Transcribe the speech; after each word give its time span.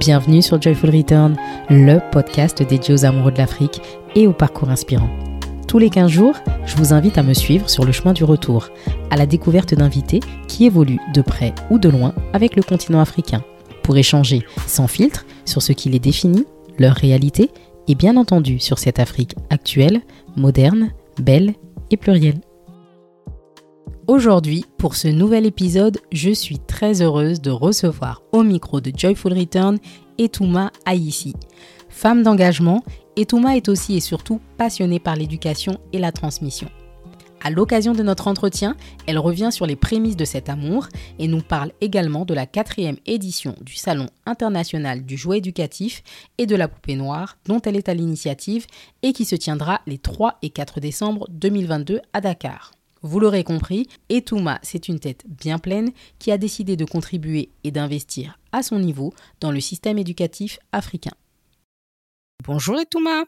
Bienvenue 0.00 0.40
sur 0.40 0.62
Joyful 0.62 0.96
Return, 0.96 1.36
le 1.68 1.98
podcast 2.10 2.62
dédié 2.62 2.94
aux 2.94 3.04
amoureux 3.04 3.32
de 3.32 3.36
l'Afrique 3.36 3.82
et 4.14 4.26
au 4.26 4.32
parcours 4.32 4.70
inspirant. 4.70 5.10
Tous 5.68 5.78
les 5.78 5.90
15 5.90 6.10
jours, 6.10 6.36
je 6.64 6.74
vous 6.76 6.94
invite 6.94 7.18
à 7.18 7.22
me 7.22 7.34
suivre 7.34 7.68
sur 7.68 7.84
le 7.84 7.92
chemin 7.92 8.14
du 8.14 8.24
retour, 8.24 8.70
à 9.10 9.18
la 9.18 9.26
découverte 9.26 9.74
d'invités 9.74 10.20
qui 10.48 10.64
évoluent 10.64 11.02
de 11.12 11.20
près 11.20 11.54
ou 11.68 11.78
de 11.78 11.90
loin 11.90 12.14
avec 12.32 12.56
le 12.56 12.62
continent 12.62 13.02
africain, 13.02 13.44
pour 13.82 13.98
échanger 13.98 14.42
sans 14.66 14.86
filtre 14.86 15.26
sur 15.44 15.60
ce 15.60 15.72
qui 15.72 15.90
les 15.90 15.98
définit, 15.98 16.46
leur 16.78 16.94
réalité 16.94 17.50
et 17.86 17.94
bien 17.94 18.16
entendu 18.16 18.58
sur 18.58 18.78
cette 18.78 19.00
Afrique 19.00 19.34
actuelle, 19.50 20.00
moderne, 20.34 20.92
belle 21.18 21.52
et 21.90 21.98
plurielle. 21.98 22.40
Aujourd'hui, 24.10 24.64
pour 24.76 24.96
ce 24.96 25.06
nouvel 25.06 25.46
épisode, 25.46 25.98
je 26.10 26.32
suis 26.32 26.58
très 26.58 27.00
heureuse 27.00 27.40
de 27.40 27.52
recevoir 27.52 28.22
au 28.32 28.42
micro 28.42 28.80
de 28.80 28.90
Joyful 28.92 29.32
Return 29.32 29.78
Etouma 30.18 30.72
Aïssi. 30.84 31.36
Femme 31.88 32.24
d'engagement, 32.24 32.82
Etouma 33.14 33.56
est 33.56 33.68
aussi 33.68 33.96
et 33.96 34.00
surtout 34.00 34.40
passionnée 34.56 34.98
par 34.98 35.14
l'éducation 35.14 35.78
et 35.92 36.00
la 36.00 36.10
transmission. 36.10 36.68
À 37.40 37.50
l'occasion 37.50 37.92
de 37.92 38.02
notre 38.02 38.26
entretien, 38.26 38.76
elle 39.06 39.20
revient 39.20 39.50
sur 39.52 39.64
les 39.64 39.76
prémices 39.76 40.16
de 40.16 40.24
cet 40.24 40.48
amour 40.48 40.88
et 41.20 41.28
nous 41.28 41.40
parle 41.40 41.70
également 41.80 42.24
de 42.24 42.34
la 42.34 42.46
quatrième 42.46 42.98
édition 43.06 43.54
du 43.60 43.76
Salon 43.76 44.06
international 44.26 45.06
du 45.06 45.16
jouet 45.16 45.38
éducatif 45.38 46.02
et 46.36 46.46
de 46.46 46.56
la 46.56 46.66
poupée 46.66 46.96
noire 46.96 47.38
dont 47.46 47.62
elle 47.62 47.76
est 47.76 47.88
à 47.88 47.94
l'initiative 47.94 48.66
et 49.04 49.12
qui 49.12 49.24
se 49.24 49.36
tiendra 49.36 49.82
les 49.86 49.98
3 49.98 50.38
et 50.42 50.50
4 50.50 50.80
décembre 50.80 51.28
2022 51.30 52.00
à 52.12 52.20
Dakar. 52.20 52.72
Vous 53.02 53.18
l'aurez 53.18 53.44
compris, 53.44 53.88
Etouma, 54.10 54.58
c'est 54.62 54.88
une 54.88 55.00
tête 55.00 55.24
bien 55.26 55.58
pleine 55.58 55.90
qui 56.18 56.30
a 56.32 56.38
décidé 56.38 56.76
de 56.76 56.84
contribuer 56.84 57.50
et 57.64 57.70
d'investir 57.70 58.38
à 58.52 58.62
son 58.62 58.78
niveau 58.78 59.14
dans 59.40 59.50
le 59.50 59.60
système 59.60 59.96
éducatif 59.96 60.58
africain. 60.72 61.12
Bonjour 62.44 62.78
Etouma. 62.78 63.24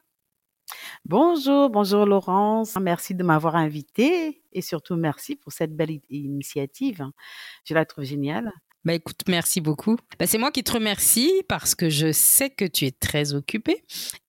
Bonjour, 1.07 1.71
bonjour 1.71 2.05
Laurence. 2.05 2.77
Merci 2.77 3.15
de 3.15 3.23
m'avoir 3.23 3.57
invité 3.57 4.43
et 4.53 4.61
surtout 4.61 4.97
merci 4.97 5.37
pour 5.37 5.53
cette 5.53 5.75
belle 5.75 6.01
initiative. 6.11 7.07
Je 7.65 7.73
la 7.73 7.87
trouve 7.87 8.05
géniale. 8.05 8.53
Bah 8.85 8.95
écoute, 8.95 9.21
merci 9.29 9.61
beaucoup. 9.61 9.97
Bah, 10.19 10.27
c'est 10.27 10.39
moi 10.39 10.51
qui 10.51 10.65
te 10.65 10.73
remercie 10.73 11.31
parce 11.49 11.75
que 11.77 11.89
je 11.89 12.11
sais 12.11 12.51
que 12.51 12.65
tu 12.65 12.85
es 12.87 12.91
très 12.91 13.33
occupée 13.33 13.85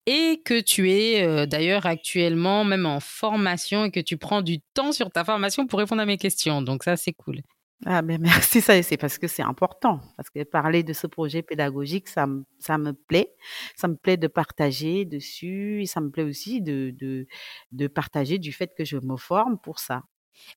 et 0.05 0.41
que 0.45 0.59
tu 0.61 0.91
es 0.91 1.23
euh, 1.25 1.45
d'ailleurs 1.47 1.87
actuellement 1.87 2.63
même 2.63 2.85
en 2.85 2.99
formation 2.99 3.85
et 3.85 3.91
que 3.91 3.99
tu 3.99 4.17
prends 4.17 4.41
du 4.43 4.59
temps 4.75 4.91
sur 4.91 5.09
ta 5.09 5.23
formation 5.23 5.65
pour 5.65 5.79
répondre 5.79 6.01
à 6.03 6.05
mes 6.05 6.17
questions. 6.17 6.61
Donc 6.61 6.83
ça, 6.83 6.97
c'est 6.97 7.13
cool. 7.13 7.41
Ah 7.85 8.01
ben 8.01 8.21
merci, 8.21 8.61
ça 8.61 8.81
c'est 8.81 8.97
parce 8.97 9.17
que 9.17 9.27
c'est 9.27 9.41
important. 9.43 9.99
Parce 10.15 10.29
que 10.29 10.43
parler 10.43 10.83
de 10.83 10.93
ce 10.93 11.07
projet 11.07 11.41
pédagogique, 11.41 12.07
ça, 12.07 12.27
ça 12.59 12.77
me 12.77 12.93
plaît. 12.93 13.33
Ça 13.75 13.87
me 13.89 13.95
plaît 13.95 14.17
de 14.17 14.27
partager 14.27 15.03
dessus 15.05 15.81
et 15.81 15.85
ça 15.85 15.99
me 15.99 16.09
plaît 16.09 16.23
aussi 16.23 16.61
de, 16.61 16.93
de, 16.97 17.27
de 17.71 17.87
partager 17.87 18.37
du 18.39 18.53
fait 18.53 18.71
que 18.77 18.85
je 18.85 18.97
me 18.97 19.17
forme 19.17 19.57
pour 19.59 19.79
ça. 19.79 20.03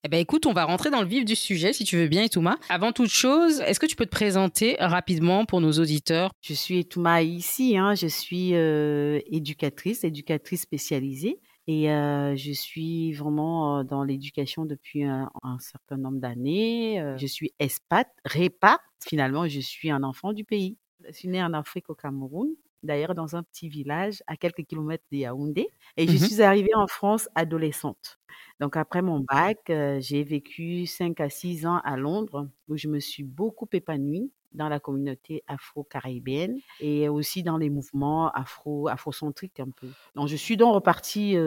Eh 0.03 0.09
ben 0.09 0.19
écoute, 0.19 0.45
on 0.45 0.53
va 0.53 0.65
rentrer 0.65 0.89
dans 0.89 1.01
le 1.01 1.07
vif 1.07 1.25
du 1.25 1.35
sujet 1.35 1.73
si 1.73 1.83
tu 1.83 1.97
veux 1.97 2.07
bien, 2.07 2.23
Etouma. 2.23 2.57
Avant 2.69 2.91
toute 2.91 3.09
chose, 3.09 3.61
est-ce 3.61 3.79
que 3.79 3.85
tu 3.85 3.95
peux 3.95 4.05
te 4.05 4.11
présenter 4.11 4.77
rapidement 4.79 5.45
pour 5.45 5.61
nos 5.61 5.73
auditeurs? 5.73 6.31
Je 6.41 6.53
suis 6.53 6.79
Etouma 6.79 7.21
ici, 7.23 7.77
hein, 7.77 7.95
je 7.95 8.07
suis 8.07 8.55
euh, 8.55 9.19
éducatrice, 9.27 10.03
éducatrice 10.03 10.61
spécialisée. 10.61 11.39
Et 11.69 11.91
euh, 11.91 12.35
je 12.37 12.53
suis 12.53 13.11
vraiment 13.13 13.79
euh, 13.79 13.83
dans 13.83 14.03
l'éducation 14.03 14.65
depuis 14.65 15.03
un, 15.03 15.29
certain 15.59 15.97
nombre 15.97 16.19
d'années. 16.19 17.03
je 17.17 17.27
suis 17.27 17.53
expat, 17.59 18.07
répat. 18.23 18.79
Finalement, 19.05 19.47
je 19.47 19.59
suis 19.59 19.91
un 19.91 20.03
enfant 20.03 20.33
du 20.33 20.43
pays. 20.43 20.77
Je 21.05 21.11
suis 21.11 21.27
née 21.27 21.43
en 21.43 21.53
Afrique 21.53 21.89
au 21.89 21.95
Cameroun 21.95 22.49
d'ailleurs 22.83 23.15
dans 23.15 23.35
un 23.35 23.43
petit 23.43 23.69
village 23.69 24.23
à 24.27 24.37
quelques 24.37 24.65
kilomètres 24.65 25.03
de 25.11 25.17
Yaoundé. 25.17 25.67
Et 25.97 26.07
je 26.07 26.13
mmh 26.13 26.27
suis 26.27 26.41
arrivée 26.41 26.75
en 26.75 26.87
France 26.87 27.29
adolescente. 27.35 28.19
Donc 28.59 28.77
après 28.77 29.01
mon 29.01 29.19
bac, 29.19 29.59
j'ai 29.99 30.23
vécu 30.23 30.85
5 30.85 31.19
à 31.19 31.29
6 31.29 31.65
ans 31.65 31.79
à 31.83 31.97
Londres 31.97 32.49
où 32.67 32.77
je 32.77 32.87
me 32.87 32.99
suis 32.99 33.23
beaucoup 33.23 33.67
épanouie 33.71 34.31
dans 34.53 34.69
la 34.69 34.79
communauté 34.79 35.43
afro-caribéenne 35.47 36.57
et 36.79 37.09
aussi 37.09 37.43
dans 37.43 37.57
les 37.57 37.69
mouvements 37.69 38.31
afro 38.31 38.87
afrocentriques 38.87 39.59
un 39.59 39.69
peu. 39.69 39.87
Donc 40.15 40.27
je 40.27 40.35
suis 40.35 40.57
donc 40.57 40.73
repartie 40.73 41.37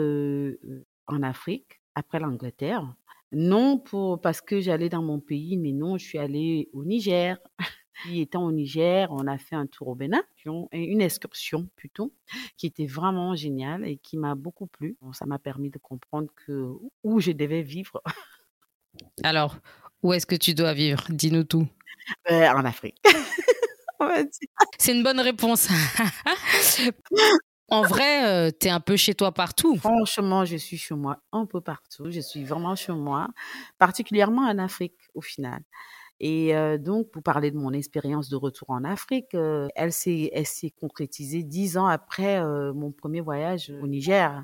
en 1.07 1.23
Afrique 1.23 1.81
après 1.95 2.19
l'Angleterre. 2.19 2.95
Non 3.33 3.77
pour 3.77 4.19
parce 4.19 4.41
que 4.41 4.59
j'allais 4.59 4.89
dans 4.89 5.01
mon 5.01 5.19
pays, 5.19 5.57
mais 5.57 5.71
non, 5.71 5.97
je 5.97 6.05
suis 6.05 6.17
allée 6.17 6.69
au 6.73 6.83
Niger. 6.83 7.37
Étant 8.09 8.43
au 8.45 8.51
Niger, 8.51 9.09
on 9.11 9.27
a 9.27 9.37
fait 9.37 9.55
un 9.55 9.67
tour 9.67 9.89
au 9.89 9.95
Bénin, 9.95 10.23
une 10.71 11.01
excursion 11.01 11.67
plutôt, 11.75 12.13
qui 12.57 12.67
était 12.67 12.85
vraiment 12.85 13.35
géniale 13.35 13.85
et 13.87 13.97
qui 13.97 14.17
m'a 14.17 14.35
beaucoup 14.35 14.67
plu. 14.67 14.97
ça 15.13 15.25
m'a 15.25 15.39
permis 15.39 15.69
de 15.69 15.77
comprendre 15.77 16.29
que 16.45 16.69
où 17.03 17.19
je 17.19 17.31
devais 17.31 17.61
vivre. 17.61 18.01
Alors, 19.23 19.57
où 20.03 20.13
est-ce 20.13 20.25
que 20.25 20.35
tu 20.35 20.53
dois 20.53 20.73
vivre? 20.73 21.03
Dis-nous 21.09 21.43
tout. 21.43 21.67
Ben, 22.27 22.55
en 22.55 22.65
Afrique. 22.65 22.97
C'est 24.79 24.93
une 24.93 25.03
bonne 25.03 25.19
réponse. 25.19 25.67
En 27.73 27.83
vrai, 27.83 28.25
euh, 28.25 28.51
tu 28.51 28.67
es 28.67 28.69
un 28.69 28.81
peu 28.81 28.97
chez 28.97 29.15
toi 29.15 29.31
partout. 29.31 29.77
Franchement, 29.77 30.43
je 30.43 30.57
suis 30.57 30.77
chez 30.77 30.93
moi 30.93 31.21
un 31.31 31.45
peu 31.45 31.61
partout. 31.61 32.11
Je 32.11 32.19
suis 32.19 32.43
vraiment 32.43 32.75
chez 32.75 32.91
moi, 32.91 33.29
particulièrement 33.77 34.41
en 34.41 34.57
Afrique 34.57 34.97
au 35.13 35.21
final. 35.21 35.61
Et 36.23 36.53
donc, 36.77 37.09
pour 37.09 37.23
parler 37.23 37.49
de 37.49 37.57
mon 37.57 37.73
expérience 37.73 38.29
de 38.29 38.35
retour 38.35 38.69
en 38.69 38.83
Afrique, 38.83 39.33
elle 39.33 39.91
s'est 39.91 40.29
elle 40.33 40.45
s'est 40.45 40.69
concrétisée 40.69 41.41
dix 41.41 41.79
ans 41.79 41.87
après 41.87 42.39
mon 42.73 42.91
premier 42.91 43.21
voyage 43.21 43.73
au 43.81 43.87
Niger. 43.87 44.43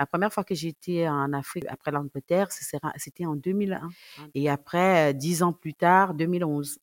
La 0.00 0.06
première 0.06 0.32
fois 0.32 0.42
que 0.42 0.56
j'étais 0.56 1.06
en 1.06 1.32
Afrique 1.32 1.64
après 1.68 1.92
l'Angleterre, 1.92 2.48
c'était 2.50 3.24
en 3.24 3.36
2001. 3.36 3.88
Et 4.34 4.50
après, 4.50 5.14
dix 5.14 5.44
ans 5.44 5.52
plus 5.52 5.74
tard, 5.74 6.14
2011. 6.14 6.80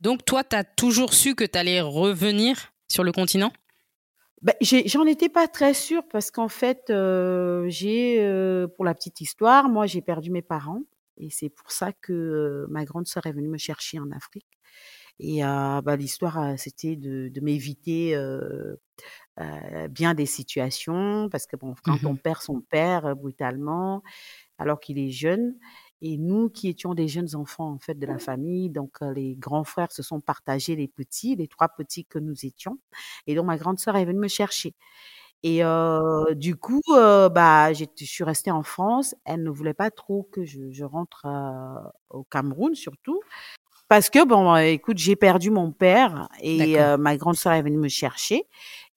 Donc, 0.00 0.24
toi, 0.24 0.42
tu 0.42 0.56
as 0.56 0.64
toujours 0.64 1.12
su 1.12 1.34
que 1.34 1.44
tu 1.44 1.58
allais 1.58 1.82
revenir 1.82 2.72
sur 2.88 3.04
le 3.04 3.12
continent? 3.12 3.52
Ben, 4.40 4.54
J'en 4.62 5.04
étais 5.04 5.28
pas 5.28 5.48
très 5.48 5.74
sûre 5.74 6.02
parce 6.10 6.30
qu'en 6.30 6.48
fait, 6.48 6.84
j'ai, 7.68 8.66
pour 8.74 8.86
la 8.86 8.94
petite 8.94 9.20
histoire, 9.20 9.68
moi, 9.68 9.84
j'ai 9.84 10.00
perdu 10.00 10.30
mes 10.30 10.40
parents 10.40 10.80
et 11.18 11.30
c'est 11.30 11.50
pour 11.50 11.70
ça 11.72 11.92
que 11.92 12.66
ma 12.70 12.84
grande 12.84 13.06
sœur 13.06 13.26
est 13.26 13.32
venue 13.32 13.48
me 13.48 13.58
chercher 13.58 13.98
en 13.98 14.10
Afrique. 14.10 14.46
Et 15.20 15.42
bah, 15.42 15.96
l'histoire, 15.96 16.58
c'était 16.58 16.96
de, 16.96 17.28
de 17.28 17.40
m'éviter 17.40 18.16
bien 19.90 20.14
des 20.14 20.26
situations, 20.26 21.28
parce 21.30 21.46
que 21.46 21.56
bon, 21.56 21.74
quand 21.84 22.04
on 22.04 22.14
mmh 22.14 22.18
perd 22.18 22.40
son 22.40 22.60
père 22.60 23.16
brutalement, 23.16 24.02
alors 24.58 24.80
qu'il 24.80 24.98
est 24.98 25.10
jeune, 25.10 25.56
et 26.02 26.18
nous 26.18 26.50
qui 26.50 26.68
étions 26.68 26.94
des 26.94 27.08
jeunes 27.08 27.34
enfants 27.34 27.70
en 27.72 27.78
fait 27.78 27.94
de 27.94 28.06
la 28.06 28.18
famille, 28.18 28.70
donc 28.70 28.98
les 29.14 29.36
grands 29.36 29.64
frères 29.64 29.92
se 29.92 30.02
sont 30.02 30.20
partagés 30.20 30.76
les 30.76 30.88
petits, 30.88 31.36
les 31.36 31.48
trois 31.48 31.68
petits 31.68 32.04
que 32.04 32.18
nous 32.18 32.46
étions, 32.46 32.78
et 33.26 33.34
donc 33.34 33.46
ma 33.46 33.56
grande 33.56 33.78
sœur 33.78 33.96
est 33.96 34.04
venue 34.04 34.20
me 34.20 34.28
chercher. 34.28 34.74
Et 35.42 35.62
du 36.36 36.56
coup, 36.56 36.82
bah, 36.88 37.72
je 37.72 37.84
suis 38.04 38.24
restée 38.24 38.50
en 38.50 38.62
France. 38.62 39.14
Elle 39.24 39.42
ne 39.42 39.50
voulait 39.50 39.74
pas 39.74 39.90
trop 39.90 40.28
que 40.32 40.44
je, 40.44 40.70
je 40.70 40.84
rentre 40.84 41.26
au 42.10 42.24
Cameroun, 42.24 42.74
surtout. 42.74 43.20
Parce 43.88 44.08
que, 44.08 44.24
bon, 44.24 44.56
écoute, 44.56 44.96
j'ai 44.96 45.16
perdu 45.16 45.50
mon 45.50 45.70
père 45.70 46.28
et 46.40 46.76
ma 46.98 47.16
grande 47.16 47.36
sœur 47.36 47.52
est 47.52 47.62
venue 47.62 47.76
me 47.78 47.88
chercher. 47.88 48.46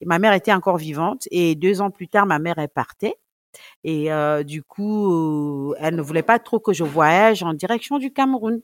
Et 0.00 0.06
ma 0.06 0.18
mère 0.18 0.32
était 0.32 0.52
encore 0.52 0.78
vivante. 0.78 1.28
Et 1.30 1.54
deux 1.54 1.80
ans 1.82 1.90
plus 1.90 2.08
tard, 2.08 2.24
ma 2.24 2.38
mère 2.38 2.58
est 2.58 2.68
partie. 2.68 3.14
Et 3.84 4.08
du 4.44 4.62
coup, 4.62 5.74
elle 5.78 5.96
ne 5.96 6.02
voulait 6.02 6.22
pas 6.22 6.38
trop 6.38 6.60
que 6.60 6.72
je 6.72 6.84
voyage 6.84 7.42
en 7.42 7.52
direction 7.52 7.98
du 7.98 8.12
Cameroun. 8.12 8.62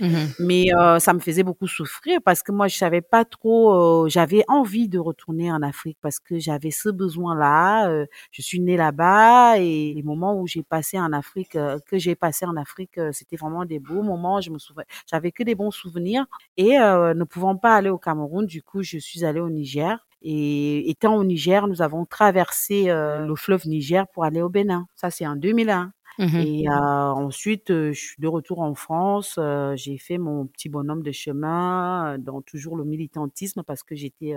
Mmh 0.00 0.16
Mais 0.40 0.66
ça 0.98 1.12
me 1.14 1.20
faisait 1.20 1.42
beaucoup 1.42 1.66
souffrir 1.68 2.20
parce 2.24 2.42
que 2.42 2.52
moi, 2.52 2.68
je 2.68 2.76
savais 2.76 3.00
pas 3.00 3.24
trop. 3.24 4.08
j'avais 4.08 4.44
envie 4.48 4.88
de 4.88 4.98
retourner 4.98 5.52
en 5.52 5.62
Afrique 5.62 5.98
parce 6.00 6.18
que 6.20 6.38
j'avais 6.38 6.70
ce 6.70 6.88
besoin-là. 6.88 8.04
je 8.30 8.42
suis 8.42 8.60
née 8.60 8.76
là-bas 8.76 9.58
et 9.58 9.92
les 9.94 10.02
moments 10.02 10.38
où 10.40 10.46
j'ai 10.46 10.62
passé 10.62 10.98
en 10.98 11.12
Afrique, 11.12 11.52
que 11.52 11.98
j'ai 11.98 12.14
passé 12.14 12.46
en 12.46 12.56
Afrique, 12.56 12.98
c'était 13.12 13.36
vraiment 13.36 13.64
des 13.64 13.78
beaux 13.78 14.02
moments. 14.02 14.40
Je 14.40 14.50
me 14.50 14.58
souviens, 14.58 14.84
j'avais 15.10 15.32
que 15.32 15.42
des 15.42 15.54
bons 15.54 15.70
souvenirs 15.70 16.26
et 16.56 16.76
ne 16.78 17.24
pouvant 17.24 17.56
pas 17.56 17.74
aller 17.76 17.90
au 17.90 17.98
Cameroun, 17.98 18.46
du 18.46 18.62
coup, 18.62 18.82
je 18.82 18.98
suis 18.98 19.24
allée 19.24 19.40
au 19.40 19.50
Niger. 19.50 20.06
Et 20.26 20.88
étant 20.90 21.16
au 21.16 21.24
Niger, 21.24 21.66
nous 21.68 21.82
avons 21.82 22.06
traversé 22.06 22.86
le 22.86 23.34
fleuve 23.36 23.66
Niger 23.66 24.06
pour 24.08 24.24
aller 24.24 24.40
au 24.42 24.48
Bénin. 24.48 24.86
Ça, 24.96 25.10
c'est 25.10 25.26
en 25.26 25.36
2001. 25.36 25.92
Mmh 26.18 26.46
et 26.46 26.68
ensuite, 26.68 27.68
je 27.70 27.92
suis 27.92 28.20
de 28.20 28.28
retour 28.28 28.60
en 28.60 28.74
France. 28.74 29.38
j'ai 29.76 29.98
fait 29.98 30.18
mon 30.18 30.46
petit 30.46 30.68
bonhomme 30.68 31.02
de 31.02 31.12
chemin 31.12 32.18
dans 32.18 32.42
toujours 32.42 32.76
le 32.76 32.84
militantisme 32.84 33.62
parce 33.64 33.82
que 33.82 33.94
j'étais, 33.94 34.34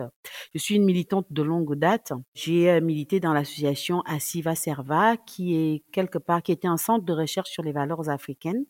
je 0.54 0.60
suis 0.60 0.76
une 0.76 0.86
militante 0.86 1.28
de 1.32 1.42
longue 1.44 1.76
date. 1.76 2.14
J'ai 2.36 2.80
milité 2.82 3.20
dans 3.20 3.34
l'association 3.34 4.02
Asiva 4.02 4.56
Serva, 4.56 5.18
qui 5.18 5.56
est 5.56 5.84
quelque 5.92 6.18
part, 6.18 6.44
qui 6.44 6.52
était 6.52 6.68
un 6.68 6.78
centre 6.78 7.06
de 7.06 7.14
recherche 7.14 7.50
sur 7.50 7.64
les 7.64 7.72
valeurs 7.72 8.10
africaines, 8.10 8.66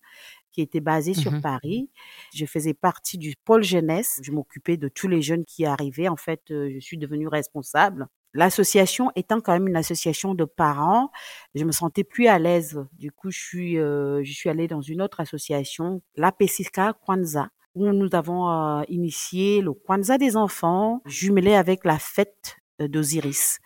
qui 0.52 0.62
était 0.62 0.82
basée 0.82 1.14
sur 1.14 1.34
Mmh 1.34 1.42
Paris. 1.42 1.90
Je 2.34 2.46
faisais 2.46 2.74
partie 2.74 3.18
du 3.18 3.36
pôle 3.46 3.64
jeunesse. 3.64 4.20
Je 4.24 4.32
m'occupais 4.32 4.78
de 4.78 4.88
tous 4.90 5.08
les 5.08 5.22
jeunes 5.22 5.46
qui 5.46 5.66
arrivaient. 5.66 6.10
En 6.10 6.18
fait, 6.18 6.52
euh, 6.52 6.70
je 6.74 6.80
suis 6.80 6.98
devenue 6.98 7.28
responsable. 7.28 8.08
L'association 8.38 9.12
étant 9.16 9.42
quand 9.42 9.54
même 9.54 9.68
une 9.68 9.76
association 9.76 10.36
de 10.36 10.46
parents, 10.46 11.10
je 11.56 11.66
me 11.66 11.72
sentais 11.72 12.04
plus 12.04 12.28
à 12.28 12.38
l'aise. 12.38 12.86
Du 12.94 13.12
coup, 13.12 13.32
je 13.32 13.40
suis, 13.40 13.80
euh, 13.80 14.22
allée 14.46 14.68
dans 14.68 14.82
une 14.82 15.02
autre 15.02 15.22
association, 15.22 16.04
la 16.16 16.32
PCK 16.32 16.94
Kwanzaa, 17.04 17.50
où 17.74 17.88
nous 17.88 18.10
avons 18.14 18.48
euh, 18.52 18.84
initié 18.90 19.62
le 19.62 19.74
Kwanzaa 19.74 20.20
des 20.20 20.38
enfants, 20.38 21.02
jumelé 21.08 21.56
avec 21.56 21.84
la 21.84 21.98
fête 21.98 22.58
euh, 22.80 22.88
d'Osiris 22.88 23.58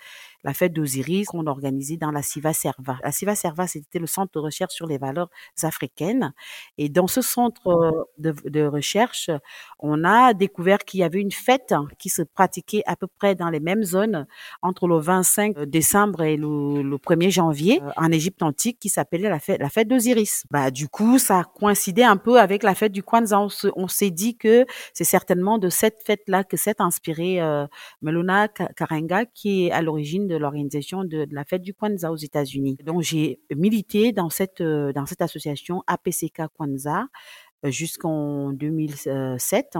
la 0.43 0.53
fête 0.53 0.73
d'Osiris 0.73 1.27
qu'on 1.27 1.47
organisait 1.47 1.97
dans 1.97 2.11
la 2.11 2.21
Siva 2.21 2.53
Serva. 2.53 2.97
La 3.03 3.11
Siva 3.11 3.35
Serva, 3.35 3.67
c'était 3.67 3.99
le 3.99 4.07
centre 4.07 4.31
de 4.33 4.39
recherche 4.39 4.73
sur 4.73 4.88
les 4.88 4.97
valeurs 4.97 5.29
africaines. 5.63 6.33
Et 6.77 6.89
dans 6.89 7.07
ce 7.07 7.21
centre 7.21 7.67
euh, 7.67 8.03
de, 8.17 8.65
recherche, 8.65 9.29
on 9.79 10.03
a 10.03 10.33
découvert 10.33 10.79
qu'il 10.79 10.99
y 10.99 11.03
avait 11.03 11.19
une 11.19 11.31
fête 11.31 11.73
qui 11.97 12.09
se 12.09 12.21
pratiquait 12.21 12.83
à 12.85 12.95
peu 12.95 13.07
près 13.07 13.35
dans 13.35 13.49
les 13.49 13.59
mêmes 13.59 13.83
zones 13.83 14.25
entre 14.61 14.88
le 14.88 14.99
25 14.99 15.59
décembre 15.63 16.23
et 16.23 16.38
le, 16.38 16.81
le 16.81 16.97
1er 16.97 17.31
janvier 17.31 17.81
euh, 17.81 17.89
en 17.97 18.11
Égypte 18.11 18.41
antique 18.43 18.79
qui 18.79 18.89
s'appelait 18.89 19.29
la 19.29 19.39
fête, 19.39 19.88
d'Osiris. 19.88 20.45
Bah, 20.51 20.71
du 20.71 20.88
coup, 20.88 21.17
ça 21.17 21.43
coïncidait 21.59 22.03
un 22.03 22.17
peu 22.17 22.39
avec 22.39 22.63
la 22.63 22.75
fête 22.75 22.91
du 22.91 23.03
Kwanzaa. 23.03 23.47
On 23.75 23.88
s'est 23.88 24.11
dit 24.11 24.38
que 24.38 24.65
c'est 24.93 25.03
certainement 25.03 25.57
de 25.57 25.69
cette 25.69 26.01
fête-là 26.05 26.43
que 26.43 26.57
s'est 26.57 26.75
inspiré 26.79 27.41
euh, 27.41 27.65
Melona 28.01 28.47
Karenga 28.47 29.25
qui 29.25 29.67
est 29.67 29.71
à 29.71 29.81
l'origine 29.81 30.31
de 30.31 30.38
l'organisation 30.38 31.04
de, 31.04 31.28
la 31.31 31.44
fête 31.44 31.62
du 31.62 31.74
Kwanzaa 31.74 32.12
aux 32.12 32.16
États-Unis. 32.16 32.78
Donc 32.83 33.01
j'ai 33.01 33.42
milité 33.56 34.12
dans 34.12 34.30
cette 34.30 34.62
euh, 34.62 34.94
dans 34.94 35.06
cette 35.06 35.22
association 35.22 35.83
APCK 35.88 36.44
Kwanzaa 36.56 37.07
euh, 37.66 37.72
jusqu'en 37.72 38.51
2007. 38.54 39.78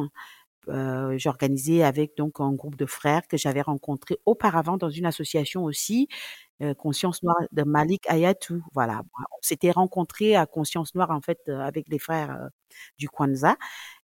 Euh, 0.68 1.18
j'organisais 1.18 1.82
avec 1.84 2.16
donc 2.18 2.40
un 2.40 2.54
groupe 2.54 2.76
de 2.76 2.86
frères 2.86 3.28
que 3.28 3.38
j'avais 3.38 3.62
rencontré 3.62 4.20
auparavant 4.26 4.78
dans 4.78 4.92
une 4.92 5.06
association 5.08 5.64
aussi, 5.64 6.08
Conscience 6.78 7.24
Noire 7.24 7.42
de 7.52 7.64
Malik 7.64 8.08
Ayatou. 8.08 8.62
Voilà, 8.76 9.02
on 9.18 9.42
s'était 9.42 9.72
rencontrés 9.72 10.36
à 10.36 10.46
Conscience 10.46 10.94
Noire 10.94 11.10
en 11.10 11.22
fait 11.22 11.50
avec 11.50 11.88
les 11.90 11.98
frères 11.98 12.50
du 13.00 13.10
Kwanzaa 13.10 13.58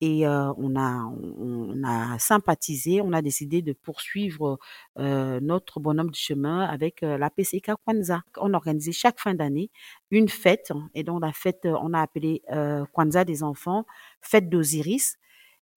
et 0.01 0.25
on 0.27 0.75
a 0.75 1.05
on, 1.05 1.83
a 1.83 2.17
sympathisé, 2.19 3.01
on 3.01 3.13
a 3.13 3.21
décidé 3.21 3.61
de 3.61 3.73
poursuivre 3.73 4.59
notre 4.97 5.79
bonhomme 5.79 6.09
de 6.11 6.15
chemin 6.15 6.61
avec 6.61 7.01
la 7.01 7.29
PCK 7.29 7.71
Kwanzaa. 7.85 8.21
On 8.37 8.53
organisait 8.53 8.91
chaque 8.91 9.19
fin 9.19 9.33
d'année 9.33 9.69
une 10.11 10.29
fête 10.29 10.71
et 10.95 11.03
donc 11.03 11.21
la 11.21 11.33
fête 11.33 11.65
on 11.65 11.93
a 11.93 12.01
appelé 12.01 12.41
Kwanzaa 12.93 13.25
des 13.25 13.43
enfants, 13.43 13.85
fête 14.21 14.49
d'Osiris. 14.49 15.17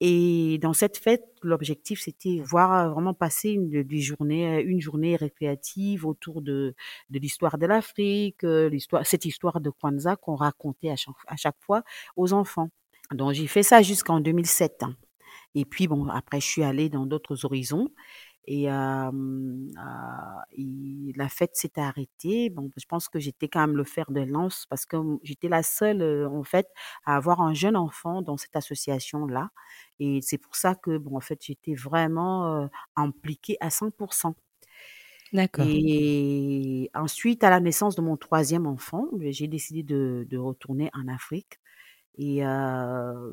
Et 0.05 0.59
dans 0.61 0.73
cette 0.73 0.99
fête, 0.99 1.25
l'objectif 1.43 2.01
c'était 2.01 2.41
voir 2.45 2.93
vraiment 2.93 3.15
passer 3.15 3.51
une, 3.51 3.85
journée, 4.01 4.61
une 4.63 4.81
journée 4.81 5.15
récréative 5.15 6.07
autour 6.07 6.43
de, 6.43 6.75
de 7.11 7.19
l'histoire 7.21 7.57
de 7.57 7.67
l'Afrique, 7.67 8.43
l'histoire, 8.43 9.07
cette 9.07 9.25
histoire 9.27 9.61
de 9.61 9.71
Kwanzaa 9.71 10.17
qu'on 10.17 10.35
racontait 10.35 10.91
à 10.91 10.97
chaque, 10.97 11.15
à 11.29 11.37
chaque 11.37 11.57
fois 11.61 11.85
aux 12.17 12.33
enfants. 12.33 12.71
Donc 13.15 13.33
j'ai 13.33 13.47
fait 13.47 13.63
ça 13.63 13.83
jusqu'en 13.83 14.21
2007. 14.21 14.83
Hein. 14.83 14.97
Et 15.55 15.65
puis 15.65 15.89
bon, 15.89 16.09
après 16.09 16.41
je 16.41 16.47
suis 16.47 16.63
allée 16.65 16.89
dans 16.89 17.07
d'autres 17.07 17.45
horizons 17.45 17.89
et, 18.47 18.71
euh, 18.71 19.11
et 20.53 21.13
la 21.17 21.29
fête 21.29 21.57
s'est 21.57 21.79
arrêtée. 21.79 22.51
Bon, 22.51 22.71
je 22.77 22.87
pense 22.87 23.09
que 23.09 23.19
j'étais 23.21 23.49
quand 23.49 23.61
même 23.61 23.77
le 23.77 23.85
fer 23.85 24.11
de 24.11 24.21
lance 24.21 24.67
parce 24.69 24.87
que 24.87 24.97
j'étais 25.23 25.49
la 25.49 25.63
seule 25.63 26.03
en 26.27 26.43
fait 26.45 26.69
à 27.05 27.17
avoir 27.17 27.41
un 27.41 27.55
jeune 27.55 27.77
enfant 27.77 28.23
dans 28.23 28.37
cette 28.37 28.57
association 28.57 29.27
là. 29.27 29.51
Et 30.01 30.21
c'est 30.23 30.39
pour 30.39 30.57
ça 30.57 30.75
que 30.75 30.99
bon 30.99 31.17
en 31.17 31.21
fait 31.21 31.39
j'étais 31.43 31.75
vraiment 31.75 32.63
euh, 32.65 32.67
impliquée 32.97 33.57
à 33.61 33.71
100%. 33.71 34.35
D'accord. 35.33 35.69
Et 35.69 36.91
ensuite, 36.95 37.45
à 37.45 37.51
la 37.51 37.61
naissance 37.61 37.97
de 37.97 38.03
mon 38.03 38.17
troisième 38.17 38.67
enfant, 38.67 39.07
j'ai 39.21 39.49
décidé 39.49 39.83
de, 39.83 40.27
de 40.29 40.39
retourner 40.39 40.91
en 40.95 41.09
Afrique. 41.09 41.61
Et 42.19 42.43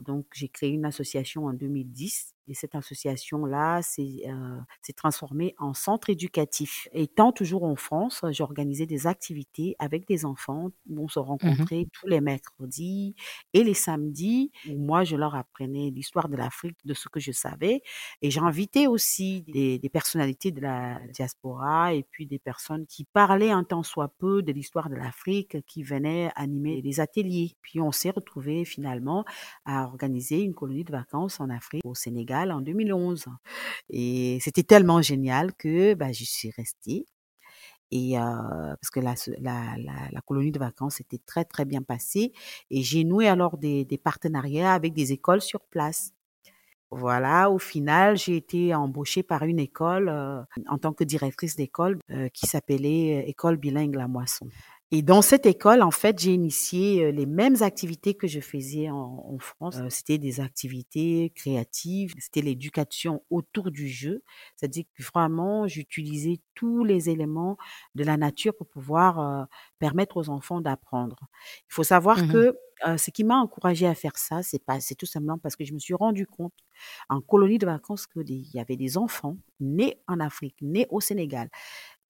donc, 0.05 0.25
j'ai 0.33 0.49
créé 0.49 0.71
une 0.71 0.85
association 0.85 1.45
en 1.45 1.53
2010 1.53 2.35
et 2.49 2.55
cette 2.55 2.75
association-là 2.75 3.81
s'est 3.81 4.23
euh, 4.27 4.59
transformée 4.95 5.55
en 5.59 5.73
centre 5.73 6.09
éducatif. 6.09 6.87
Étant 6.91 7.31
toujours 7.31 7.63
en 7.63 7.75
France, 7.75 8.21
j'organisais 8.31 8.87
des 8.87 9.05
activités 9.07 9.75
avec 9.77 10.07
des 10.07 10.25
enfants 10.25 10.71
où 10.89 11.03
on 11.03 11.07
se 11.07 11.19
rencontrait 11.19 11.83
mmh 11.83 11.85
tous 11.91 12.07
les 12.07 12.21
mercredis 12.21 13.15
et 13.53 13.63
les 13.63 13.73
samedis, 13.73 14.51
où 14.69 14.77
moi, 14.77 15.03
je 15.03 15.15
leur 15.15 15.35
apprenais 15.35 15.89
l'histoire 15.89 16.29
de 16.29 16.35
l'Afrique, 16.35 16.77
de 16.85 16.93
ce 16.93 17.09
que 17.09 17.19
je 17.19 17.31
savais. 17.31 17.81
Et 18.21 18.31
j'invitais 18.31 18.87
aussi 18.87 19.43
des, 19.43 19.79
des, 19.79 19.89
personnalités 19.89 20.51
de 20.51 20.61
la 20.61 20.99
diaspora 21.13 21.93
et 21.93 22.03
puis 22.03 22.25
des 22.25 22.39
personnes 22.39 22.85
qui 22.85 23.05
parlaient 23.05 23.51
un 23.51 23.63
temps 23.63 23.83
soit 23.83 24.13
peu 24.17 24.41
de 24.41 24.51
l'histoire 24.51 24.89
de 24.89 24.95
l'Afrique, 24.95 25.57
qui 25.65 25.83
venaient 25.83 26.31
animer 26.35 26.81
des 26.81 26.99
ateliers. 26.99 27.55
Puis 27.61 27.79
on 27.79 27.91
s'est 27.91 28.11
retrouvés 28.11 28.65
finalement 28.65 29.25
à 29.65 29.85
organiser 29.85 30.41
une 30.41 30.53
colonie 30.53 30.83
de 30.83 30.91
vacances 30.91 31.39
en 31.39 31.49
Afrique, 31.49 31.85
au 31.85 31.95
Sénégal 31.95 32.38
en 32.51 32.61
2011. 32.61 33.25
Et 33.89 34.39
c'était 34.41 34.63
tellement 34.63 35.01
génial 35.01 35.53
que 35.53 35.93
bah, 35.93 36.11
je 36.11 36.23
suis 36.23 36.51
restée. 36.51 37.05
Et 37.91 38.13
parce 38.15 38.91
que 38.91 38.99
la, 38.99 39.15
la, 39.39 39.75
la, 40.11 40.21
colonie 40.21 40.51
de 40.51 40.59
vacances 40.59 41.01
était 41.01 41.19
très 41.25 41.43
très 41.43 41.65
bien 41.65 41.81
passée 41.81 42.33
et 42.69 42.83
j'ai 42.83 43.03
noué 43.03 43.27
alors 43.27 43.57
des, 43.57 43.85
partenariats 44.03 44.73
avec 44.73 44.93
des 44.93 45.11
écoles 45.11 45.41
sur 45.41 45.61
place. 45.61 46.11
Voilà, 46.91 47.49
au 47.51 47.57
final, 47.59 48.17
j'ai 48.17 48.35
été 48.35 48.75
embauchée 48.75 49.23
par 49.23 49.43
une 49.43 49.59
école 49.59 50.09
en 50.67 50.77
tant 50.77 50.93
que 50.93 51.03
directrice 51.03 51.55
d'école 51.55 51.99
qui 52.33 52.45
s'appelait 52.45 53.27
École 53.27 53.57
bilingue 53.57 53.95
La 53.95 54.07
Moisson. 54.07 54.47
Et 54.91 55.03
dans 55.03 55.21
cette 55.21 55.45
école, 55.45 55.83
en 55.83 55.91
fait, 55.91 56.17
j'ai 56.17 56.33
initié 56.33 57.11
les 57.11 57.27
mêmes 57.27 57.61
activités 57.61 58.15
que 58.15 58.25
je 58.25 58.39
faisais 58.39 58.89
en, 58.89 59.23
en 59.27 59.37
France. 59.37 59.77
Euh, 59.77 59.89
c'était 59.89 60.17
des 60.17 60.39
activités 60.39 61.31
créatives, 61.35 62.15
c'était 62.17 62.41
l'éducation 62.41 63.21
autour 63.29 63.69
du 63.69 63.87
jeu. 63.87 64.23
C'est-à-dire 64.55 64.85
que 64.97 65.03
vraiment, 65.03 65.67
j'utilisais 65.67 66.39
tous 66.55 66.83
les 66.83 67.11
éléments 67.11 67.57
de 67.93 68.03
la 68.03 68.17
nature 68.17 68.55
pour 68.55 68.67
pouvoir 68.67 69.19
euh, 69.19 69.45
permettre 69.77 70.17
aux 70.17 70.29
enfants 70.29 70.59
d'apprendre. 70.59 71.17
Il 71.69 71.73
faut 71.73 71.83
savoir 71.83 72.23
mmh 72.23 72.31
que 72.31 72.57
euh, 72.87 72.97
ce 72.97 73.11
qui 73.11 73.23
m'a 73.23 73.35
encouragé 73.35 73.85
à 73.85 73.93
faire 73.93 74.17
ça, 74.17 74.41
c'est 74.41 74.63
pas, 74.63 74.79
c'est 74.79 74.95
tout 74.95 75.05
simplement 75.05 75.37
parce 75.37 75.55
que 75.55 75.65
je 75.65 75.73
me 75.73 75.79
suis 75.79 75.93
rendu 75.93 76.25
compte 76.25 76.53
en 77.09 77.19
colonie 77.21 77.57
de 77.57 77.65
vacances 77.65 78.07
qu'il 78.07 78.47
y 78.53 78.59
avait 78.59 78.77
des 78.77 78.97
enfants 78.97 79.37
nés 79.59 80.01
en 80.07 80.19
Afrique, 80.19 80.55
nés 80.61 80.87
au 80.89 81.01
Sénégal, 81.01 81.49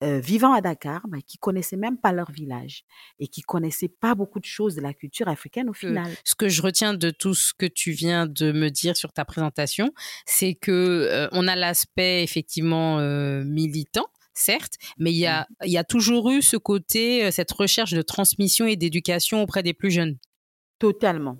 euh, 0.02 0.18
vivant 0.18 0.52
à 0.52 0.60
Dakar, 0.60 1.02
bah, 1.08 1.18
qui 1.26 1.36
connaissaient 1.38 1.76
même 1.76 1.98
pas 1.98 2.12
leur 2.12 2.30
village 2.30 2.84
et 3.18 3.28
qui 3.28 3.42
connaissaient 3.42 3.88
pas 3.88 4.14
beaucoup 4.14 4.40
de 4.40 4.46
choses 4.46 4.74
de 4.74 4.80
la 4.80 4.94
culture 4.94 5.28
africaine 5.28 5.68
au 5.68 5.74
final. 5.74 6.10
Ce 6.24 6.34
que 6.34 6.48
je 6.48 6.62
retiens 6.62 6.94
de 6.94 7.10
tout 7.10 7.34
ce 7.34 7.52
que 7.52 7.66
tu 7.66 7.92
viens 7.92 8.26
de 8.26 8.52
me 8.52 8.70
dire 8.70 8.96
sur 8.96 9.12
ta 9.12 9.24
présentation, 9.24 9.92
c'est 10.26 10.54
que 10.54 10.70
euh, 10.72 11.28
on 11.32 11.46
a 11.46 11.54
l'aspect 11.54 12.22
effectivement 12.22 12.98
euh, 12.98 13.44
militant 13.44 14.06
certes, 14.32 14.74
mais 14.96 15.12
il 15.12 15.18
y 15.18 15.26
a, 15.26 15.46
il 15.64 15.70
y 15.70 15.76
a 15.76 15.84
toujours 15.84 16.30
eu 16.30 16.40
ce 16.40 16.56
côté, 16.56 17.30
cette 17.30 17.50
recherche 17.50 17.92
de 17.92 18.00
transmission 18.00 18.64
et 18.64 18.76
d'éducation 18.76 19.42
auprès 19.42 19.62
des 19.62 19.74
plus 19.74 19.90
jeunes. 19.90 20.16
Totalement, 20.78 21.36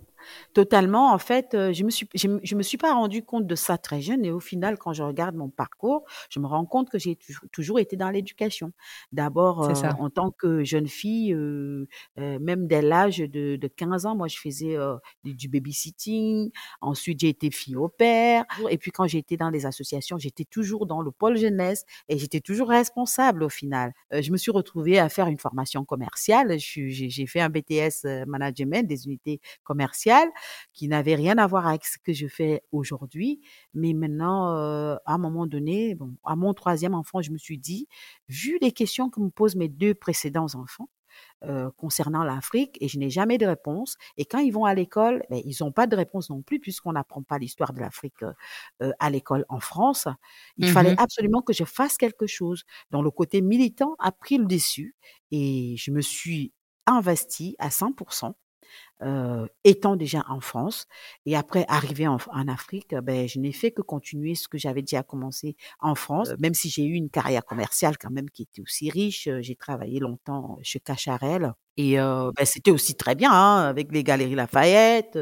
Totalement, 0.54 1.12
en 1.12 1.18
fait, 1.18 1.54
euh, 1.54 1.72
je 1.72 1.84
me 1.84 1.90
suis 1.90 2.08
je 2.14 2.28
me 2.28 2.40
je 2.42 2.54
me 2.56 2.62
suis 2.62 2.78
pas 2.78 2.92
rendu 2.94 3.22
compte 3.22 3.46
de 3.46 3.54
ça 3.54 3.78
très 3.78 4.00
jeune 4.00 4.24
et 4.24 4.30
au 4.30 4.40
final, 4.40 4.78
quand 4.78 4.92
je 4.92 5.02
regarde 5.02 5.34
mon 5.36 5.48
parcours, 5.48 6.04
je 6.30 6.40
me 6.40 6.46
rends 6.46 6.66
compte 6.66 6.90
que 6.90 6.98
j'ai 6.98 7.16
toujours 7.52 7.78
été 7.78 7.96
dans 7.96 8.10
l'éducation. 8.10 8.72
D'abord, 9.12 9.74
ça. 9.76 9.94
en 9.98 10.10
tant 10.10 10.30
que 10.30 10.64
jeune 10.64 10.88
fille, 10.88 11.32
heu, 11.34 11.86
même 12.16 12.66
dès 12.66 12.82
l'âge 12.82 13.18
de 13.18 13.56
de 13.56 13.68
15 13.68 14.06
ans, 14.06 14.16
moi, 14.16 14.28
je 14.28 14.38
faisais, 14.38 14.76
du 15.24 15.34
du 15.34 15.48
babysitting. 15.48 16.50
Ensuite, 16.80 17.20
j'ai 17.20 17.28
été 17.28 17.50
fille 17.50 17.76
au 17.76 17.88
père 17.88 18.44
et 18.70 18.78
puis 18.78 18.90
quand 18.90 19.06
j'ai 19.06 19.18
été 19.18 19.36
dans 19.36 19.50
les 19.50 19.66
associations, 19.66 20.18
j'étais 20.18 20.44
toujours 20.44 20.86
dans 20.86 21.00
le 21.02 21.10
pôle 21.10 21.36
jeunesse 21.36 21.84
et 22.08 22.18
j'étais 22.18 22.40
toujours 22.40 22.68
responsable 22.68 23.42
au 23.42 23.48
final. 23.48 23.92
Je 24.12 24.30
me 24.32 24.36
suis 24.36 24.50
retrouvée 24.50 24.98
à 24.98 25.08
faire 25.08 25.26
une 25.28 25.38
formation 25.38 25.84
commerciale. 25.84 26.56
J'ai 26.58 27.26
fait 27.26 27.40
un 27.40 27.48
BTS, 27.48 28.04
management 28.26 28.86
des 28.86 29.06
unités 29.06 29.40
commerciales 29.64 30.19
qui 30.72 30.88
n'avait 30.88 31.14
rien 31.14 31.38
à 31.38 31.46
voir 31.46 31.66
avec 31.66 31.84
ce 31.84 31.98
que 31.98 32.12
je 32.12 32.26
fais 32.26 32.62
aujourd'hui. 32.72 33.40
Mais 33.74 33.92
maintenant, 33.92 34.56
euh, 34.56 34.96
à 35.06 35.14
un 35.14 35.18
moment 35.18 35.46
donné, 35.46 35.94
bon, 35.94 36.14
à 36.24 36.36
mon 36.36 36.54
troisième 36.54 36.94
enfant, 36.94 37.22
je 37.22 37.30
me 37.32 37.38
suis 37.38 37.58
dit, 37.58 37.86
vu 38.28 38.58
les 38.60 38.72
questions 38.72 39.10
que 39.10 39.20
me 39.20 39.30
posent 39.30 39.56
mes 39.56 39.68
deux 39.68 39.94
précédents 39.94 40.54
enfants, 40.54 40.88
euh, 41.44 41.70
concernant 41.76 42.22
l'Afrique 42.22 42.76
et 42.80 42.88
je 42.88 42.98
n'ai 42.98 43.10
jamais 43.10 43.38
de 43.38 43.46
réponse. 43.46 43.96
Et 44.16 44.24
quand 44.26 44.38
ils 44.38 44.52
vont 44.52 44.64
à 44.66 44.74
l'école, 44.74 45.22
ben, 45.30 45.40
ils 45.44 45.56
n'ont 45.60 45.72
pas 45.72 45.86
de 45.86 45.96
réponse 45.96 46.30
non 46.30 46.42
plus 46.42 46.60
puisqu'on 46.60 46.92
n'apprend 46.92 47.22
pas 47.22 47.38
l'histoire 47.38 47.72
de 47.72 47.80
l'Afrique 47.80 48.22
euh, 48.82 48.92
à 48.98 49.10
l'école 49.10 49.44
en 49.48 49.60
France. 49.60 50.06
Il 50.58 50.66
Mmh 50.66 50.68
fallait 50.68 50.94
absolument 50.98 51.42
que 51.42 51.52
je 51.52 51.64
fasse 51.64 51.96
quelque 51.96 52.26
chose. 52.26 52.64
Donc 52.90 53.04
le 53.04 53.10
côté 53.10 53.40
militant 53.40 53.96
a 53.98 54.12
pris 54.12 54.38
le 54.38 54.44
dessus 54.46 54.94
et 55.30 55.74
je 55.78 55.90
me 55.90 56.00
suis 56.02 56.52
investie 56.86 57.56
à 57.58 57.70
100% 57.70 58.34
euh, 59.02 59.46
étant 59.64 59.96
déjà 59.96 60.24
en 60.28 60.40
France. 60.40 60.86
Et 61.26 61.36
après, 61.36 61.64
arrivé 61.68 62.06
en, 62.06 62.18
en 62.32 62.48
Afrique, 62.48 62.94
ben, 63.02 63.28
je 63.28 63.38
n'ai 63.38 63.52
fait 63.52 63.70
que 63.70 63.82
continuer 63.82 64.34
ce 64.34 64.48
que 64.48 64.58
j'avais 64.58 64.82
déjà 64.82 65.02
commencé 65.02 65.56
en 65.80 65.94
France, 65.94 66.30
même 66.38 66.54
si 66.54 66.68
j'ai 66.70 66.84
eu 66.84 66.94
une 66.94 67.10
carrière 67.10 67.44
commerciale 67.44 67.96
quand 67.98 68.10
même 68.10 68.30
qui 68.30 68.42
était 68.42 68.62
aussi 68.62 68.90
riche. 68.90 69.28
J'ai 69.40 69.56
travaillé 69.56 70.00
longtemps 70.00 70.58
chez 70.62 70.80
Cacharel. 70.80 71.52
Et 71.76 71.98
euh, 72.00 72.30
ben, 72.36 72.44
c'était 72.44 72.70
aussi 72.70 72.94
très 72.94 73.14
bien 73.14 73.30
hein, 73.32 73.68
avec 73.68 73.92
les 73.92 74.04
Galeries 74.04 74.34
Lafayette. 74.34 75.18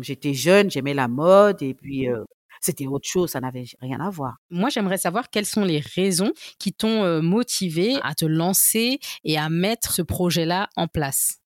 J'étais 0.00 0.34
jeune, 0.34 0.70
j'aimais 0.70 0.94
la 0.94 1.08
mode 1.08 1.62
et 1.62 1.74
puis 1.74 2.08
euh, 2.08 2.22
c'était 2.60 2.86
autre 2.86 3.08
chose, 3.08 3.30
ça 3.30 3.40
n'avait 3.40 3.64
rien 3.80 4.00
à 4.00 4.10
voir. 4.10 4.36
Moi, 4.50 4.70
j'aimerais 4.70 4.98
savoir 4.98 5.30
quelles 5.30 5.46
sont 5.46 5.64
les 5.64 5.80
raisons 5.80 6.32
qui 6.58 6.72
t'ont 6.72 7.04
euh, 7.04 7.20
motivé 7.20 7.96
à 8.02 8.14
te 8.14 8.24
lancer 8.24 8.98
et 9.24 9.38
à 9.38 9.48
mettre 9.48 9.92
ce 9.92 10.02
projet-là 10.02 10.68
en 10.76 10.88
place? 10.88 11.38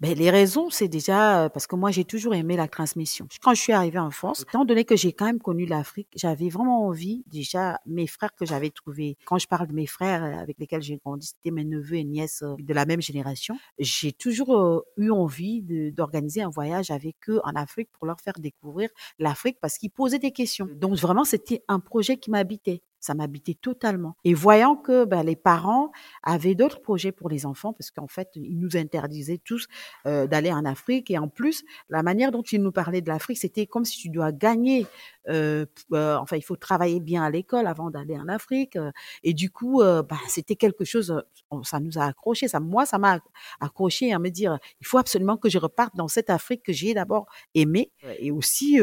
Ben, 0.00 0.14
les 0.16 0.30
raisons, 0.30 0.70
c'est 0.70 0.86
déjà 0.86 1.50
parce 1.52 1.66
que 1.66 1.74
moi, 1.74 1.90
j'ai 1.90 2.04
toujours 2.04 2.32
aimé 2.32 2.56
la 2.56 2.68
transmission. 2.68 3.26
Quand 3.42 3.52
je 3.54 3.60
suis 3.60 3.72
arrivée 3.72 3.98
en 3.98 4.12
France, 4.12 4.42
étant 4.48 4.64
donné 4.64 4.84
que 4.84 4.94
j'ai 4.94 5.12
quand 5.12 5.24
même 5.24 5.40
connu 5.40 5.66
l'Afrique, 5.66 6.06
j'avais 6.14 6.48
vraiment 6.50 6.86
envie, 6.86 7.24
déjà, 7.26 7.80
mes 7.84 8.06
frères 8.06 8.32
que 8.36 8.46
j'avais 8.46 8.70
trouvés, 8.70 9.16
quand 9.24 9.38
je 9.38 9.48
parle 9.48 9.66
de 9.66 9.72
mes 9.72 9.86
frères 9.86 10.22
avec 10.22 10.56
lesquels 10.60 10.82
j'ai 10.82 10.98
grandi, 10.98 11.26
c'était 11.26 11.50
mes 11.50 11.64
neveux 11.64 11.96
et 11.96 12.04
nièces 12.04 12.44
de 12.44 12.74
la 12.74 12.86
même 12.86 13.02
génération, 13.02 13.58
j'ai 13.80 14.12
toujours 14.12 14.84
eu 14.98 15.10
envie 15.10 15.62
d'organiser 15.92 16.42
un 16.42 16.50
voyage 16.50 16.92
avec 16.92 17.16
eux 17.28 17.40
en 17.42 17.56
Afrique 17.56 17.88
pour 17.92 18.06
leur 18.06 18.20
faire 18.20 18.34
découvrir 18.38 18.90
l'Afrique 19.18 19.58
parce 19.60 19.78
qu'ils 19.78 19.90
posaient 19.90 20.20
des 20.20 20.30
questions. 20.32 20.68
Donc, 20.76 20.94
vraiment, 20.94 21.24
c'était 21.24 21.64
un 21.66 21.80
projet 21.80 22.18
qui 22.18 22.30
m'habitait. 22.30 22.82
Ça 23.00 23.14
m'habitait 23.14 23.54
totalement. 23.54 24.16
Et 24.24 24.34
voyant 24.34 24.76
que 24.76 25.04
ben, 25.04 25.22
les 25.22 25.36
parents 25.36 25.92
avaient 26.22 26.54
d'autres 26.54 26.80
projets 26.80 27.12
pour 27.12 27.28
les 27.28 27.46
enfants, 27.46 27.72
parce 27.72 27.90
qu'en 27.90 28.08
fait, 28.08 28.30
ils 28.34 28.58
nous 28.58 28.76
interdisaient 28.76 29.38
tous 29.38 29.68
euh, 30.06 30.26
d'aller 30.26 30.52
en 30.52 30.64
Afrique. 30.64 31.10
Et 31.10 31.18
en 31.18 31.28
plus, 31.28 31.64
la 31.88 32.02
manière 32.02 32.32
dont 32.32 32.42
ils 32.42 32.60
nous 32.60 32.72
parlaient 32.72 33.00
de 33.00 33.08
l'Afrique, 33.08 33.38
c'était 33.38 33.66
comme 33.66 33.84
si 33.84 33.98
tu 33.98 34.08
dois 34.08 34.32
gagner. 34.32 34.86
Euh, 35.28 35.66
euh, 35.92 36.16
enfin, 36.16 36.36
il 36.36 36.42
faut 36.42 36.56
travailler 36.56 37.00
bien 37.00 37.22
à 37.22 37.30
l'école 37.30 37.66
avant 37.66 37.90
d'aller 37.90 38.16
en 38.16 38.28
Afrique. 38.28 38.78
et 39.22 39.34
du 39.34 39.50
coup, 39.50 39.82
ben, 39.82 40.18
c'était 40.26 40.56
quelque 40.56 40.84
chose. 40.84 41.22
Ça 41.62 41.80
nous 41.80 41.98
a 41.98 42.04
accroché. 42.04 42.48
Ça, 42.48 42.60
moi, 42.60 42.86
ça 42.86 42.98
m'a 42.98 43.20
accroché 43.60 44.12
à 44.12 44.18
me 44.18 44.30
dire, 44.30 44.58
il 44.80 44.86
faut 44.86 44.98
absolument 44.98 45.36
que 45.36 45.48
je 45.48 45.58
reparte 45.58 45.94
dans 45.96 46.08
cette 46.08 46.30
Afrique 46.30 46.62
que 46.64 46.72
j'ai 46.72 46.94
d'abord 46.94 47.26
aimée 47.54 47.92
et 48.18 48.30
aussi 48.30 48.80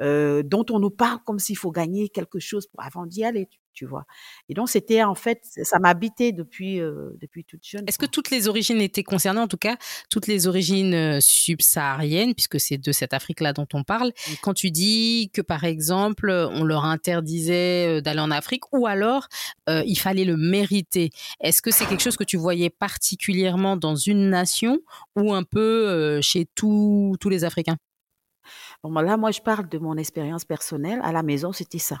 euh, 0.00 0.42
dont 0.44 0.64
on 0.70 0.78
nous 0.78 0.90
parle 0.90 1.18
comme 1.24 1.38
s'il 1.38 1.56
faut 1.56 1.72
gagner 1.72 2.08
quelque 2.08 2.38
chose 2.38 2.66
pour 2.66 2.82
avant 2.84 3.04
d'y 3.04 3.24
aller, 3.24 3.48
tu, 3.74 3.84
vois. 3.84 4.06
Et 4.48 4.54
donc 4.54 4.68
c'était 4.68 5.02
en 5.02 5.14
fait, 5.14 5.40
ça 5.44 5.78
m'habitait 5.78 6.32
depuis 6.32 6.80
euh, 6.80 7.10
depuis 7.20 7.44
toute 7.44 7.64
jeune. 7.64 7.84
Est-ce 7.86 7.98
que 7.98 8.06
toutes 8.06 8.30
les 8.30 8.48
origines 8.48 8.80
étaient 8.80 9.04
concernées, 9.04 9.40
en 9.40 9.48
tout 9.48 9.56
cas 9.56 9.76
toutes 10.10 10.26
les 10.26 10.46
origines 10.46 10.94
euh, 10.94 11.18
subsahariennes, 11.20 12.34
puisque 12.34 12.58
c'est 12.58 12.78
de 12.78 12.92
cette 12.92 13.12
Afrique-là 13.12 13.52
dont 13.52 13.68
on 13.72 13.84
parle. 13.84 14.12
Quand 14.42 14.54
tu 14.54 14.70
dis 14.70 15.30
que 15.32 15.42
par 15.42 15.64
exemple 15.64 16.30
on 16.30 16.64
leur 16.64 16.84
interdisait 16.84 18.02
d'aller 18.02 18.20
en 18.20 18.30
Afrique, 18.30 18.72
ou 18.72 18.86
alors 18.86 19.28
il 19.68 19.96
fallait 19.96 20.24
le 20.24 20.36
mériter, 20.36 21.10
est-ce 21.40 21.60
que 21.60 21.70
c'est 21.70 21.86
quelque 21.86 22.02
chose 22.02 22.16
que 22.16 22.24
tu 22.24 22.36
voyais 22.36 22.70
particulièrement 22.70 23.76
dans 23.76 23.96
une 23.96 24.30
nation 24.30 24.78
ou 25.16 25.34
un 25.34 25.42
peu 25.44 26.20
chez 26.20 26.46
tous 26.54 27.16
tous 27.20 27.28
les 27.28 27.44
Africains? 27.44 27.76
Bon, 28.82 28.90
là, 28.90 29.16
moi, 29.16 29.30
je 29.30 29.40
parle 29.40 29.68
de 29.68 29.78
mon 29.78 29.96
expérience 29.96 30.44
personnelle. 30.44 31.00
À 31.02 31.12
la 31.12 31.22
maison, 31.22 31.52
c'était 31.52 31.78
ça. 31.78 31.98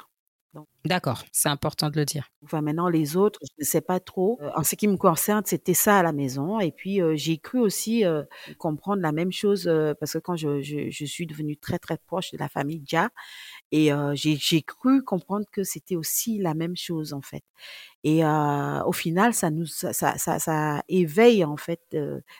D'accord, 0.84 1.24
c'est 1.32 1.48
important 1.48 1.90
de 1.90 1.96
le 1.96 2.04
dire. 2.04 2.30
Enfin, 2.42 2.62
maintenant, 2.62 2.88
les 2.88 3.16
autres, 3.16 3.38
je 3.42 3.62
ne 3.62 3.64
sais 3.64 3.80
pas 3.80 4.00
trop. 4.00 4.38
Euh, 4.40 4.50
en 4.56 4.62
ce 4.62 4.74
qui 4.74 4.88
me 4.88 4.96
concerne, 4.96 5.42
c'était 5.44 5.74
ça 5.74 5.98
à 5.98 6.02
la 6.02 6.12
maison. 6.12 6.60
Et 6.60 6.72
puis, 6.72 7.02
euh, 7.02 7.14
j'ai 7.16 7.38
cru 7.38 7.58
aussi 7.58 8.04
euh, 8.04 8.22
comprendre 8.58 9.02
la 9.02 9.12
même 9.12 9.32
chose 9.32 9.70
parce 10.00 10.14
que 10.14 10.18
quand 10.18 10.36
je, 10.36 10.60
je, 10.62 10.88
je, 10.88 11.04
suis 11.04 11.26
devenue 11.26 11.56
très, 11.56 11.78
très 11.78 11.98
proche 11.98 12.30
de 12.30 12.38
la 12.38 12.48
famille 12.48 12.80
Dia, 12.80 13.10
et 13.72 13.90
j'ai 14.14 14.62
cru 14.62 15.02
comprendre 15.02 15.46
que 15.52 15.64
c'était 15.64 15.96
aussi 15.96 16.38
la 16.38 16.54
même 16.54 16.76
chose, 16.76 17.12
en 17.12 17.22
fait. 17.22 17.44
Et 18.04 18.22
au 18.24 18.92
final, 18.92 19.34
ça 19.34 19.50
nous, 19.50 19.66
ça, 19.66 19.92
ça, 19.92 20.38
ça, 20.38 20.82
éveille 20.88 21.44
en 21.44 21.56
fait 21.56 21.96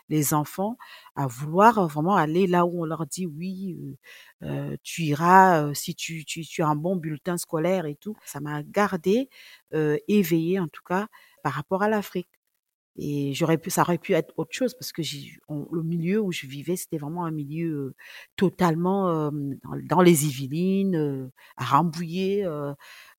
les 0.09 0.35
enfants 0.35 0.77
à 1.17 1.27
vouloir 1.27 1.87
vraiment 1.89 2.17
aller 2.17 2.47
là 2.47 2.65
où 2.65 2.83
on 2.83 2.85
leur 2.85 3.07
dit 3.07 3.27
oui, 3.27 3.77
euh, 4.43 4.77
tu 4.83 5.03
iras 5.03 5.75
si 5.75 5.95
tu, 5.95 6.25
tu, 6.25 6.43
tu, 6.45 6.63
as 6.63 6.69
un 6.69 6.77
bon 6.77 6.97
bulletin 6.97 7.37
scolaire 7.39 7.87
et 7.87 7.97
tout. 7.97 8.17
Ça 8.25 8.41
m'a 8.41 8.63
gardé 8.63 9.29
euh, 9.75 9.99
éveillée 10.09 10.61
en 10.61 10.69
tout 10.69 10.83
cas 10.87 11.09
par 11.43 11.53
rapport 11.53 11.83
à 11.83 11.89
l'Afrique. 11.89 12.29
Et 12.99 13.33
j'aurais 13.33 13.59
pu, 13.59 13.71
ça 13.71 13.83
aurait 13.83 13.99
pu 13.99 14.13
être 14.13 14.35
autre 14.37 14.53
chose 14.53 14.75
parce 14.75 14.93
que 14.93 15.03
le 15.03 15.83
milieu 15.83 16.21
où 16.21 16.33
je 16.33 16.47
vivais, 16.47 16.77
c'était 16.77 16.99
vraiment 16.99 17.25
un 17.25 17.31
milieu 17.31 17.95
totalement 18.37 19.31
dans, 19.89 20.01
les 20.01 20.27
Yvelines, 20.27 21.31
à 21.57 21.65
Rambouillet. 21.65 22.45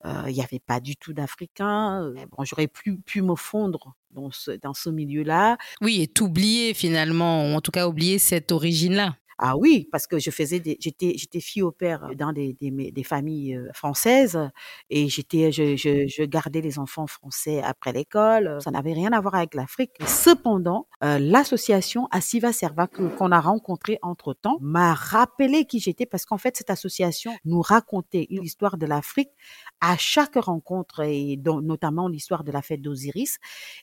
Il 0.06 0.34
n'y 0.34 0.42
avait 0.42 0.60
pas 0.60 0.82
du 0.82 0.98
tout 0.98 1.14
d'Africains. 1.14 2.14
Bon, 2.32 2.44
j'aurais 2.44 2.68
pu, 2.68 2.98
pu 2.98 3.22
me 3.22 3.36
fondre 3.36 3.96
dans 4.12 4.32
ce, 4.32 4.52
dans 4.52 4.74
ce 4.74 4.90
milieu-là. 4.90 5.58
Oui, 5.82 6.02
et 6.02 6.08
t'oublier 6.08 6.74
finalement, 6.74 7.46
ou 7.46 7.56
en 7.56 7.62
tout 7.62 7.72
cas 7.72 7.88
oublier 7.88 8.20
cette 8.20 8.52
origine-là. 8.52 9.16
Ah 9.42 9.56
oui, 9.56 9.88
parce 9.90 10.06
que 10.06 10.20
je 10.20 10.32
faisais 10.32 10.60
des, 10.60 10.76
j'étais, 10.82 11.14
j'étais 11.18 11.40
fille 11.40 11.62
au 11.62 11.72
père 11.72 12.10
dans 12.18 12.34
des, 12.34 12.54
des, 12.54 12.92
des 12.92 13.04
familles 13.04 13.58
françaises 13.74 14.38
et 14.90 15.08
j'étais, 15.08 15.54
je, 15.54 15.78
je, 15.78 16.08
je, 16.08 16.24
gardais 16.24 16.60
les 16.60 16.78
enfants 16.78 17.08
français 17.08 17.62
après 17.64 17.94
l'école. 17.94 18.58
Ça 18.62 18.70
n'avait 18.70 18.92
rien 18.92 19.14
à 19.14 19.22
voir 19.22 19.36
avec 19.36 19.56
l'Afrique. 19.56 19.92
Cependant, 20.06 20.88
euh, 21.06 21.20
l'association 21.20 22.10
Asiva 22.12 22.52
Serva 22.52 22.88
qu'on 22.88 23.32
a 23.32 23.40
rencontrée 23.40 23.98
entre 24.02 24.34
temps 24.34 24.58
m'a 24.60 24.94
rappelé 24.94 25.64
qui 25.64 25.80
j'étais 25.80 26.06
parce 26.06 26.26
qu'en 26.26 26.38
fait 26.38 26.58
cette 26.58 26.70
association 26.70 27.32
nous 27.46 27.62
racontait 27.62 28.28
une 28.30 28.44
histoire 28.44 28.78
de 28.78 28.86
l'Afrique 28.86 29.32
à 29.80 29.96
chaque 29.98 30.36
rencontre 30.36 31.02
et 31.06 31.38
dont, 31.38 31.62
notamment 31.62 32.10
l'histoire 32.10 32.44
de 32.44 32.52
la 32.52 32.62
fête 32.62 32.82
d'Osiris 32.82 33.38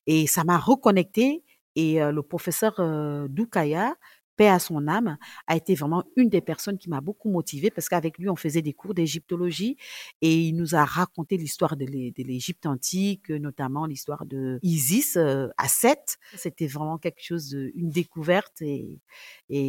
et 0.07 0.27
ça 0.27 0.45
m'a 0.45 0.59
reconnecté 0.59 1.43
et 1.77 2.01
le 2.01 2.23
professeur 2.23 2.75
euh, 2.79 3.29
Doukaya 3.29 3.95
paix 4.37 4.49
à 4.49 4.59
son 4.59 4.89
âme, 4.89 5.19
a 5.47 5.57
été 5.57 5.75
vraiment 5.75 6.05
une 6.17 6.29
des 6.29 6.41
personnes 6.41 6.79
qui 6.79 6.89
m'a 6.89 7.01
beaucoup 7.01 7.31
motivée 7.31 7.71
parce 7.71 7.89
qu'avec 7.89 8.19
lui, 8.19 8.29
on 8.29 8.37
faisait 8.37 8.63
des 8.63 8.73
cours 8.73 8.95
d'égyptologie 8.95 9.77
et 10.23 10.35
il 10.35 10.57
nous 10.57 10.75
a 10.75 10.85
raconté 10.85 11.37
l'histoire 11.37 11.77
de 11.77 11.85
l'Égypte 11.87 12.67
antique, 12.67 13.31
notamment 13.31 13.87
l'histoire 13.87 14.27
de 14.27 14.59
Isis 14.63 15.17
euh, 15.17 15.49
à 15.57 15.69
Seth. 15.69 16.19
C'était 16.35 16.67
vraiment 16.67 16.99
quelque 16.99 17.23
chose, 17.23 17.57
une 17.75 17.91
découverte 17.91 18.63
et, 18.63 18.99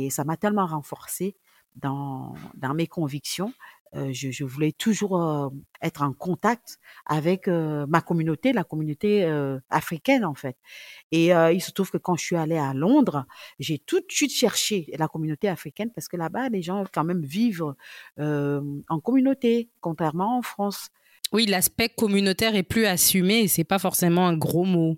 ça 0.10 0.24
m'a 0.24 0.38
tellement 0.38 0.66
renforcée 0.66 1.36
dans 1.76 2.36
mes 2.76 2.88
convictions 2.88 3.54
je, 3.94 4.44
voulais 4.44 4.72
toujours 4.72 5.52
être 5.82 6.02
en 6.02 6.14
contact 6.14 6.80
avec 7.06 7.48
ma 7.48 8.02
communauté, 8.02 8.54
la 8.54 8.64
communauté 8.64 9.26
africaine 9.70 10.26
en 10.26 10.36
fait. 10.36 10.58
Et 11.12 11.28
il 11.28 11.62
se 11.62 11.72
trouve 11.72 11.92
que 11.92 11.98
quand 11.98 12.16
je 12.16 12.26
suis 12.26 12.36
allée 12.36 12.58
à 12.58 12.74
Londres, 12.74 13.26
j'ai 13.60 13.80
tout 13.80 14.00
de 14.00 14.06
suite 14.10 14.32
cherché 14.32 14.90
la 14.98 15.08
communauté 15.08 15.48
africaine 15.48 15.92
parce 15.94 16.08
que 16.08 16.18
là-bas, 16.18 16.50
les 16.50 16.62
gens 16.62 16.86
quand 16.92 17.04
même 17.04 17.24
vivent 17.24 17.74
en 18.18 19.00
communauté, 19.02 19.70
contrairement 19.82 20.38
en 20.38 20.42
France. 20.42 20.90
Oui, 21.34 21.46
l'aspect 21.46 21.90
communautaire 21.90 22.56
est 22.56 22.64
plus 22.64 22.86
assumé 22.86 23.40
et 23.40 23.48
c'est 23.48 23.66
pas 23.66 23.80
forcément 23.80 24.28
un 24.28 24.38
gros 24.38 24.64
mot. 24.64 24.98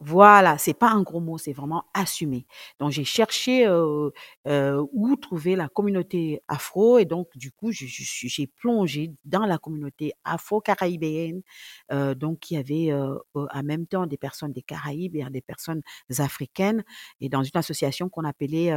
Voilà, 0.00 0.58
c'est 0.58 0.74
pas 0.74 0.90
un 0.90 1.02
gros 1.02 1.18
mot, 1.18 1.38
c'est 1.38 1.52
vraiment 1.52 1.84
assumé. 1.92 2.46
Donc 2.78 2.92
j'ai 2.92 3.02
cherché 3.04 3.66
euh, 3.66 4.10
euh, 4.46 4.86
où 4.92 5.16
trouver 5.16 5.56
la 5.56 5.68
communauté 5.68 6.40
afro 6.46 6.98
et 6.98 7.04
donc 7.04 7.28
du 7.36 7.50
coup 7.50 7.72
j'ai 7.72 8.46
plongé 8.46 9.12
dans 9.24 9.44
la 9.44 9.58
communauté 9.58 10.12
afro-caribéenne. 10.22 11.42
Euh, 11.90 12.14
donc 12.14 12.48
il 12.50 12.54
y 12.54 12.56
avait 12.58 12.92
en 13.34 13.62
même 13.64 13.86
temps 13.88 14.06
des 14.06 14.16
personnes 14.18 14.52
des 14.52 14.62
Caraïbes 14.62 15.16
et 15.16 15.24
des 15.30 15.40
personnes 15.40 15.82
africaines 16.18 16.84
et 17.20 17.28
dans 17.28 17.42
une 17.42 17.56
association 17.56 18.08
qu'on 18.08 18.24
appelait 18.24 18.70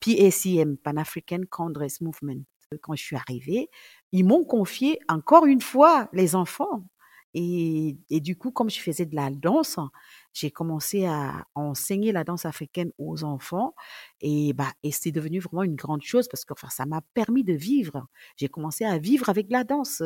PACM, 0.00 0.76
Pan 0.78 0.96
African 0.96 1.42
Congress 1.48 2.00
Movement. 2.00 2.42
Quand 2.82 2.94
je 2.96 3.02
suis 3.02 3.16
arrivée, 3.16 3.68
ils 4.12 4.24
m'ont 4.24 4.44
confié 4.44 4.98
encore 5.08 5.46
une 5.46 5.60
fois 5.60 6.08
les 6.12 6.34
enfants. 6.34 6.82
Et, 7.34 7.96
et, 8.10 8.20
du 8.20 8.36
coup, 8.36 8.50
comme 8.50 8.70
je 8.70 8.80
faisais 8.80 9.06
de 9.06 9.14
la 9.14 9.30
danse, 9.30 9.78
j'ai 10.32 10.50
commencé 10.50 11.06
à 11.06 11.44
enseigner 11.54 12.12
la 12.12 12.24
danse 12.24 12.44
africaine 12.44 12.92
aux 12.98 13.24
enfants 13.24 13.74
et 14.20 14.52
bah 14.52 14.72
et 14.82 14.92
c'est 14.92 15.10
devenu 15.10 15.40
vraiment 15.40 15.62
une 15.62 15.74
grande 15.76 16.02
chose 16.02 16.28
parce 16.28 16.44
que 16.44 16.52
enfin 16.52 16.68
ça 16.70 16.86
m'a 16.86 17.00
permis 17.14 17.44
de 17.44 17.52
vivre. 17.52 18.06
J'ai 18.36 18.48
commencé 18.48 18.84
à 18.84 18.98
vivre 18.98 19.28
avec 19.28 19.46
la 19.50 19.64
danse 19.64 20.02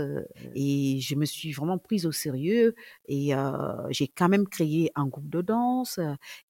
et 0.54 1.00
je 1.00 1.14
me 1.14 1.24
suis 1.24 1.52
vraiment 1.52 1.78
prise 1.78 2.06
au 2.06 2.12
sérieux 2.12 2.74
et 3.06 3.34
euh, 3.34 3.90
j'ai 3.90 4.08
quand 4.08 4.28
même 4.28 4.48
créé 4.48 4.90
un 4.94 5.06
groupe 5.06 5.28
de 5.28 5.42
danse, 5.42 5.98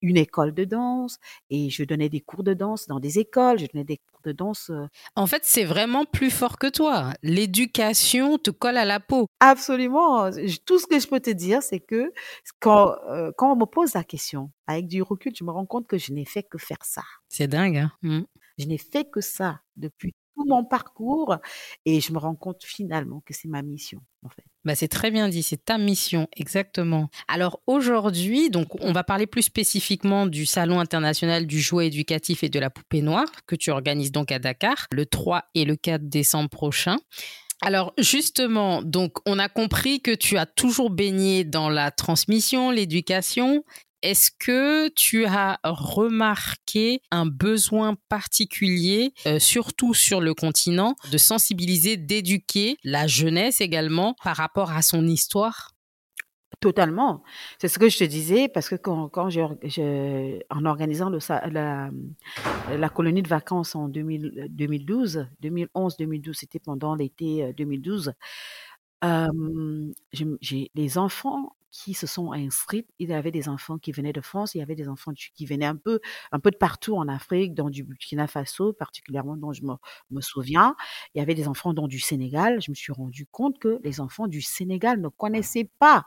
une 0.03 0.17
école 0.17 0.53
de 0.53 0.65
danse 0.65 1.19
et 1.51 1.71
je 1.71 1.85
donnais 1.85 2.09
des 2.09 2.21
cours 2.21 2.45
de 2.45 2.55
danse 2.55 2.87
dans 2.87 3.01
des 3.01 3.19
écoles, 3.19 3.59
je 3.59 3.67
donnais 3.73 3.85
des 3.85 3.99
cours 3.99 4.21
de 4.25 4.33
danse. 4.33 4.71
En 5.17 5.27
fait, 5.27 5.43
c'est 5.45 5.65
vraiment 5.65 6.05
plus 6.05 6.31
fort 6.31 6.59
que 6.59 6.67
toi. 6.67 7.13
L'éducation 7.23 8.39
te 8.39 8.51
colle 8.51 8.77
à 8.77 8.85
la 8.85 9.01
peau. 9.01 9.27
Absolument. 9.41 10.31
Tout 10.65 10.79
ce 10.79 10.87
que 10.87 10.99
je 10.99 11.07
peux 11.07 11.21
te 11.21 11.31
dire, 11.31 11.63
c'est 11.63 11.81
que 11.81 12.13
quand 12.61 12.95
quand 13.37 13.53
on 13.53 13.57
me 13.65 13.71
pose 13.71 13.95
la 13.95 14.05
question, 14.05 14.51
avec 14.67 14.87
du 14.87 15.03
recul, 15.03 15.33
je 15.37 15.45
me 15.45 15.51
rends 15.51 15.67
compte 15.67 15.87
que 15.87 15.99
je 15.99 16.13
n'ai 16.13 16.25
fait 16.25 16.43
que 16.43 16.59
faire 16.59 16.83
ça. 16.83 17.03
C'est 17.29 17.49
dingue, 17.49 17.79
hein 17.79 17.93
mmh. 18.03 18.21
Je 18.59 18.67
n'ai 18.67 18.79
fait 18.79 19.11
que 19.11 19.21
ça 19.21 19.61
depuis 19.77 20.13
tout 20.37 20.45
mon 20.47 20.65
parcours 20.65 21.37
et 21.85 22.01
je 22.01 22.13
me 22.13 22.19
rends 22.19 22.37
compte 22.37 22.63
finalement 22.63 23.21
que 23.25 23.35
c'est 23.35 23.49
ma 23.49 23.63
mission, 23.63 24.01
en 24.23 24.29
fait. 24.29 24.45
Bah, 24.65 24.75
c'est 24.75 24.89
très 24.89 25.11
bien 25.11 25.29
dit, 25.29 25.43
c'est 25.43 25.65
ta 25.65 25.77
mission, 25.77 26.29
exactement. 26.37 27.11
Alors 27.29 27.61
aujourd'hui, 27.67 28.51
donc 28.51 28.69
on 28.81 28.93
va 28.93 29.05
parler 29.05 29.27
plus 29.27 29.43
spécifiquement 29.43 30.27
du 30.27 30.47
Salon 30.47 30.81
international 30.81 31.47
du 31.47 31.61
jouet 31.61 31.89
éducatif 31.89 32.45
et 32.45 32.49
de 32.49 32.59
la 32.59 32.71
poupée 32.71 33.03
noire 33.03 33.31
que 33.47 33.57
tu 33.57 33.71
organises 33.71 34.13
donc 34.13 34.33
à 34.33 34.39
Dakar 34.39 34.87
le 34.93 35.07
3 35.07 35.45
et 35.55 35.65
le 35.65 35.77
4 35.77 36.09
décembre 36.09 36.49
prochain. 36.49 36.97
Alors 37.63 37.95
justement, 37.99 38.83
donc 38.83 39.19
on 39.27 39.39
a 39.39 39.49
compris 39.49 40.01
que 40.01 40.15
tu 40.15 40.37
as 40.37 40.47
toujours 40.47 40.91
baigné 40.91 41.45
dans 41.45 41.69
la 41.69 41.91
transmission, 41.91 42.71
l'éducation. 42.71 43.65
Est-ce 44.03 44.31
que 44.39 44.89
tu 44.89 45.25
as 45.25 45.59
remarqué 45.65 47.01
un 47.11 47.25
besoin 47.25 47.97
particulier, 48.11 49.15
euh, 49.27 49.39
surtout 49.39 49.95
sur 49.95 50.21
le 50.21 50.35
continent, 50.35 50.95
de 51.11 51.17
sensibiliser, 51.17 51.97
d'éduquer 51.97 52.77
la 52.85 53.07
jeunesse 53.07 53.63
également 53.63 54.15
par 54.23 54.37
rapport 54.37 54.73
à 54.73 54.83
son 54.83 55.07
histoire? 55.07 55.74
Totalement. 56.65 57.23
C'est 57.59 57.69
ce 57.69 57.79
que 57.79 57.91
je 57.91 57.99
te 57.99 58.05
disais, 58.05 58.49
parce 58.49 58.71
que 58.71 58.75
quand, 58.77 59.11
quand 59.11 59.29
en 59.29 60.65
organisant 60.65 61.11
la, 61.11 61.91
colonie 62.89 63.21
de 63.21 63.29
vacances 63.29 63.75
en 63.75 63.89
2012, 63.89 65.27
2011-2012, 65.43 66.33
c'était 66.33 66.61
pendant 66.61 66.95
l'été 66.95 67.53
2012, 67.53 68.15
euh, 69.05 69.93
j'ai 70.41 70.71
les 70.75 70.97
enfants 70.97 71.55
qui 71.75 71.93
se 71.93 72.07
sont 72.07 72.33
inscrits. 72.33 72.87
Il 73.01 73.09
y 73.11 73.13
avait 73.13 73.33
des 73.33 73.49
enfants 73.49 73.79
qui 73.79 73.91
venaient 73.91 74.13
de 74.13 74.21
France, 74.21 74.55
il 74.55 74.59
y 74.59 74.63
avait 74.63 74.77
des 74.77 74.89
enfants 74.89 75.11
qui 75.13 75.45
venaient 75.45 75.67
un 75.67 75.75
peu, 75.75 75.99
un 76.31 76.39
peu 76.39 76.53
de 76.53 76.57
partout 76.57 76.95
en 76.95 77.09
Afrique, 77.09 77.53
dans 77.53 77.69
du 77.69 77.83
Burkina 77.83 78.29
Faso, 78.29 78.73
particulièrement 78.73 79.37
dont 79.37 79.53
je 79.53 79.63
me, 79.65 80.21
souviens. 80.21 80.77
Il 81.15 81.19
y 81.19 81.21
avait 81.21 81.35
des 81.35 81.49
enfants 81.49 81.75
dans 81.75 81.89
du 81.89 81.99
Sénégal. 81.99 82.63
Je 82.63 82.71
me 82.71 82.77
suis 82.77 82.93
rendu 82.93 83.27
compte 83.27 83.59
que 83.59 83.81
les 83.83 84.01
enfants 84.01 84.29
du 84.29 84.41
Sénégal 84.41 85.01
ne 85.01 85.09
connaissaient 85.09 85.69
pas 85.81 86.07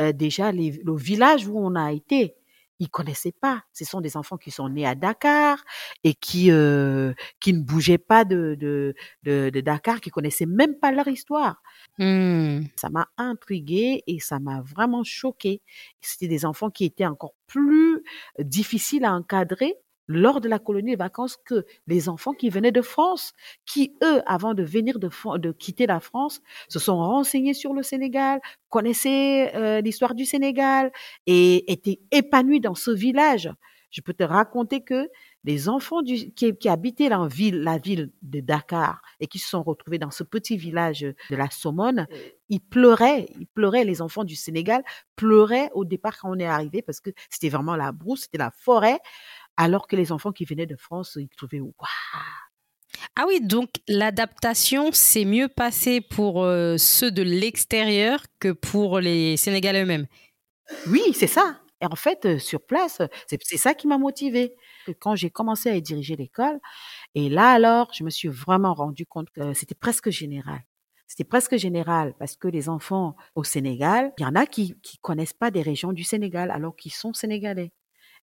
euh, 0.00 0.12
déjà 0.12 0.50
le 0.50 0.96
village 0.96 1.46
où 1.46 1.58
on 1.58 1.74
a 1.74 1.92
été 1.92 2.34
ils 2.78 2.88
connaissaient 2.88 3.34
pas. 3.40 3.62
Ce 3.72 3.84
sont 3.84 4.00
des 4.00 4.16
enfants 4.16 4.36
qui 4.36 4.50
sont 4.50 4.68
nés 4.68 4.86
à 4.86 4.94
Dakar 4.94 5.64
et 6.04 6.14
qui 6.14 6.50
euh, 6.50 7.12
qui 7.40 7.52
ne 7.52 7.60
bougeaient 7.60 7.98
pas 7.98 8.24
de, 8.24 8.56
de, 8.58 8.94
de, 9.22 9.60
Dakar, 9.60 10.00
qui 10.00 10.10
connaissaient 10.10 10.46
même 10.46 10.78
pas 10.78 10.92
leur 10.92 11.08
histoire. 11.08 11.62
Mmh. 11.98 12.62
Ça 12.76 12.90
m'a 12.90 13.08
intriguée 13.16 14.02
et 14.06 14.20
ça 14.20 14.38
m'a 14.38 14.62
vraiment 14.62 15.04
choquée. 15.04 15.62
C'était 16.00 16.28
des 16.28 16.44
enfants 16.44 16.70
qui 16.70 16.84
étaient 16.84 17.06
encore 17.06 17.34
plus 17.46 18.02
difficiles 18.38 19.04
à 19.04 19.14
encadrer 19.14 19.76
lors 20.12 20.40
de 20.40 20.48
la 20.48 20.58
colonie 20.58 20.92
de 20.92 20.98
vacances 20.98 21.36
que 21.44 21.64
les 21.86 22.08
enfants 22.08 22.32
qui 22.32 22.50
venaient 22.50 22.72
de 22.72 22.82
France, 22.82 23.32
qui 23.66 23.96
eux, 24.02 24.22
avant 24.26 24.54
de 24.54 24.62
venir 24.62 24.98
de, 24.98 25.08
de 25.38 25.52
quitter 25.52 25.86
la 25.86 26.00
France, 26.00 26.40
se 26.68 26.78
sont 26.78 26.96
renseignés 26.96 27.54
sur 27.54 27.74
le 27.74 27.82
Sénégal, 27.82 28.40
connaissaient 28.68 29.54
euh, 29.54 29.80
l'histoire 29.80 30.14
du 30.14 30.24
Sénégal 30.24 30.92
et 31.26 31.70
étaient 31.72 32.00
épanouis 32.10 32.60
dans 32.60 32.74
ce 32.74 32.90
village. 32.90 33.50
Je 33.92 34.00
peux 34.00 34.14
te 34.14 34.24
raconter 34.24 34.80
que 34.82 35.08
les 35.44 35.68
enfants 35.68 36.00
qui, 36.02 36.68
habitaient 36.68 37.10
la 37.10 37.26
ville, 37.26 37.62
la 37.62 37.76
ville 37.76 38.10
de 38.22 38.40
Dakar 38.40 39.02
et 39.20 39.26
qui 39.26 39.38
se 39.38 39.48
sont 39.48 39.62
retrouvés 39.62 39.98
dans 39.98 40.10
ce 40.10 40.24
petit 40.24 40.56
village 40.56 41.00
de 41.00 41.36
la 41.36 41.50
Somone, 41.50 42.06
ils 42.48 42.60
pleuraient, 42.60 43.28
ils 43.38 43.46
pleuraient, 43.46 43.84
les 43.84 44.00
enfants 44.00 44.24
du 44.24 44.34
Sénégal 44.34 44.82
pleuraient 45.14 45.70
au 45.74 45.84
départ 45.84 46.18
quand 46.18 46.30
on 46.30 46.38
est 46.38 46.46
arrivé 46.46 46.80
parce 46.80 47.00
que 47.00 47.10
c'était 47.28 47.50
vraiment 47.50 47.76
la 47.76 47.92
brousse, 47.92 48.22
c'était 48.22 48.38
la 48.38 48.50
forêt 48.50 48.98
alors 49.56 49.86
que 49.86 49.96
les 49.96 50.12
enfants 50.12 50.32
qui 50.32 50.44
venaient 50.44 50.66
de 50.66 50.76
France, 50.76 51.16
ils 51.20 51.28
trouvaient 51.28 51.60
waouh. 51.60 51.72
Ah 53.16 53.24
oui, 53.26 53.40
donc 53.40 53.70
l'adaptation 53.88 54.92
s'est 54.92 55.24
mieux 55.24 55.48
passée 55.48 56.00
pour 56.00 56.42
euh, 56.44 56.76
ceux 56.78 57.10
de 57.10 57.22
l'extérieur 57.22 58.22
que 58.38 58.52
pour 58.52 59.00
les 59.00 59.36
Sénégalais 59.36 59.82
eux-mêmes? 59.82 60.06
Oui, 60.86 61.02
c'est 61.14 61.26
ça. 61.26 61.60
Et 61.80 61.86
en 61.86 61.96
fait, 61.96 62.24
euh, 62.26 62.38
sur 62.38 62.64
place, 62.64 63.02
c'est 63.26 63.56
ça 63.56 63.74
qui 63.74 63.86
m'a 63.86 63.98
motivée. 63.98 64.54
Quand 65.00 65.14
j'ai 65.16 65.30
commencé 65.30 65.70
à 65.70 65.80
diriger 65.80 66.16
l'école, 66.16 66.58
et 67.14 67.28
là 67.28 67.50
alors, 67.52 67.92
je 67.92 68.04
me 68.04 68.10
suis 68.10 68.28
vraiment 68.28 68.74
rendu 68.74 69.06
compte 69.06 69.30
que 69.30 69.52
c'était 69.54 69.74
presque 69.74 70.10
général. 70.10 70.60
C'était 71.08 71.24
presque 71.24 71.56
général 71.56 72.14
parce 72.18 72.36
que 72.36 72.48
les 72.48 72.68
enfants 72.68 73.16
au 73.34 73.44
Sénégal, 73.44 74.12
il 74.18 74.22
y 74.22 74.26
en 74.26 74.34
a 74.34 74.46
qui 74.46 74.70
ne 74.74 74.98
connaissent 75.02 75.34
pas 75.34 75.50
des 75.50 75.62
régions 75.62 75.92
du 75.92 76.04
Sénégal 76.04 76.50
alors 76.50 76.74
qu'ils 76.76 76.92
sont 76.92 77.12
sénégalais. 77.12 77.72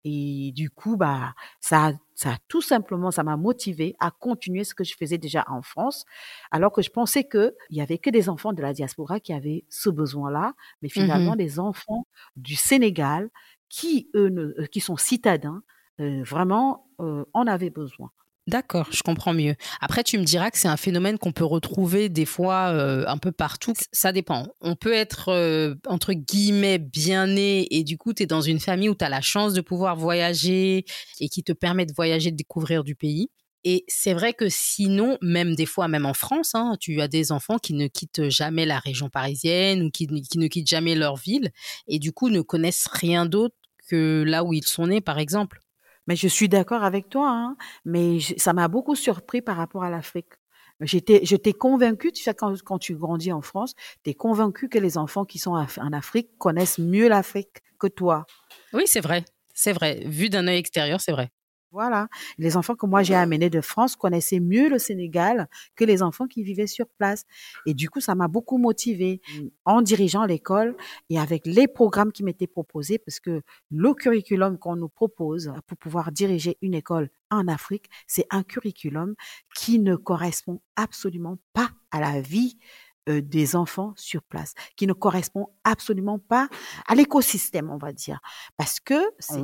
Et 0.05 0.51
du 0.53 0.69
coup, 0.69 0.97
bah, 0.97 1.33
ça, 1.61 1.93
ça 2.13 2.37
tout 2.47 2.61
simplement, 2.61 3.11
ça 3.11 3.23
m'a 3.23 3.37
motivé 3.37 3.95
à 3.99 4.11
continuer 4.11 4.63
ce 4.63 4.75
que 4.75 4.83
je 4.83 4.95
faisais 4.95 5.17
déjà 5.17 5.43
en 5.49 5.63
France, 5.63 6.05
alors 6.51 6.71
que 6.71 6.83
je 6.83 6.91
pensais 6.91 7.23
que 7.25 7.55
il 7.71 7.77
y 7.77 7.81
avait 7.81 7.97
que 7.97 8.11
des 8.11 8.29
enfants 8.29 8.53
de 8.53 8.61
la 8.61 8.71
diaspora 8.73 9.19
qui 9.19 9.33
avaient 9.33 9.65
ce 9.69 9.89
besoin-là, 9.89 10.53
mais 10.81 10.89
mmh 10.89 10.91
finalement 10.91 11.35
des 11.35 11.59
enfants 11.59 12.05
du 12.37 12.55
Sénégal 12.55 13.29
qui 13.69 14.09
eux, 14.15 14.29
ne, 14.29 14.65
qui 14.67 14.79
sont 14.79 14.95
citadins, 14.97 15.63
euh, 15.99 16.23
vraiment 16.23 16.87
euh, 17.01 17.25
en 17.33 17.47
avaient 17.47 17.71
besoin. 17.71 18.11
D'accord, 18.47 18.87
je 18.91 19.01
comprends 19.01 19.33
mieux. 19.33 19.55
Après, 19.81 20.03
tu 20.03 20.19
me 20.19 20.23
diras 20.23 20.51
que 20.51 20.59
c'est 20.59 20.67
un 20.67 20.77
phénomène 20.77 21.17
qu'on 21.17 21.31
peut 21.31 21.43
retrouver 21.45 22.09
des 22.09 22.25
fois 22.25 22.69
euh, 22.73 23.03
un 23.07 23.17
peu 23.17 23.31
partout. 23.31 23.73
Ça 23.91 24.11
dépend. 24.11 24.45
On 24.61 24.75
peut 24.75 24.93
être, 24.93 25.29
euh, 25.29 25.73
entre 25.87 26.13
guillemets, 26.13 26.77
bien 26.77 27.25
né 27.25 27.65
et 27.75 27.83
du 27.83 27.97
coup, 27.97 28.13
tu 28.13 28.21
es 28.21 28.25
dans 28.27 28.41
une 28.41 28.59
famille 28.59 28.87
où 28.89 28.93
tu 28.93 29.03
as 29.03 29.09
la 29.09 29.21
chance 29.21 29.53
de 29.53 29.61
pouvoir 29.61 29.95
voyager 29.95 30.85
et 31.19 31.27
qui 31.29 31.43
te 31.43 31.53
permet 31.53 31.87
de 31.87 31.93
voyager, 31.95 32.29
de 32.29 32.35
découvrir 32.35 32.83
du 32.83 32.93
pays. 32.95 33.29
Et 33.63 33.83
c'est 33.87 34.13
vrai 34.13 34.33
que 34.33 34.47
sinon, 34.47 35.17
même 35.23 35.55
des 35.55 35.65
fois, 35.65 35.87
même 35.87 36.05
en 36.05 36.13
France, 36.13 36.51
hein, 36.53 36.77
tu 36.79 37.01
as 37.01 37.07
des 37.07 37.31
enfants 37.31 37.57
qui 37.57 37.73
ne 37.73 37.87
quittent 37.87 38.29
jamais 38.29 38.67
la 38.67 38.77
région 38.77 39.09
parisienne 39.09 39.81
ou 39.81 39.89
qui, 39.89 40.05
qui 40.05 40.37
ne 40.37 40.47
quittent 40.47 40.69
jamais 40.69 40.93
leur 40.93 41.15
ville 41.15 41.49
et 41.87 41.97
du 41.97 42.11
coup 42.11 42.29
ne 42.29 42.41
connaissent 42.41 42.87
rien 42.91 43.25
d'autre 43.25 43.55
que 43.89 44.23
là 44.23 44.43
où 44.43 44.53
ils 44.53 44.65
sont 44.67 44.85
nés, 44.85 45.01
par 45.01 45.17
exemple. 45.17 45.61
Mais 46.07 46.15
je 46.15 46.27
suis 46.27 46.49
d'accord 46.49 46.83
avec 46.83 47.09
toi, 47.09 47.29
hein, 47.29 47.57
mais 47.83 48.19
ça 48.19 48.53
m'a 48.53 48.67
beaucoup 48.67 48.95
surpris 48.95 49.41
par 49.41 49.57
rapport 49.57 49.83
à 49.83 49.89
l'Afrique. 49.89 50.33
J'étais, 50.81 51.21
je 51.23 51.35
t'ai 51.35 51.53
convaincu, 51.53 52.11
tu 52.11 52.21
sais, 52.21 52.33
quand, 52.33 52.61
quand 52.63 52.77
tu 52.79 52.95
grandis 52.95 53.31
en 53.31 53.41
France, 53.41 53.75
tu 54.03 54.09
es 54.09 54.13
convaincu 54.13 54.67
que 54.67 54.77
les 54.77 54.97
enfants 54.97 55.23
qui 55.23 55.39
sont 55.39 55.51
en 55.53 55.93
Afrique 55.93 56.37
connaissent 56.37 56.79
mieux 56.79 57.07
l'Afrique 57.07 57.63
que 57.79 57.87
toi. 57.87 58.25
Oui, 58.73 58.83
c'est 58.85 58.99
vrai. 58.99 59.23
C'est 59.53 59.71
vrai. 59.71 60.01
Vu 60.05 60.29
d'un 60.29 60.47
œil 60.47 60.57
extérieur, 60.57 60.99
c'est 60.99 61.13
vrai. 61.13 61.29
Voilà. 61.75 62.07
Les 62.37 62.55
enfants 62.55 62.75
que 62.75 62.85
moi 62.85 63.03
j'ai 63.03 63.15
amenés 63.15 63.49
de 63.49 63.59
France 63.59 63.97
connaissaient 63.97 64.39
mieux 64.39 64.69
le 64.69 64.79
Sénégal 64.79 65.49
que 65.75 65.83
les 65.83 66.01
enfants 66.01 66.25
qui 66.25 66.41
vivaient 66.41 66.67
sur 66.67 66.87
place. 66.87 67.25
Et 67.65 67.73
du 67.73 67.89
coup, 67.89 67.99
ça 67.99 68.15
m'a 68.15 68.29
beaucoup 68.29 68.57
motivée 68.57 69.19
en 69.65 69.81
dirigeant 69.81 70.23
l'école 70.23 70.77
et 71.09 71.19
avec 71.19 71.45
les 71.45 71.67
programmes 71.67 72.13
qui 72.13 72.23
m'étaient 72.23 72.47
proposés 72.47 72.97
parce 72.97 73.19
que 73.19 73.41
le 73.71 73.93
curriculum 73.93 74.57
qu'on 74.57 74.77
nous 74.77 74.87
propose 74.87 75.51
pour 75.67 75.77
pouvoir 75.77 76.13
diriger 76.13 76.57
une 76.61 76.75
école 76.75 77.09
en 77.29 77.45
Afrique, 77.49 77.89
c'est 78.07 78.25
un 78.29 78.43
curriculum 78.43 79.13
qui 79.53 79.79
ne 79.79 79.97
correspond 79.97 80.61
absolument 80.77 81.37
pas 81.51 81.71
à 81.91 81.99
la 81.99 82.21
vie 82.21 82.57
euh, 83.09 83.21
des 83.21 83.55
enfants 83.55 83.93
sur 83.95 84.21
place, 84.23 84.53
qui 84.75 84.87
ne 84.87 84.93
correspond 84.93 85.49
absolument 85.63 86.19
pas 86.19 86.49
à 86.87 86.95
l'écosystème, 86.95 87.69
on 87.69 87.77
va 87.77 87.93
dire, 87.93 88.19
parce 88.57 88.79
que 88.79 88.95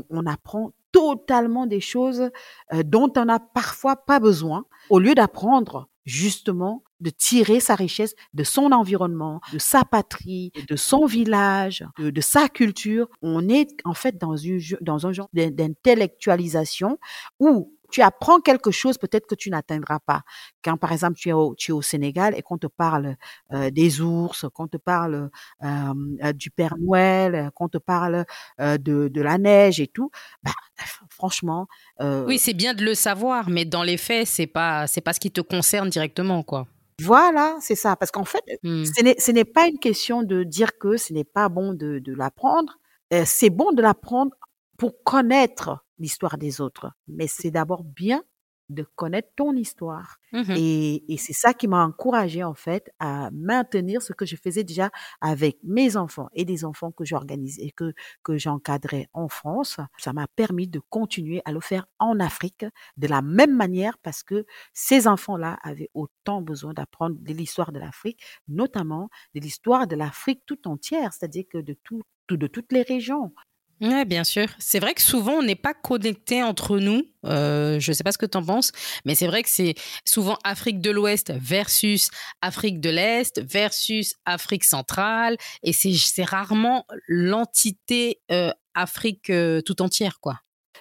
on 0.09 0.25
apprend 0.25 0.73
totalement 0.91 1.67
des 1.67 1.79
choses 1.79 2.29
euh, 2.73 2.83
dont 2.83 3.11
on 3.17 3.25
n'a 3.25 3.39
parfois 3.39 3.95
pas 3.95 4.19
besoin, 4.19 4.65
au 4.89 4.99
lieu 4.99 5.15
d'apprendre 5.15 5.87
justement 6.05 6.83
de 6.99 7.09
tirer 7.09 7.59
sa 7.59 7.75
richesse 7.75 8.15
de 8.33 8.43
son 8.43 8.71
environnement, 8.71 9.41
de 9.53 9.59
sa 9.59 9.83
patrie, 9.83 10.51
de 10.67 10.75
son 10.75 11.05
village, 11.05 11.85
de, 11.97 12.21
sa 12.21 12.47
culture. 12.47 13.07
On 13.21 13.49
est 13.49 13.69
en 13.85 13.93
fait 13.93 14.17
dans, 14.17 14.35
une, 14.35 14.59
dans 14.81 15.07
un 15.07 15.11
genre 15.11 15.29
d'intellectualisation 15.33 16.99
où 17.39 17.73
tu 17.91 18.01
apprends 18.01 18.39
quelque 18.39 18.71
chose 18.71 18.97
peut-être 18.97 19.27
que 19.27 19.35
tu 19.35 19.49
n'atteindras 19.49 19.99
pas. 19.99 20.21
Quand 20.63 20.77
par 20.77 20.91
exemple 20.91 21.17
tu 21.17 21.29
es 21.29 21.33
au, 21.33 21.55
tu 21.55 21.71
es 21.71 21.73
au 21.73 21.81
Sénégal 21.81 22.33
et 22.37 22.41
qu'on 22.41 22.57
te 22.57 22.67
parle 22.67 23.15
euh, 23.53 23.69
des 23.69 24.01
ours, 24.01 24.45
qu'on 24.53 24.67
te 24.67 24.77
parle 24.77 25.29
euh, 25.63 25.93
euh, 26.23 26.33
du 26.33 26.49
Père 26.49 26.75
Noël, 26.79 27.51
qu'on 27.55 27.69
te 27.69 27.77
parle 27.77 28.25
de, 28.59 29.07
de 29.07 29.21
la 29.21 29.37
neige 29.37 29.79
et 29.79 29.87
tout, 29.87 30.09
bah, 30.43 30.51
franchement. 31.09 31.67
oui, 31.99 32.39
c'est 32.39 32.53
bien 32.53 32.73
de 32.73 32.83
le 32.83 32.95
savoir, 32.95 33.49
mais 33.49 33.65
dans 33.65 33.83
les 33.83 33.97
faits, 33.97 34.27
c'est 34.27 34.47
pas 34.47 34.87
c'est 34.87 35.01
pas 35.01 35.13
ce 35.13 35.19
qui 35.19 35.31
te 35.31 35.41
concerne 35.41 35.89
directement, 35.89 36.43
quoi. 36.43 36.67
Voilà, 37.01 37.57
c'est 37.61 37.75
ça. 37.75 37.95
Parce 37.95 38.11
qu'en 38.11 38.25
fait, 38.25 38.43
mmh. 38.63 38.85
ce 39.17 39.31
n'est 39.31 39.45
pas 39.45 39.67
une 39.67 39.79
question 39.79 40.21
de 40.21 40.43
dire 40.43 40.77
que 40.77 40.97
ce 40.97 41.13
n'est 41.13 41.23
pas 41.23 41.49
bon 41.49 41.73
de, 41.73 41.99
de 41.99 42.13
l'apprendre. 42.13 42.77
c'est 43.25 43.49
bon 43.49 43.71
de 43.71 43.81
l'apprendre 43.81 44.31
pour 44.77 45.03
connaître 45.03 45.83
l'histoire 46.01 46.37
des 46.37 46.61
autres. 46.61 46.91
Mais 47.07 47.27
c'est 47.27 47.51
d'abord 47.51 47.83
bien 47.85 48.23
de 48.69 48.83
connaître 48.95 49.29
ton 49.35 49.53
histoire. 49.53 50.17
Mmh 50.31 50.41
Et, 50.53 51.03
et 51.13 51.17
c'est 51.17 51.33
ça 51.33 51.53
qui 51.53 51.67
m'a 51.67 51.83
encouragée 51.85 52.43
en 52.43 52.53
fait 52.53 52.89
à 52.99 53.29
maintenir 53.33 54.01
ce 54.01 54.13
que 54.13 54.25
je 54.25 54.37
faisais 54.37 54.63
déjà 54.63 54.91
avec 55.19 55.57
mes 55.63 55.97
enfants 55.97 56.29
et 56.33 56.45
des 56.45 56.63
enfants 56.63 56.91
que 56.91 57.03
j'organisais, 57.03 57.71
que, 57.71 57.93
que 58.23 58.37
j'encadrais 58.37 59.07
en 59.13 59.27
France. 59.27 59.77
Ça 59.97 60.13
m'a 60.13 60.27
permis 60.27 60.69
de 60.69 60.79
continuer 60.89 61.41
à 61.43 61.51
le 61.51 61.59
faire 61.59 61.85
en 61.99 62.19
Afrique 62.21 62.65
de 62.97 63.07
la 63.07 63.21
même 63.21 63.55
manière 63.55 63.97
parce 63.97 64.23
que 64.23 64.45
ces 64.73 65.07
enfants-là 65.07 65.57
avaient 65.63 65.89
autant 65.93 66.41
besoin 66.41 66.73
d'apprendre 66.73 67.17
de 67.19 67.33
l'histoire 67.33 67.73
de 67.73 67.79
l'Afrique, 67.79 68.21
notamment 68.47 69.09
de 69.35 69.41
l'histoire 69.41 69.87
de 69.87 69.95
l'Afrique 69.97 70.43
tout 70.45 70.67
entière, 70.67 71.13
c'est-à-dire 71.13 71.43
que 71.49 71.57
de, 71.57 71.73
tout- 71.83 72.03
de 72.29 72.47
toutes 72.47 72.71
les 72.71 72.83
régions. 72.83 73.33
Ouais, 73.81 74.05
bien 74.05 74.23
sûr. 74.23 74.45
C'est 74.59 74.79
vrai 74.79 74.93
que 74.93 75.01
souvent, 75.01 75.33
on 75.39 75.41
n'est 75.41 75.55
pas 75.55 75.73
connectés 75.73 76.43
entre 76.43 76.77
nous. 76.77 77.01
Euh, 77.25 77.79
je 77.79 77.89
ne 77.91 77.95
sais 77.95 78.03
pas 78.03 78.11
ce 78.11 78.19
que 78.19 78.27
tu 78.27 78.37
en 78.37 78.43
penses, 78.45 78.71
mais 79.05 79.15
c'est 79.15 79.25
vrai 79.25 79.41
que 79.41 79.49
c'est 79.49 79.73
souvent 80.05 80.37
Afrique 80.43 80.81
de 80.81 80.91
l'Ouest 80.91 81.33
versus 81.35 82.11
Afrique 82.43 82.79
de 82.79 82.91
l'Est 82.91 83.41
versus 83.41 84.13
Afrique 84.25 84.65
centrale. 84.65 85.35
Et 85.63 85.73
c'est 85.73 86.23
rarement 86.23 86.85
l'entité 87.07 88.19
euh, 88.31 88.51
Afrique 88.75 89.31
euh, 89.31 89.61
tout 89.61 89.81
entière, 89.81 90.19
quoi. 90.19 90.37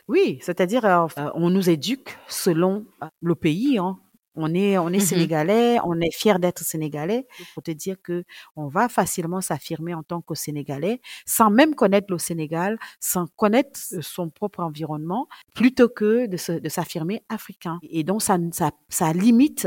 Oui, 0.06 0.38
c'est-à-dire 0.42 0.84
euh, 0.84 1.06
on 1.34 1.48
nous 1.48 1.70
éduque 1.70 2.18
selon 2.28 2.84
le 3.22 3.34
pays. 3.34 3.78
hein. 3.78 3.98
On 4.36 4.54
est, 4.54 4.78
on 4.78 4.88
est 4.88 4.98
Mhm. 4.98 5.00
sénégalais, 5.00 5.78
on 5.84 6.00
est 6.00 6.12
fier 6.14 6.38
d'être 6.38 6.62
sénégalais. 6.62 7.26
Faut 7.54 7.60
te 7.60 7.70
dire 7.72 7.96
que 8.02 8.24
on 8.56 8.68
va 8.68 8.88
facilement 8.88 9.40
s'affirmer 9.40 9.94
en 9.94 10.02
tant 10.02 10.20
que 10.20 10.34
sénégalais 10.34 11.00
sans 11.26 11.50
même 11.50 11.74
connaître 11.74 12.06
le 12.10 12.18
Sénégal, 12.18 12.78
sans 13.00 13.26
connaître 13.36 13.80
euh, 13.92 14.02
son 14.02 14.30
propre 14.30 14.60
environnement, 14.60 15.28
plutôt 15.54 15.88
que 15.88 16.26
de 16.26 16.68
s'affirmer 16.68 17.22
africain. 17.28 17.78
Et 17.82 18.04
donc 18.04 18.22
ça, 18.22 18.38
ça, 18.52 18.70
ça 18.88 19.12
limite 19.12 19.66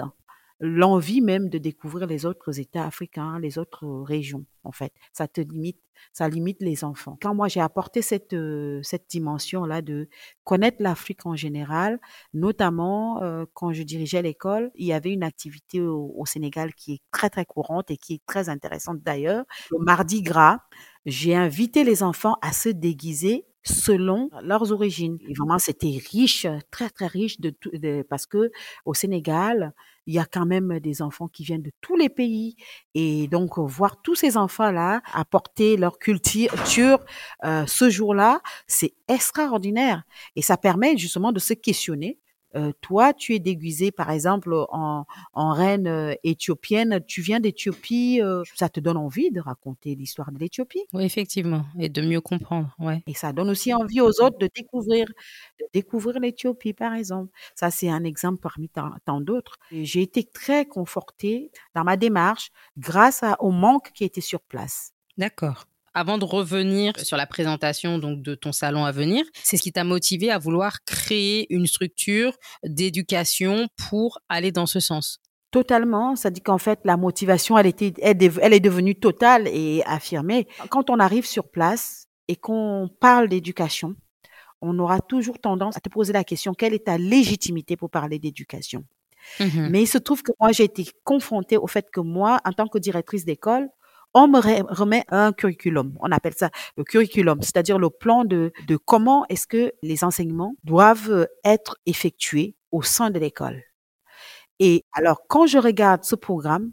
l'envie 0.66 1.20
même 1.20 1.50
de 1.50 1.58
découvrir 1.58 2.08
les 2.08 2.26
autres 2.26 2.58
États 2.58 2.86
africains, 2.86 3.38
les 3.38 3.58
autres 3.58 3.86
régions, 3.86 4.46
en 4.64 4.72
fait. 4.72 4.94
Ça 5.12 5.28
te 5.28 5.42
limite, 5.42 5.78
ça 6.14 6.30
limite 6.30 6.62
les 6.62 6.86
enfants. 6.86 7.18
Quand 7.22 7.36
moi 7.36 7.50
j'ai 7.50 7.60
apporté 7.60 8.02
cette, 8.02 8.32
euh, 8.32 8.80
cette 8.82 9.10
dimension-là 9.10 9.82
de 9.82 10.08
connaître 10.46 10.78
l'Afrique 10.80 11.26
en 11.26 11.36
général, 11.36 12.00
notamment 12.34 13.22
euh, 13.24 13.44
quand 13.54 13.74
je 13.74 13.84
dirigeais 13.84 14.22
l'école, 14.22 14.72
il 14.76 14.88
y 14.88 14.94
avait 14.94 15.12
une 15.12 15.24
activité 15.24 15.82
au, 15.82 16.14
au 16.16 16.26
Sénégal 16.26 16.74
qui 16.74 16.94
est 16.94 17.02
très 17.12 17.30
très 17.30 17.46
courante 17.46 17.92
et 17.92 17.98
qui 17.98 18.14
est 18.14 18.26
très 18.26 18.48
intéressante 18.48 19.02
d'ailleurs. 19.04 19.44
Le 19.70 19.80
mardi 19.80 20.22
gras, 20.22 20.60
j'ai 21.06 21.36
invité 21.36 21.84
les 21.84 22.04
enfants 22.04 22.38
à 22.42 22.54
se 22.54 22.70
déguiser 22.70 23.46
selon 23.64 24.30
leurs 24.42 24.72
origines. 24.72 25.18
Et 25.28 25.34
vraiment, 25.34 25.60
c'était 25.60 25.98
riche, 26.12 26.48
très 26.72 26.90
très 26.90 27.08
riche 27.08 27.40
de, 27.40 27.54
de- 27.74 28.04
parce 28.10 28.26
que 28.26 28.52
au 28.86 28.94
Sénégal, 28.94 29.74
il 30.06 30.14
y 30.14 30.20
a 30.20 30.26
quand 30.26 30.46
même 30.46 30.80
des 30.80 31.02
enfants 31.02 31.28
qui 31.30 31.44
viennent 31.44 31.62
de 31.62 31.72
tous 31.82 31.96
les 31.96 32.10
pays. 32.10 32.56
Et 32.94 33.28
donc, 33.28 33.58
voir 33.58 34.02
tous 34.02 34.16
ces 34.16 34.36
enfants-là 34.38 35.02
apporter 35.14 35.78
leur 35.78 35.98
culture 35.98 36.50
euh, 37.46 37.66
ce 37.66 37.90
jour-là, 37.90 38.42
c'est 38.68 38.94
extraordinaire. 39.08 40.04
Et 40.36 40.42
ça 40.42 40.58
permet 40.58 40.98
justement 40.98 41.32
de 41.32 41.40
se 41.40 41.54
questionner. 41.54 42.20
Euh, 42.56 42.72
toi, 42.82 43.14
tu 43.14 43.34
es 43.36 43.40
déguisé, 43.40 43.92
par 43.92 44.10
exemple, 44.12 44.54
en, 44.70 45.06
en 45.34 45.52
reine 45.54 45.88
euh, 45.88 46.14
éthiopienne. 46.24 47.02
Tu 47.08 47.22
viens 47.22 47.40
d'Éthiopie. 47.40 48.22
euh, 48.22 48.44
ça 48.56 48.70
te 48.70 48.80
donne 48.80 48.98
envie 48.98 49.32
de 49.32 49.40
raconter 49.40 49.96
l'histoire 49.96 50.32
de 50.32 50.40
l'Éthiopie? 50.40 50.84
Oui, 50.94 51.04
effectivement. 51.04 51.66
Et 51.80 51.90
de 51.90 52.02
mieux 52.02 52.22
comprendre, 52.22 52.74
ouais. 52.80 53.02
Et 53.08 53.14
ça 53.14 53.34
donne 53.34 53.50
aussi 53.50 53.74
envie 53.74 54.02
aux 54.02 54.22
autres 54.22 54.38
de 54.38 54.50
découvrir, 54.56 55.08
de 55.60 55.66
découvrir 55.74 56.20
l'Éthiopie, 56.20 56.74
par 56.74 56.94
exemple. 56.94 57.32
Ça, 57.56 57.72
c'est 57.72 57.90
un 57.90 58.04
exemple 58.04 58.40
parmi 58.42 58.70
tant, 58.70 58.92
tant 59.06 59.22
d'autres. 59.22 59.58
J'ai 59.72 60.02
été 60.02 60.24
très 60.24 60.66
confortée 60.66 61.52
dans 61.76 61.84
ma 61.84 61.98
démarche 61.98 62.52
grâce 62.78 63.24
à- 63.24 63.42
au 63.42 63.52
manque 63.52 63.92
qui 63.94 64.04
était 64.04 64.22
sur 64.22 64.42
place. 64.42 64.94
D'accord. 65.18 65.66
Avant 65.96 66.18
de 66.18 66.26
revenir 66.26 66.94
sur 67.00 67.18
la 67.18 67.28
présentation 67.28 68.00
donc 68.00 68.22
de 68.24 68.34
ton 68.34 68.52
salon 68.52 68.84
à 68.84 68.92
venir, 68.92 69.24
c'est 69.44 69.58
ce 69.58 69.62
qui 69.62 69.72
t'a 69.72 69.84
motivé 69.84 70.32
à 70.32 70.40
vouloir 70.40 70.84
créer 70.86 71.46
une 71.54 71.68
structure 71.68 72.34
d'éducation 72.64 73.68
pour 73.90 74.18
aller 74.28 74.52
dans 74.52 74.66
ce 74.66 74.80
sens? 74.80 75.20
Totalement, 75.52 76.16
ça 76.16 76.32
dit 76.32 76.42
qu'en 76.42 76.58
fait, 76.58 76.80
la 76.84 76.98
motivation, 76.98 77.60
elle, 77.60 77.68
était, 77.68 77.94
elle, 78.02 78.54
est 78.54 78.60
devenue 78.60 78.96
totale 78.96 79.48
et 79.48 79.84
affirmée. 79.86 80.48
Quand 80.70 80.90
on 80.90 80.98
arrive 80.98 81.28
sur 81.28 81.52
place 81.52 82.08
et 82.28 82.36
qu'on 82.36 82.90
parle 83.00 83.30
d'éducation, 83.30 83.96
on 84.62 84.80
aura 84.80 85.00
toujours 85.00 85.38
tendance 85.38 85.78
à 85.78 85.80
te 85.80 85.90
poser 85.90 86.12
la 86.12 86.24
question, 86.24 86.56
quelle 86.56 86.74
est 86.74 86.86
ta 86.86 86.98
légitimité 86.98 87.78
pour 87.78 87.92
parler 87.92 88.18
d'éducation? 88.18 88.84
Mhm. 89.40 89.70
Mais 89.70 89.84
il 89.84 89.88
se 89.88 90.00
trouve 90.00 90.24
que 90.24 90.32
moi, 90.40 90.52
j'ai 90.52 90.64
été 90.64 90.88
confrontée 91.04 91.58
au 91.58 91.68
fait 91.68 91.86
que 91.92 92.00
moi, 92.00 92.40
en 92.46 92.52
tant 92.52 92.68
que 92.68 92.80
directrice 92.80 93.24
d'école, 93.24 93.70
on 94.14 94.28
me 94.28 94.40
re- 94.40 94.66
remet 94.70 95.04
un 95.10 95.34
curriculum. 95.34 95.96
On 96.00 96.12
appelle 96.12 96.34
ça 96.36 96.50
le 96.78 96.84
curriculum, 96.84 97.42
c'est-à-dire 97.42 97.80
le 97.80 97.90
plan 97.90 98.26
de, 98.26 98.52
de 98.68 98.78
comment 98.78 99.26
est-ce 99.30 99.48
que 99.48 99.74
les 99.82 100.04
enseignements 100.04 100.56
doivent 100.64 101.28
être 101.44 101.78
effectués 101.86 102.56
au 102.72 102.82
sein 102.82 103.10
de 103.10 103.20
l'école. 103.20 103.64
Et 104.60 104.84
alors, 104.94 105.22
quand 105.28 105.48
je 105.48 105.58
regarde 105.58 106.04
ce 106.04 106.16
programme, 106.16 106.72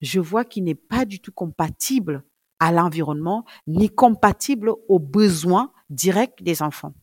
je 0.00 0.20
vois 0.20 0.44
qu'il 0.44 0.64
n'est 0.64 0.74
pas 0.74 1.04
du 1.04 1.20
tout 1.20 1.32
compatible 1.32 2.24
à 2.58 2.72
l'environnement, 2.72 3.44
ni 3.66 3.88
compatible 3.88 4.70
aux 4.88 4.98
besoins 4.98 5.72
directs 5.88 6.42
des 6.42 6.62
enfants. 6.62 6.94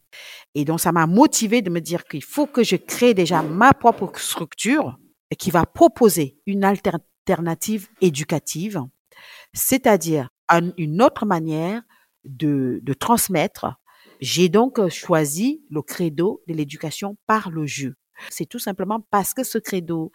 Et 0.55 0.65
donc, 0.65 0.79
ça 0.79 0.91
m'a 0.91 1.07
motivé 1.07 1.61
de 1.61 1.69
me 1.69 1.81
dire 1.81 2.05
qu'il 2.05 2.23
faut 2.23 2.45
que 2.45 2.63
je 2.63 2.75
crée 2.75 3.13
déjà 3.13 3.41
ma 3.41 3.73
propre 3.73 4.11
structure 4.19 4.97
qui 5.37 5.51
va 5.51 5.65
proposer 5.65 6.39
une 6.45 6.63
alternative 6.63 7.89
éducative, 8.01 8.81
c'est-à-dire 9.53 10.29
un- 10.49 10.71
une 10.77 11.01
autre 11.01 11.25
manière 11.25 11.81
de, 12.25 12.79
de 12.83 12.93
transmettre. 12.93 13.75
J'ai 14.19 14.49
donc 14.49 14.79
euh, 14.79 14.89
choisi 14.89 15.63
le 15.69 15.81
credo 15.81 16.41
de 16.47 16.53
l'éducation 16.53 17.17
par 17.27 17.51
le 17.51 17.65
jeu. 17.65 17.95
C'est 18.29 18.47
tout 18.47 18.59
simplement 18.59 19.01
parce 19.11 19.33
que 19.33 19.43
ce 19.43 19.57
credo 19.59 20.11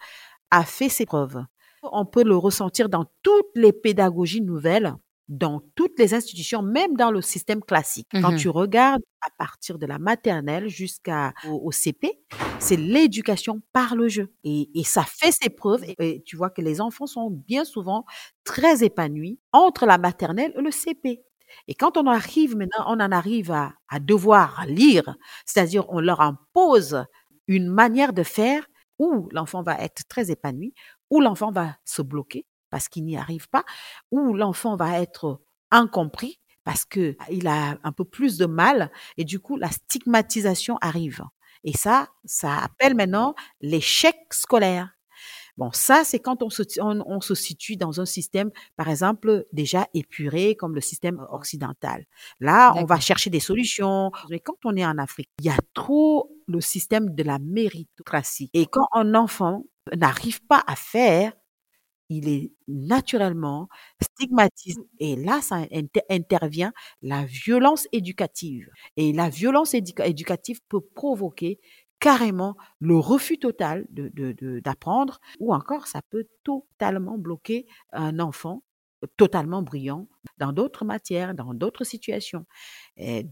a 0.51 0.63
fait 0.65 0.89
ses 0.89 1.05
preuves. 1.05 1.41
On 1.83 2.05
peut 2.05 2.23
le 2.23 2.35
ressentir 2.37 2.89
dans 2.89 3.05
toutes 3.23 3.51
les 3.55 3.73
pédagogies 3.73 4.41
nouvelles, 4.41 4.95
dans 5.33 5.61
toutes 5.75 5.97
les 5.99 6.13
institutions, 6.13 6.61
même 6.61 6.95
dans 6.95 7.11
le 7.11 7.21
système 7.21 7.61
classique. 7.63 8.07
Quand 8.21 8.31
Mhm. 8.31 8.37
tu 8.37 8.49
regardes 8.49 9.01
à 9.21 9.29
partir 9.37 9.79
de 9.79 9.85
la 9.85 9.99
maternelle 9.99 10.67
jusqu'au 10.69 11.11
au 11.45 11.71
CP, 11.71 12.11
c'est 12.59 12.75
l'éducation 12.77 13.61
par 13.73 13.95
le 13.95 14.07
jeu. 14.09 14.33
Et, 14.43 14.69
et 14.79 14.83
ça 14.83 15.03
fait 15.03 15.31
ses 15.31 15.49
preuves. 15.49 15.83
Et, 15.85 15.95
et 15.99 16.23
tu 16.23 16.35
vois 16.35 16.49
que 16.49 16.61
les 16.61 16.81
enfants 16.81 17.07
sont 17.07 17.29
bien 17.31 17.65
souvent 17.65 18.05
très 18.43 18.83
épanouis 18.83 19.39
entre 19.51 19.85
la 19.85 19.97
maternelle 19.97 20.53
et 20.57 20.61
le 20.61 20.71
CP. 20.71 21.23
Et 21.67 21.75
quand 21.75 21.97
on 21.97 22.07
arrive 22.07 22.55
maintenant, 22.57 22.85
on 22.87 22.99
en 22.99 23.11
arrive 23.11 23.51
à, 23.51 23.73
à 23.89 23.99
devoir 23.99 24.65
lire, 24.67 25.15
c'est-à-dire 25.45 25.85
on 25.89 25.99
leur 25.99 26.21
impose 26.21 27.03
une 27.47 27.67
manière 27.67 28.13
de 28.13 28.23
faire 28.23 28.65
où 28.99 29.27
l'enfant 29.31 29.63
va 29.63 29.77
être 29.79 30.03
très 30.07 30.31
épanoui, 30.31 30.73
où 31.09 31.19
l'enfant 31.21 31.51
va 31.51 31.75
se 31.85 32.01
bloquer 32.01 32.45
parce 32.73 32.89
qu'il 32.89 33.05
n'y 33.05 33.17
arrive 33.17 33.47
pas, 33.49 33.65
où 34.09 34.33
l'enfant 34.33 34.75
va 34.75 34.99
être 34.99 35.43
incompris 35.69 36.39
parce 36.63 36.85
que 36.85 37.15
il 37.29 37.45
a 37.45 37.77
un 37.83 37.91
peu 37.91 38.03
plus 38.03 38.39
de 38.39 38.47
mal 38.47 38.91
et 39.15 39.25
du 39.25 39.39
coup 39.39 39.57
la 39.57 39.69
stigmatisation 39.69 40.79
arrive. 40.81 41.21
Et 41.63 41.77
ça, 41.77 42.07
ça 42.25 42.57
appelle 42.57 42.95
maintenant 42.95 43.35
l'échec 43.61 44.15
scolaire. 44.31 44.89
Bon, 45.55 45.69
ça, 45.71 46.03
c'est 46.03 46.17
quand 46.17 46.41
on 46.41 46.49
se, 46.49 46.63
on, 46.81 47.03
on 47.05 47.21
se 47.21 47.35
situe 47.35 47.75
dans 47.75 48.01
un 48.01 48.07
système, 48.07 48.49
par 48.75 48.89
exemple, 48.89 49.45
déjà 49.53 49.87
épuré 49.93 50.55
comme 50.55 50.73
le 50.73 50.81
système 50.81 51.23
occidental. 51.29 52.05
Là, 52.39 52.73
on 52.75 52.85
va 52.85 52.99
chercher 52.99 53.29
des 53.29 53.39
solutions. 53.39 54.11
Mais 54.31 54.39
quand 54.39 54.57
on 54.65 54.75
est 54.75 54.85
en 54.85 54.97
Afrique, 54.97 55.29
il 55.37 55.45
y 55.45 55.49
a 55.49 55.57
trop 55.75 56.35
le 56.47 56.59
système 56.59 57.13
de 57.13 57.21
la 57.21 57.37
méritocratie. 57.37 58.49
Et 58.55 58.65
quand 58.65 58.87
un 58.93 59.13
enfant 59.13 59.63
n'arrive 59.95 60.41
pas 60.47 60.63
à 60.65 60.75
faire, 60.75 61.33
il 62.17 62.29
est 62.29 62.51
naturellement 62.67 63.67
stigmatisé. 64.01 64.81
Et 64.99 65.15
là, 65.15 65.41
ça 65.41 65.57
inter- 65.71 66.01
intervient 66.09 66.73
la 67.01 67.25
violence 67.25 67.87
éducative. 67.91 68.67
Et 68.97 69.13
la 69.13 69.29
violence 69.29 69.73
éduca- 69.73 70.07
éducative 70.07 70.59
peut 70.69 70.81
provoquer 70.81 71.59
carrément 71.99 72.55
le 72.79 72.97
refus 72.97 73.39
total 73.39 73.85
de, 73.89 74.09
de- 74.13 74.33
de- 74.33 74.59
d'apprendre, 74.59 75.19
ou 75.39 75.53
encore 75.53 75.87
ça 75.87 76.01
peut 76.09 76.27
totalement 76.43 77.17
bloquer 77.17 77.65
un 77.93 78.19
enfant 78.19 78.63
totalement 79.17 79.61
brillant 79.61 80.07
dans 80.37 80.53
d'autres 80.53 80.85
matières, 80.85 81.33
dans 81.33 81.53
d'autres 81.53 81.83
situations. 81.83 82.45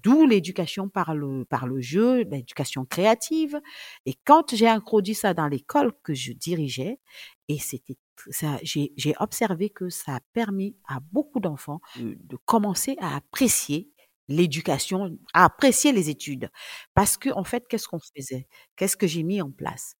D'où 0.03 0.25
l'éducation 0.25 0.89
par 0.89 1.15
le, 1.15 1.45
par 1.45 1.67
le 1.67 1.79
jeu, 1.79 2.23
l'éducation 2.23 2.85
créative. 2.85 3.59
Et 4.05 4.15
quand 4.25 4.53
j'ai 4.53 4.67
introduit 4.67 5.15
ça 5.15 5.33
dans 5.33 5.47
l'école 5.47 5.93
que 6.03 6.13
je 6.13 6.33
dirigeais, 6.33 6.99
et 7.47 7.57
c'était 7.59 7.97
ça, 8.29 8.60
j'ai, 8.63 8.93
j'ai 8.97 9.13
observé 9.19 9.69
que 9.69 9.89
ça 9.89 10.15
a 10.15 10.19
permis 10.34 10.75
à 10.88 10.99
beaucoup 11.12 11.39
d'enfants 11.39 11.81
de, 11.95 12.17
de 12.19 12.38
commencer 12.45 12.95
à 12.99 13.15
apprécier 13.15 13.89
l'éducation, 14.27 15.17
à 15.34 15.45
apprécier 15.45 15.91
les 15.91 16.10
études. 16.10 16.49
Parce 16.93 17.17
que, 17.17 17.29
en 17.31 17.43
fait, 17.43 17.67
qu'est-ce 17.67 17.88
qu'on 17.88 17.99
faisait? 17.99 18.47
Qu'est-ce 18.75 18.97
que 18.97 19.07
j'ai 19.07 19.23
mis 19.23 19.41
en 19.41 19.51
place? 19.51 19.95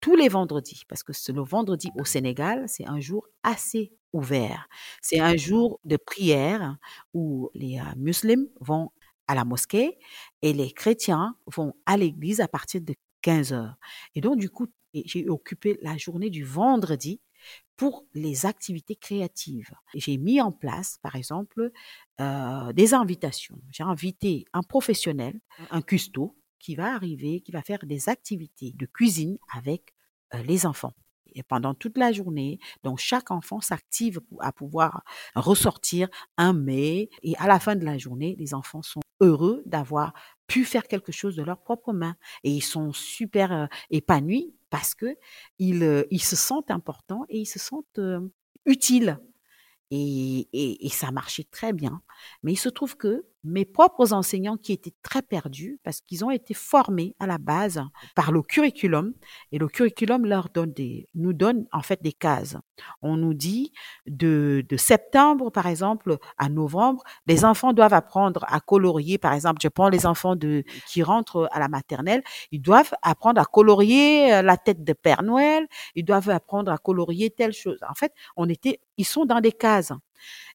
tous 0.00 0.14
les 0.14 0.28
vendredis, 0.28 0.82
parce 0.88 1.02
que 1.02 1.12
le 1.32 1.42
vendredi 1.42 1.90
au 1.96 2.04
Sénégal, 2.04 2.64
c'est 2.68 2.86
un 2.86 3.00
jour 3.00 3.26
assez 3.42 3.92
ouvert. 4.12 4.68
C'est 5.02 5.20
un 5.20 5.36
jour 5.36 5.80
de 5.84 5.96
prière 5.96 6.76
où 7.14 7.50
les 7.54 7.80
musulmans 7.96 8.46
vont 8.60 8.90
à 9.26 9.34
la 9.34 9.44
mosquée 9.44 9.98
et 10.42 10.52
les 10.52 10.70
chrétiens 10.70 11.36
vont 11.46 11.74
à 11.86 11.96
l'église 11.96 12.40
à 12.40 12.48
partir 12.48 12.80
de 12.80 12.94
15 13.22 13.52
heures. 13.52 13.76
Et 14.14 14.20
donc, 14.20 14.38
du 14.38 14.50
coup, 14.50 14.66
j'ai 14.94 15.28
occupé 15.28 15.78
la 15.82 15.96
journée 15.96 16.30
du 16.30 16.44
vendredi 16.44 17.20
pour 17.76 18.06
les 18.14 18.46
activités 18.46 18.96
créatives. 18.96 19.70
J'ai 19.94 20.16
mis 20.16 20.40
en 20.40 20.52
place, 20.52 20.98
par 21.02 21.16
exemple, 21.16 21.70
des 22.18 22.94
invitations. 22.94 23.60
J'ai 23.70 23.84
invité 23.84 24.46
un 24.52 24.62
professionnel, 24.62 25.38
un 25.70 25.82
custo, 25.82 26.36
qui 26.58 26.74
va 26.74 26.94
arriver, 26.94 27.42
qui 27.42 27.52
va 27.52 27.62
faire 27.62 27.84
des 27.84 28.08
activités 28.08 28.72
de 28.74 28.86
cuisine 28.86 29.38
avec 29.54 29.94
les 30.44 30.66
enfants. 30.66 30.94
Et 31.34 31.42
pendant 31.42 31.74
toute 31.74 31.98
la 31.98 32.12
journée, 32.12 32.58
donc 32.82 32.98
chaque 32.98 33.30
enfant 33.30 33.60
s'active 33.60 34.20
à 34.40 34.52
pouvoir 34.52 35.02
ressortir 35.34 36.08
un 36.38 36.54
mets 36.54 37.10
et 37.22 37.36
à 37.36 37.46
la 37.46 37.60
fin 37.60 37.76
de 37.76 37.84
la 37.84 37.98
journée, 37.98 38.36
les 38.38 38.54
enfants 38.54 38.82
sont 38.82 39.00
heureux 39.20 39.62
d'avoir 39.66 40.14
pu 40.46 40.64
faire 40.64 40.88
quelque 40.88 41.12
chose 41.12 41.36
de 41.36 41.42
leurs 41.42 41.62
propres 41.62 41.92
mains 41.92 42.16
et 42.42 42.50
ils 42.50 42.62
sont 42.62 42.92
super 42.92 43.68
épanouis 43.90 44.54
parce 44.76 44.94
que 44.94 45.16
ils, 45.58 46.04
ils 46.10 46.22
se 46.22 46.36
sentent 46.36 46.70
importants 46.70 47.24
et 47.30 47.38
ils 47.38 47.46
se 47.46 47.58
sentent 47.58 47.98
utiles. 48.66 49.18
Et, 49.90 50.48
et, 50.52 50.84
et, 50.84 50.90
ça 50.90 51.10
marchait 51.12 51.46
très 51.50 51.72
bien. 51.72 52.02
Mais 52.42 52.52
il 52.52 52.58
se 52.58 52.68
trouve 52.68 52.94
que 52.98 53.24
mes 53.46 53.64
propres 53.64 54.12
enseignants 54.12 54.56
qui 54.56 54.72
étaient 54.72 54.94
très 55.02 55.22
perdus 55.22 55.78
parce 55.84 56.00
qu'ils 56.00 56.24
ont 56.24 56.30
été 56.30 56.52
formés 56.52 57.14
à 57.20 57.26
la 57.26 57.38
base 57.38 57.80
par 58.14 58.32
le 58.32 58.42
curriculum 58.42 59.14
et 59.52 59.58
le 59.58 59.68
curriculum 59.68 60.26
leur 60.26 60.48
donne 60.48 60.74
nous 61.14 61.32
donne 61.32 61.66
en 61.72 61.80
fait 61.80 62.02
des 62.02 62.12
cases. 62.12 62.56
On 63.02 63.16
nous 63.16 63.34
dit 63.34 63.72
de, 64.06 64.64
de 64.68 64.76
septembre 64.76 65.50
par 65.50 65.66
exemple 65.66 66.18
à 66.38 66.48
novembre, 66.48 67.02
les 67.26 67.44
enfants 67.44 67.72
doivent 67.72 67.94
apprendre 67.94 68.44
à 68.48 68.60
colorier. 68.60 69.16
Par 69.18 69.32
exemple, 69.32 69.60
je 69.62 69.68
prends 69.68 69.88
les 69.88 70.06
enfants 70.06 70.36
de 70.36 70.64
qui 70.88 71.02
rentrent 71.02 71.48
à 71.52 71.60
la 71.60 71.68
maternelle, 71.68 72.22
ils 72.50 72.60
doivent 72.60 72.92
apprendre 73.02 73.40
à 73.40 73.44
colorier 73.44 74.34
euh, 74.34 74.42
la 74.42 74.56
tête 74.56 74.82
de 74.82 74.92
Père 74.92 75.22
Noël, 75.22 75.66
ils 75.94 76.04
doivent 76.04 76.30
apprendre 76.30 76.72
à 76.72 76.78
colorier 76.78 77.30
telle 77.30 77.52
chose. 77.52 77.78
En 77.88 77.94
fait, 77.94 78.12
on 78.36 78.48
était, 78.48 78.80
ils 78.96 79.04
sont 79.04 79.24
dans 79.24 79.40
des 79.40 79.52
cases. 79.52 79.92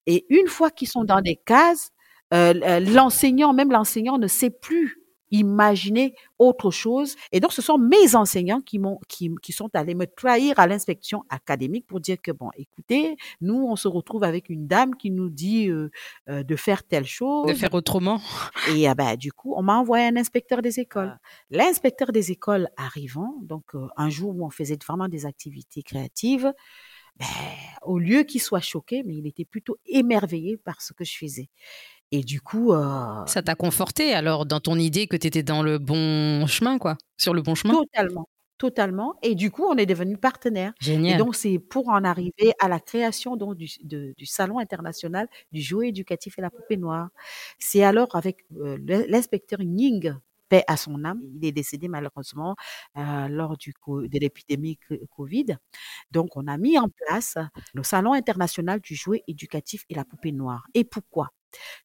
Et 0.06 0.26
une 0.30 0.48
fois 0.48 0.72
qu'ils 0.72 0.88
sont 0.88 1.04
dans 1.04 1.22
des 1.22 1.36
cases, 1.36 1.92
euh, 2.34 2.80
l'enseignant, 2.80 3.54
même 3.54 3.72
l'enseignant 3.72 4.18
ne 4.18 4.28
sait 4.28 4.50
plus 4.50 4.98
imaginer 5.32 6.14
autre 6.40 6.72
chose. 6.72 7.16
Et 7.32 7.40
donc, 7.40 7.54
ce 7.54 7.62
sont 7.62 7.78
mes 7.78 8.16
enseignants 8.16 8.60
qui 8.60 8.80
m'ont, 8.80 9.00
qui, 9.08 9.34
qui 9.42 9.54
sont 9.54 9.70
allés 9.74 9.96
me 9.96 10.06
trahir 10.06 10.60
à 10.60 10.68
l'inspection 10.68 11.24
académique 11.30 11.88
pour 11.88 12.02
dire 12.02 12.18
que 12.22 12.32
bon, 12.32 12.50
écoutez, 12.58 13.16
nous, 13.40 13.66
on 13.68 13.78
se 13.78 13.88
retrouve 13.88 14.24
avec 14.24 14.50
une 14.50 14.68
dame 14.68 14.96
qui 14.96 15.10
nous 15.10 15.30
dit 15.30 15.70
euh, 15.70 15.90
euh, 16.30 16.44
de 16.44 16.56
faire 16.58 16.84
telle 16.84 17.06
chose. 17.06 17.48
De 17.48 17.54
faire 17.54 17.74
autrement. 17.74 18.20
Et 18.76 18.88
ah 18.88 18.96
ben, 18.96 19.16
du 19.16 19.32
coup, 19.32 19.54
on 19.56 19.64
m'a 19.64 19.78
envoyé 19.78 20.06
un 20.06 20.18
inspecteur 20.18 20.62
des 20.62 20.80
écoles. 20.80 21.18
L'inspecteur 21.50 22.12
des 22.12 22.32
écoles 22.32 22.68
arrivant, 22.76 23.36
donc 23.42 23.72
un 23.96 24.10
jour 24.10 24.36
où 24.36 24.46
on 24.46 24.50
faisait 24.50 24.78
vraiment 24.86 25.08
des 25.08 25.26
activités 25.26 25.82
créatives, 25.82 26.52
ben, 27.18 27.28
au 27.84 28.00
lieu 28.00 28.24
qu'il 28.24 28.42
soit 28.42 28.62
choqué, 28.62 29.04
mais 29.04 29.16
il 29.16 29.28
était 29.28 29.46
plutôt 29.46 29.78
émerveillé 29.86 30.58
par 30.58 30.82
ce 30.82 30.94
que 30.94 31.04
je 31.04 31.18
faisais. 31.18 31.50
Et 32.12 32.24
du 32.24 32.42
coup. 32.42 32.74
Euh, 32.74 33.26
ça 33.26 33.42
t'a 33.42 33.56
conforté 33.56 34.14
alors 34.14 34.46
dans 34.46 34.60
ton 34.60 34.78
idée 34.78 35.08
que 35.08 35.16
tu 35.16 35.28
étais 35.28 35.44
dans 35.44 35.64
le 35.64 35.80
bon 35.80 36.46
chemin, 36.48 36.78
quoi, 36.78 36.98
sur 37.18 37.34
le 37.34 37.42
bon 37.42 37.56
chemin? 37.56 37.74
Totalement. 37.74 38.28
Totalement. 38.58 39.16
Et 39.24 39.34
du 39.34 39.50
coup, 39.50 39.64
on 39.66 39.76
est 39.76 39.88
devenus 39.88 40.20
partenaires. 40.22 40.74
Génial. 40.80 41.16
Et 41.16 41.18
donc, 41.18 41.36
c'est 41.36 41.58
pour 41.58 41.90
en 41.90 42.04
arriver 42.04 42.54
à 42.60 42.68
la 42.68 42.80
création 42.80 43.36
donc, 43.36 43.56
du, 43.56 43.68
du 43.82 44.26
Salon 44.28 44.60
international 44.60 45.28
du 45.52 45.62
jouet 45.62 45.88
éducatif 45.88 46.38
et 46.38 46.42
la 46.42 46.52
poupée 46.52 46.78
noire. 46.78 47.10
C'est 47.58 47.84
alors 47.84 48.16
avec 48.16 48.46
euh, 48.60 48.78
l'inspecteur 49.08 49.60
Ning 49.62 50.14
paix 50.48 50.64
à 50.68 50.78
son 50.78 51.04
âme. 51.06 51.22
Il 51.34 51.46
est 51.48 51.52
décédé 51.54 51.88
malheureusement 51.88 52.56
euh, 52.98 53.28
lors 53.30 53.58
du, 53.58 53.74
de 53.88 54.20
l'épidémie 54.20 54.78
Covid. 55.16 55.58
Donc, 56.12 56.38
on 56.38 56.46
a 56.48 56.58
mis 56.58 56.78
en 56.78 56.90
place 56.90 57.38
le 57.74 57.82
Salon 57.82 58.14
international 58.14 58.80
du 58.80 58.94
jouet 58.94 59.24
éducatif 59.28 59.86
et 59.90 59.96
la 59.96 60.06
poupée 60.06 60.34
noire. 60.34 60.66
Et 60.76 60.84
pourquoi? 60.84 61.30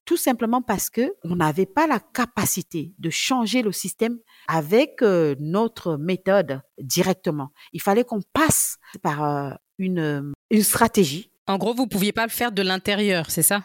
Tout 0.05 0.16
simplement 0.16 0.62
parce 0.62 0.90
que 0.90 1.14
on 1.24 1.37
n'avait 1.37 1.66
pas 1.66 1.87
la 1.87 2.00
capacité 2.00 2.92
de 2.98 3.11
changer 3.11 3.62
le 3.62 3.72
système 3.72 4.18
avec 4.48 5.02
euh, 5.02 5.35
notre 5.40 5.96
méthode 5.96 6.62
directement. 6.79 7.52
Il 7.72 7.81
fallait 7.81 8.05
qu'on 8.05 8.22
passe 8.33 8.79
par 9.02 9.24
euh, 9.24 9.50
une, 9.79 10.33
une 10.50 10.62
stratégie 10.62 11.31
en 11.48 11.59
gros, 11.59 11.74
vous 11.74 11.87
pouviez 11.87 12.12
pas 12.12 12.24
le 12.24 12.31
faire 12.31 12.50
de 12.50 12.61
l'intérieur, 12.61 13.31
c'est 13.31 13.42
ça? 13.42 13.62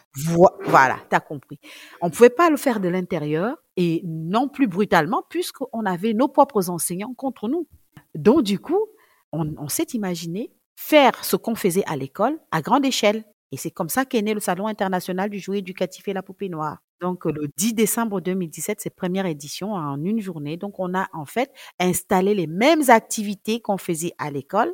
Voilà, 0.65 0.99
tu 1.09 1.15
as 1.15 1.19
compris. 1.19 1.59
On 2.01 2.11
pouvait 2.11 2.29
pas 2.29 2.51
le 2.51 2.57
faire 2.57 2.79
de 2.79 2.87
l'intérieur 2.87 3.57
et 3.75 4.03
non 4.05 4.47
plus 4.47 4.67
brutalement 4.67 5.23
puisqu'on 5.27 5.85
avait 5.87 6.13
nos 6.13 6.27
propres 6.27 6.69
enseignants 6.69 7.15
contre 7.15 7.47
nous. 7.47 7.67
Donc 8.13 8.43
du 8.43 8.59
coup, 8.59 8.85
on, 9.31 9.55
on 9.57 9.67
s'est 9.67 9.87
imaginé 9.93 10.51
faire 10.75 11.25
ce 11.25 11.35
qu'on 11.35 11.55
faisait 11.55 11.83
à 11.87 11.95
l'école 11.95 12.39
à 12.51 12.61
grande 12.61 12.85
échelle. 12.85 13.25
Et 13.51 13.57
c'est 13.57 13.71
comme 13.71 13.89
ça 13.89 14.05
qu'est 14.05 14.21
né 14.21 14.33
le 14.33 14.39
Salon 14.39 14.67
international 14.67 15.29
du 15.29 15.39
jouet 15.39 15.59
éducatif 15.59 16.07
et 16.07 16.13
la 16.13 16.23
poupée 16.23 16.49
noire. 16.49 16.77
Donc, 17.01 17.25
le 17.25 17.49
10 17.57 17.73
décembre 17.73 18.21
2017, 18.21 18.79
c'est 18.81 18.95
première 18.95 19.25
édition 19.25 19.73
en 19.73 20.01
une 20.03 20.21
journée. 20.21 20.55
Donc, 20.55 20.79
on 20.79 20.93
a 20.93 21.09
en 21.13 21.25
fait 21.25 21.51
installé 21.79 22.33
les 22.33 22.47
mêmes 22.47 22.89
activités 22.89 23.59
qu'on 23.59 23.77
faisait 23.77 24.13
à 24.19 24.31
l'école 24.31 24.73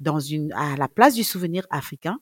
dans 0.00 0.20
une, 0.20 0.52
à 0.52 0.76
la 0.76 0.88
place 0.88 1.14
du 1.14 1.24
souvenir 1.24 1.66
africain 1.70 2.18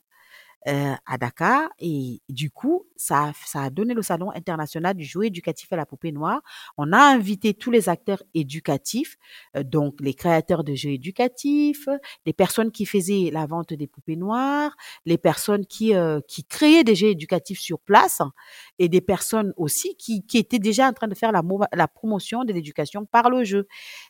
euh, 0.66 0.94
à 1.05 1.18
Dakar. 1.18 1.68
Et 1.79 2.22
du 2.31 2.50
coup, 2.50 2.87
ça, 2.96 3.33
ça 3.44 3.64
a 3.64 3.70
donné 3.70 3.92
le 3.92 4.00
Salon 4.00 4.31
international 4.31 4.94
du 4.94 5.05
jouet 5.05 5.27
éducatif 5.27 5.70
à 5.74 5.77
la 5.77 5.85
poupée 5.85 6.11
noire. 6.11 6.40
On 6.79 6.94
a 6.94 6.98
invité 6.98 7.53
tous 7.53 7.70
les 7.70 7.90
acteurs 7.90 8.22
éducatifs, 8.33 9.16
euh, 9.59 9.62
donc 9.62 10.00
les 10.00 10.14
créateurs 10.14 10.64
de 10.64 10.74
jeux 10.74 10.92
éducatifs, 10.92 11.87
les 12.24 12.33
personnes 12.33 12.72
qui 12.72 12.87
faisaient 12.87 13.29
la 13.31 13.44
vente 13.44 13.74
des 13.74 13.87
poupées 13.87 14.16
noires, 14.16 14.74
les 15.05 15.18
personnes 15.18 15.66
qui, 15.66 15.94
euh, 15.94 16.20
qui 16.27 16.44
créaient 16.44 16.85
des 16.85 16.94
jeux 16.94 17.09
éducatifs 17.09 17.61
sur 17.61 17.79
place 17.79 18.22
et 18.79 18.88
des 18.88 19.03
personnes 19.03 19.53
aussi 19.59 19.96
qui, 19.96 20.24
qui 20.24 20.38
étaient 20.38 20.59
déjà 20.59 20.88
en 20.88 20.94
train 20.94 21.09
de 21.09 21.14
faire 21.14 21.31
la, 21.31 21.42
la 21.74 21.88
promotion 21.88 22.42
de 22.44 22.55
l'éducation 22.55 23.05
par 23.05 23.29
le 23.29 23.44
jeu. 23.44 23.68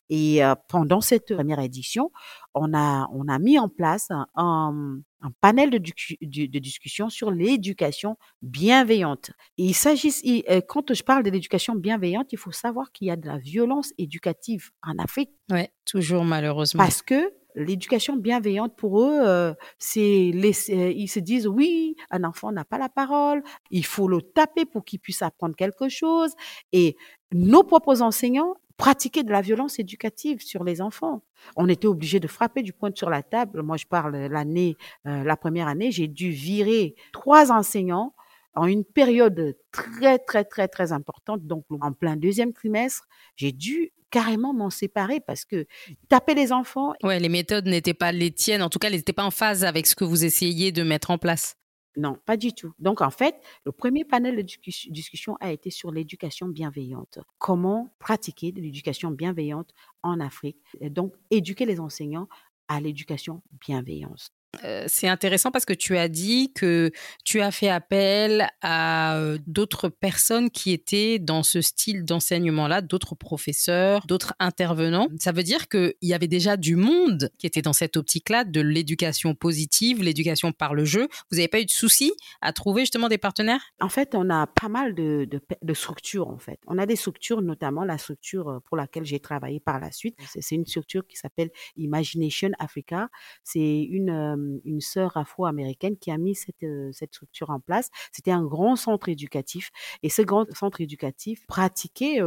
Et 0.09 0.41
pendant 0.69 1.01
cette 1.01 1.35
première 1.35 1.59
édition, 1.59 2.13
on 2.55 2.75
a, 2.75 3.09
on 3.13 3.27
a 3.27 3.39
mis 3.41 3.59
en 3.59 3.69
place 3.69 4.09
un 4.37 5.01
panel 5.31 5.71
de, 5.71 5.79
de, 5.79 6.59
discussion 6.59 7.09
sur 7.09 7.31
l'éducation 7.31 8.17
bienveillante. 8.43 9.31
Et 9.59 9.65
il 9.65 9.75
s'agit, 9.75 10.45
euh, 10.51 10.61
quand 10.67 10.93
je 10.95 11.03
parle 11.03 11.23
de 11.23 11.31
l'éducation 11.31 11.75
bienveillante, 11.75 12.33
il 12.33 12.39
faut 12.39 12.53
savoir 12.53 12.93
qu'il 12.93 13.09
y 13.09 13.11
a 13.11 13.17
de 13.17 13.27
la 13.27 13.39
violence 13.39 13.93
éducative 13.99 14.71
en 14.83 14.97
Afrique. 14.99 15.31
Oui, 15.51 15.67
toujours 15.85 16.25
malheureusement. 16.25 16.83
Parce 16.83 17.03
que 17.03 17.33
l'éducation 17.55 18.17
bienveillante 18.17 18.77
pour 18.77 19.03
eux, 19.03 19.21
euh, 19.21 19.55
c'est 19.79 20.33
euh, 20.35 20.93
ils 20.93 21.09
se 21.09 21.21
disent 21.21 21.47
oui, 21.47 21.97
un 22.11 22.25
enfant 22.25 22.53
n'a 22.53 22.65
pas 22.65 22.79
la 22.79 22.89
parole, 22.89 23.43
il 23.71 23.85
faut 23.85 24.09
le 24.09 24.21
taper 24.23 24.65
pour 24.65 24.85
qu'il 24.85 25.01
puisse 25.01 25.23
apprendre 25.23 25.55
quelque 25.55 25.89
chose. 25.89 26.33
Et 26.73 26.97
nos 27.33 27.63
propres 27.63 28.03
enseignants 28.03 28.55
pratiquer 28.77 29.23
de 29.23 29.31
la 29.31 29.41
violence 29.41 29.79
éducative 29.79 30.43
sur 30.43 30.65
les 30.65 30.81
enfants. 30.81 31.23
On 31.57 31.69
était 31.69 31.87
obligé 31.87 32.21
de 32.21 32.27
frapper 32.27 32.63
du 32.63 32.73
poing 32.73 32.91
sur 32.95 33.11
la 33.11 33.23
table. 33.23 33.63
Moi, 33.63 33.77
je 33.77 33.87
parle 33.87 34.17
l'année, 34.17 34.77
euh, 35.07 35.23
la 35.23 35.37
première 35.37 35.69
année, 35.69 35.91
j'ai 35.91 36.09
dû 36.09 36.31
virer 36.31 36.95
trois 37.13 37.53
enseignants 37.53 38.15
en 38.55 38.67
une 38.67 38.85
période 38.85 39.57
très, 39.73 40.19
très, 40.19 40.45
très, 40.45 40.69
très 40.69 40.93
importante. 40.93 41.47
Donc, 41.47 41.65
en 41.71 41.93
plein 41.93 42.17
deuxième 42.17 42.53
trimestre, 42.53 43.09
j'ai 43.37 43.53
dû 43.53 43.93
carrément 44.11 44.55
m'en 44.55 44.71
séparer 44.71 45.19
parce 45.19 45.45
que 45.45 45.67
taper 46.09 46.35
les 46.35 46.53
enfants. 46.53 46.95
Ouais, 47.03 47.19
les 47.19 47.29
méthodes 47.29 47.67
n'étaient 47.67 47.95
pas 47.95 48.13
les 48.13 48.31
tiennes. 48.31 48.63
En 48.63 48.69
tout 48.69 48.79
cas, 48.79 48.89
elles 48.89 48.95
n'étaient 48.95 49.13
pas 49.13 49.25
en 49.25 49.33
phase 49.33 49.65
avec 49.65 49.87
ce 49.87 49.97
que 49.97 50.05
vous 50.05 50.25
essayiez 50.25 50.71
de 50.71 50.85
mettre 50.85 51.11
en 51.11 51.19
place. 51.19 51.57
Non, 51.97 52.19
pas 52.25 52.37
du 52.37 52.53
tout. 52.53 52.73
Donc, 52.79 53.01
en 53.01 53.11
fait, 53.11 53.37
le 53.65 53.73
premier 53.73 54.05
panel 54.05 54.37
de 54.37 54.43
discussion 54.43 55.37
a 55.41 55.53
été 55.53 55.71
sur 55.71 55.93
l'éducation 55.93 56.49
bienveillante. 56.49 57.19
Comment 57.39 57.95
pratiquer 57.99 58.53
de 58.53 58.61
l'éducation 58.61 59.11
bienveillante 59.11 59.75
en 60.03 60.21
Afrique. 60.21 60.59
donc, 60.81 61.15
éduquer 61.31 61.67
les 61.67 61.81
enseignants 61.81 62.29
à 62.69 62.81
l'éducation 62.81 63.43
bienveillante. 63.65 64.33
Euh, 64.65 64.85
c'est 64.89 65.09
intéressant 65.09 65.51
parce 65.51 65.65
que 65.65 65.73
tu 65.73 65.97
as 65.97 66.09
dit 66.09 66.53
que 66.53 66.91
tu 67.25 67.41
as 67.41 67.51
fait 67.51 67.69
appel 67.69 68.49
à 68.63 69.17
euh, 69.17 69.39
d'autres 69.47 69.89
personnes 69.89 70.51
qui 70.51 70.73
étaient 70.73 71.19
dans 71.19 71.43
ce 71.43 71.61
style 71.61 72.05
d'enseignement-là, 72.05 72.81
d'autres 72.81 73.15
professeurs, 73.15 74.07
d'autres 74.07 74.35
intervenants. 74.39 75.09
Ça 75.19 75.33
veut 75.33 75.43
dire 75.43 75.69
qu'il 75.69 75.95
y 76.03 76.15
avait 76.15 76.29
déjà 76.29 76.57
du 76.57 76.77
monde 76.77 77.31
qui 77.39 77.47
était 77.47 77.63
dans 77.63 77.73
cette 77.73 77.97
optique-là 77.97 78.45
de 78.45 78.61
l'éducation 78.61 79.35
positive, 79.35 80.03
l'éducation 80.03 80.53
par 80.53 80.75
le 80.75 80.85
jeu. 80.85 81.09
Vous 81.31 81.37
n'avez 81.37 81.49
pas 81.49 81.61
eu 81.61 81.67
de 81.67 81.71
soucis 81.71 82.13
à 82.41 82.53
trouver 82.53 82.83
justement 82.83 83.09
des 83.09 83.19
partenaires? 83.19 83.61
En 83.81 83.89
fait, 83.89 84.15
on 84.15 84.31
a 84.31 84.47
pas 84.47 84.69
mal 84.69 84.95
de, 84.95 85.29
structures, 85.75 86.29
en 86.29 86.39
fait. 86.39 86.59
On 86.67 86.79
a 86.79 86.87
des 86.87 86.97
structures, 86.97 87.43
notamment 87.43 87.85
la 87.85 87.99
structure 87.99 88.61
pour 88.65 88.77
laquelle 88.77 89.05
j'ai 89.05 89.21
travaillé 89.21 89.61
par 89.61 89.81
la 89.81 89.91
suite. 89.91 90.17
C'est 90.35 90.55
une 90.55 90.67
structure 90.67 91.07
qui 91.07 91.17
s'appelle 91.17 91.51
Imagination 91.77 92.51
Africa. 92.59 93.09
C'est 93.43 93.83
une 93.83 94.11
euh, 94.11 94.37
une 94.65 94.81
sœur 94.81 95.17
afro-américaine 95.17 95.97
qui 95.97 96.11
a 96.11 96.19
mis 96.19 96.35
cette, 96.35 96.65
cette 96.93 97.15
structure 97.15 97.51
en 97.51 97.61
place. 97.61 97.91
C'était 98.13 98.31
un 98.31 98.45
grand 98.45 98.77
centre 98.77 99.09
éducatif 99.09 99.71
et 100.03 100.09
ce 100.09 100.23
grand 100.23 100.47
centre 100.55 100.81
éducatif 100.81 101.47
pratiquait 101.47 102.21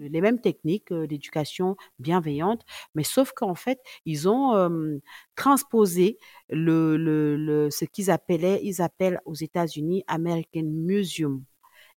les 0.00 0.20
mêmes 0.20 0.40
techniques 0.40 0.92
d'éducation 0.92 1.76
bienveillante, 1.98 2.62
mais 2.94 3.04
sauf 3.04 3.32
qu'en 3.32 3.54
fait, 3.54 3.80
ils 4.04 4.28
ont 4.28 5.00
transposé 5.34 6.18
le, 6.50 6.96
le, 6.96 7.36
le 7.36 7.70
ce 7.70 7.84
qu'ils 7.84 8.10
appelaient, 8.10 8.60
ils 8.62 8.82
appellent 8.82 9.20
aux 9.24 9.34
États-Unis 9.34 10.04
American 10.06 10.64
Museum. 10.64 11.44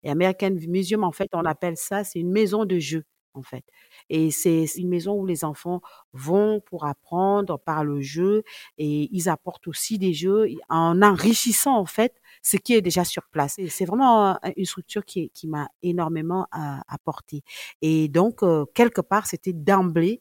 Et 0.03 0.09
American 0.09 0.51
Museum, 0.67 1.03
en 1.03 1.11
fait, 1.11 1.29
on 1.33 1.43
appelle 1.45 1.77
ça, 1.77 2.03
c'est 2.03 2.19
une 2.19 2.31
maison 2.31 2.65
de 2.65 2.79
jeu 2.79 3.03
en 3.37 3.43
fait. 3.43 3.63
Et 4.09 4.31
c'est 4.31 4.65
une 4.75 4.89
maison 4.89 5.13
où 5.13 5.25
les 5.25 5.45
enfants 5.45 5.81
vont 6.13 6.59
pour 6.61 6.85
apprendre 6.85 7.57
par 7.59 7.83
le 7.83 8.01
jeu 8.01 8.43
et 8.77 9.09
ils 9.11 9.29
apportent 9.29 9.67
aussi 9.67 9.97
des 9.97 10.13
jeux 10.13 10.47
en 10.69 11.01
enrichissant 11.01 11.77
en 11.77 11.85
fait 11.85 12.15
ce 12.41 12.57
qui 12.57 12.73
est 12.73 12.81
déjà 12.81 13.03
sur 13.03 13.23
place. 13.27 13.57
C'est 13.69 13.85
vraiment 13.85 14.39
une 14.55 14.65
structure 14.65 15.05
qui, 15.05 15.29
qui 15.31 15.47
m'a 15.47 15.69
énormément 15.81 16.47
apporté. 16.87 17.43
Et 17.81 18.07
donc, 18.07 18.41
quelque 18.73 19.01
part, 19.01 19.27
c'était 19.27 19.53
d'emblée 19.53 20.19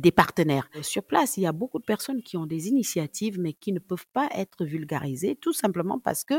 des 0.00 0.10
partenaires. 0.10 0.68
Sur 0.82 1.04
place, 1.04 1.36
il 1.36 1.42
y 1.42 1.46
a 1.46 1.52
beaucoup 1.52 1.78
de 1.78 1.84
personnes 1.84 2.22
qui 2.22 2.36
ont 2.36 2.46
des 2.46 2.68
initiatives, 2.68 3.38
mais 3.38 3.52
qui 3.52 3.72
ne 3.72 3.78
peuvent 3.78 4.06
pas 4.12 4.28
être 4.32 4.64
vulgarisées, 4.64 5.36
tout 5.36 5.52
simplement 5.52 5.98
parce 5.98 6.24
que 6.24 6.34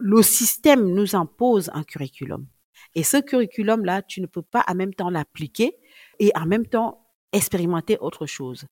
le 0.00 0.22
système 0.22 0.92
nous 0.92 1.14
impose 1.14 1.70
un 1.72 1.84
curriculum. 1.84 2.46
Et 2.94 3.02
ce 3.02 3.18
curriculum-là, 3.18 4.02
tu 4.02 4.20
ne 4.20 4.26
peux 4.26 4.42
pas 4.42 4.64
en 4.68 4.74
même 4.74 4.94
temps 4.94 5.10
l'appliquer 5.10 5.76
et 6.18 6.32
en 6.36 6.46
même 6.46 6.66
temps 6.66 7.06
expérimenter 7.32 7.98
autre 8.00 8.26
chose. 8.26 8.66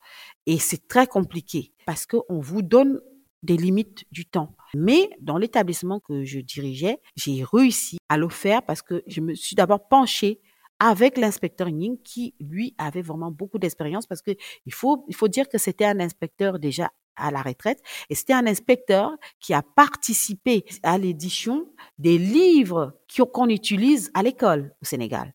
Et 0.46 0.58
c'est 0.58 0.88
très 0.88 1.06
compliqué 1.06 1.72
parce 1.86 2.06
qu'on 2.06 2.40
vous 2.40 2.62
donne 2.62 3.00
des 3.42 3.56
limites 3.56 4.04
du 4.10 4.24
temps. 4.24 4.56
Mais 4.74 5.10
dans 5.20 5.36
l'établissement 5.36 6.00
que 6.00 6.24
je 6.24 6.40
dirigeais, 6.40 6.98
j'ai 7.16 7.44
réussi 7.44 7.98
à 8.08 8.16
le 8.16 8.28
faire 8.28 8.62
parce 8.62 8.80
que 8.82 9.02
je 9.06 9.20
me 9.20 9.34
suis 9.34 9.54
d'abord 9.54 9.86
penchée 9.86 10.40
avec 10.80 11.18
l'inspecteur 11.18 11.70
Ning 11.70 12.00
qui, 12.02 12.34
lui, 12.40 12.74
avait 12.78 13.02
vraiment 13.02 13.30
beaucoup 13.30 13.58
d'expérience 13.58 14.06
parce 14.06 14.22
que 14.22 14.32
il 14.66 14.72
faut, 14.72 15.04
il 15.08 15.14
faut 15.14 15.28
dire 15.28 15.48
que 15.48 15.58
c'était 15.58 15.84
un 15.84 16.00
inspecteur 16.00 16.58
déjà 16.58 16.90
à 17.16 17.30
la 17.30 17.42
retraite. 17.42 17.80
Et 18.10 18.14
c'était 18.14 18.32
un 18.32 18.46
inspecteur 18.46 19.12
qui 19.40 19.54
a 19.54 19.62
participé 19.62 20.64
à 20.82 20.98
l'édition 20.98 21.66
des 21.98 22.18
livres 22.18 22.94
qu'on 23.32 23.48
utilise 23.48 24.10
à 24.14 24.22
l'école 24.22 24.74
au 24.82 24.84
Sénégal. 24.84 25.32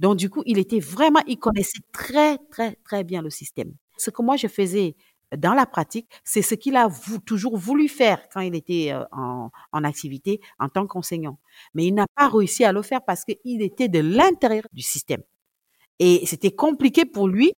Donc, 0.00 0.16
du 0.16 0.30
coup, 0.30 0.42
il 0.46 0.58
était 0.58 0.80
vraiment, 0.80 1.20
il 1.26 1.38
connaissait 1.38 1.82
très, 1.92 2.38
très, 2.50 2.76
très 2.84 3.04
bien 3.04 3.22
le 3.22 3.30
système. 3.30 3.72
Ce 3.96 4.10
que 4.10 4.22
moi, 4.22 4.36
je 4.36 4.46
faisais 4.46 4.96
dans 5.36 5.54
la 5.54 5.66
pratique, 5.66 6.08
c'est 6.24 6.42
ce 6.42 6.54
qu'il 6.54 6.76
a 6.76 6.88
toujours 7.26 7.56
voulu 7.58 7.88
faire 7.88 8.28
quand 8.32 8.40
il 8.40 8.54
était 8.54 8.92
euh, 8.92 9.04
en, 9.12 9.50
en 9.72 9.84
activité 9.84 10.40
en 10.58 10.68
tant 10.68 10.86
qu'enseignant. 10.86 11.38
Mais 11.74 11.84
il 11.86 11.94
n'a 11.94 12.06
pas 12.16 12.28
réussi 12.28 12.64
à 12.64 12.72
le 12.72 12.82
faire 12.82 13.04
parce 13.04 13.24
qu'il 13.24 13.60
était 13.60 13.88
de 13.88 13.98
l'intérieur 13.98 14.64
du 14.72 14.82
système. 14.82 15.22
Et 15.98 16.24
c'était 16.26 16.52
compliqué 16.52 17.04
pour 17.04 17.28
lui 17.28 17.52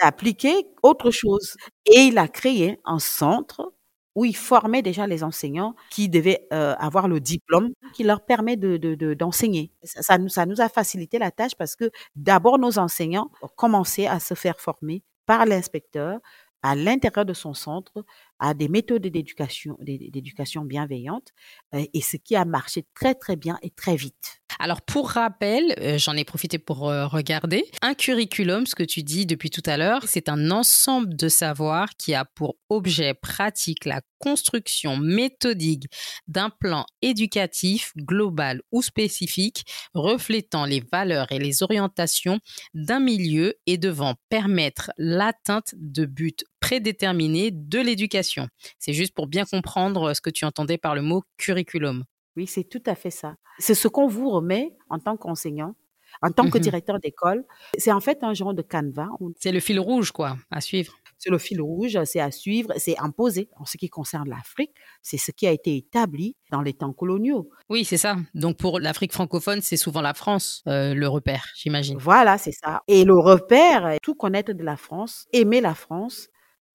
d'appliquer 0.00 0.66
autre 0.82 1.10
chose. 1.10 1.56
Et 1.86 2.00
il 2.02 2.18
a 2.18 2.28
créé 2.28 2.78
un 2.84 2.98
centre 2.98 3.72
où 4.14 4.24
il 4.24 4.36
formait 4.36 4.82
déjà 4.82 5.06
les 5.06 5.24
enseignants 5.24 5.74
qui 5.90 6.08
devaient 6.08 6.46
euh, 6.52 6.74
avoir 6.78 7.08
le 7.08 7.20
diplôme 7.20 7.70
qui 7.94 8.04
leur 8.04 8.24
permet 8.24 8.56
de, 8.56 8.76
d'enseigner. 9.14 9.72
ça, 9.84 10.18
nous, 10.18 10.28
ça 10.28 10.44
nous 10.46 10.60
a 10.60 10.68
facilité 10.68 11.18
la 11.18 11.30
tâche 11.30 11.54
parce 11.56 11.76
que 11.76 11.90
d'abord 12.14 12.58
nos 12.58 12.78
enseignants 12.78 13.30
ont 13.40 13.48
commencé 13.56 14.06
à 14.06 14.20
se 14.20 14.34
faire 14.34 14.60
former 14.60 15.02
par 15.26 15.46
l'inspecteur 15.46 16.20
à 16.62 16.76
l'intérieur 16.76 17.24
de 17.24 17.32
son 17.34 17.54
centre 17.54 18.04
à 18.38 18.54
des 18.54 18.68
méthodes 18.68 19.02
d'éducation, 19.02 19.76
d'éducation 19.80 20.64
bienveillante, 20.64 21.32
euh, 21.74 21.84
et 21.92 22.00
ce 22.00 22.16
qui 22.16 22.36
a 22.36 22.44
marché 22.44 22.86
très 22.94 23.14
très 23.14 23.36
bien 23.36 23.58
et 23.62 23.70
très 23.70 23.96
vite. 23.96 24.41
Alors 24.58 24.82
pour 24.82 25.10
rappel, 25.10 25.74
euh, 25.80 25.98
j'en 25.98 26.16
ai 26.16 26.24
profité 26.24 26.58
pour 26.58 26.88
euh, 26.88 27.06
regarder, 27.06 27.64
un 27.82 27.94
curriculum, 27.94 28.66
ce 28.66 28.74
que 28.74 28.82
tu 28.82 29.02
dis 29.02 29.26
depuis 29.26 29.50
tout 29.50 29.62
à 29.66 29.76
l'heure, 29.76 30.02
c'est 30.06 30.28
un 30.28 30.50
ensemble 30.50 31.16
de 31.16 31.28
savoirs 31.28 31.90
qui 31.98 32.14
a 32.14 32.24
pour 32.24 32.56
objet 32.68 33.14
pratique 33.14 33.84
la 33.84 34.00
construction 34.18 34.96
méthodique 34.96 35.86
d'un 36.28 36.48
plan 36.48 36.86
éducatif 37.02 37.92
global 37.96 38.62
ou 38.70 38.80
spécifique 38.80 39.64
reflétant 39.94 40.64
les 40.64 40.80
valeurs 40.92 41.32
et 41.32 41.40
les 41.40 41.62
orientations 41.62 42.38
d'un 42.72 43.00
milieu 43.00 43.54
et 43.66 43.78
devant 43.78 44.14
permettre 44.28 44.92
l'atteinte 44.96 45.74
de 45.76 46.04
buts 46.04 46.36
prédéterminés 46.60 47.50
de 47.52 47.80
l'éducation 47.80 48.48
c'est 48.78 48.92
juste 48.92 49.14
pour 49.14 49.26
bien 49.26 49.44
comprendre 49.44 50.14
ce 50.14 50.20
que 50.20 50.30
tu 50.30 50.44
entendais 50.44 50.78
par 50.78 50.94
le 50.94 51.02
mot 51.02 51.22
curriculum. 51.36 52.04
Oui, 52.36 52.46
c'est 52.46 52.64
tout 52.64 52.82
à 52.86 52.94
fait 52.94 53.10
ça. 53.10 53.36
C'est 53.58 53.74
ce 53.74 53.88
qu'on 53.88 54.06
vous 54.06 54.30
remet 54.30 54.76
en 54.88 54.98
tant 54.98 55.16
qu'enseignant, 55.16 55.74
en 56.22 56.30
tant 56.30 56.48
que 56.48 56.58
mmh 56.58 56.62
directeur 56.62 56.98
d'école. 56.98 57.44
C'est 57.78 57.92
en 57.92 58.00
fait 58.00 58.22
un 58.22 58.34
genre 58.34 58.54
de 58.54 58.62
canevas. 58.62 59.08
C'est 59.38 59.52
le 59.52 59.60
fil 59.60 59.78
rouge, 59.78 60.12
quoi, 60.12 60.36
à 60.50 60.60
suivre. 60.60 60.94
C'est 61.18 61.30
le 61.30 61.38
fil 61.38 61.60
rouge, 61.60 61.96
c'est 62.04 62.18
à 62.20 62.32
suivre, 62.32 62.72
c'est 62.78 62.98
imposé. 62.98 63.48
En 63.56 63.64
ce 63.64 63.76
qui 63.76 63.88
concerne 63.88 64.28
l'Afrique, 64.28 64.72
c'est 65.02 65.18
ce 65.18 65.30
qui 65.30 65.46
a 65.46 65.52
été 65.52 65.76
établi 65.76 66.34
dans 66.50 66.62
les 66.62 66.72
temps 66.72 66.92
coloniaux. 66.92 67.48
Oui, 67.68 67.84
c'est 67.84 67.96
ça. 67.96 68.16
Donc 68.34 68.56
pour 68.56 68.80
l'Afrique 68.80 69.12
francophone, 69.12 69.60
c'est 69.60 69.76
souvent 69.76 70.00
la 70.00 70.14
France, 70.14 70.64
euh, 70.66 70.94
le 70.94 71.06
repère, 71.06 71.46
j'imagine. 71.54 71.96
Voilà, 71.98 72.38
c'est 72.38 72.52
ça. 72.52 72.82
Et 72.88 73.04
le 73.04 73.16
repère, 73.16 73.98
tout 74.02 74.16
connaître 74.16 74.52
de 74.52 74.64
la 74.64 74.76
France, 74.76 75.26
aimer 75.32 75.60
la 75.60 75.74
France, 75.74 76.28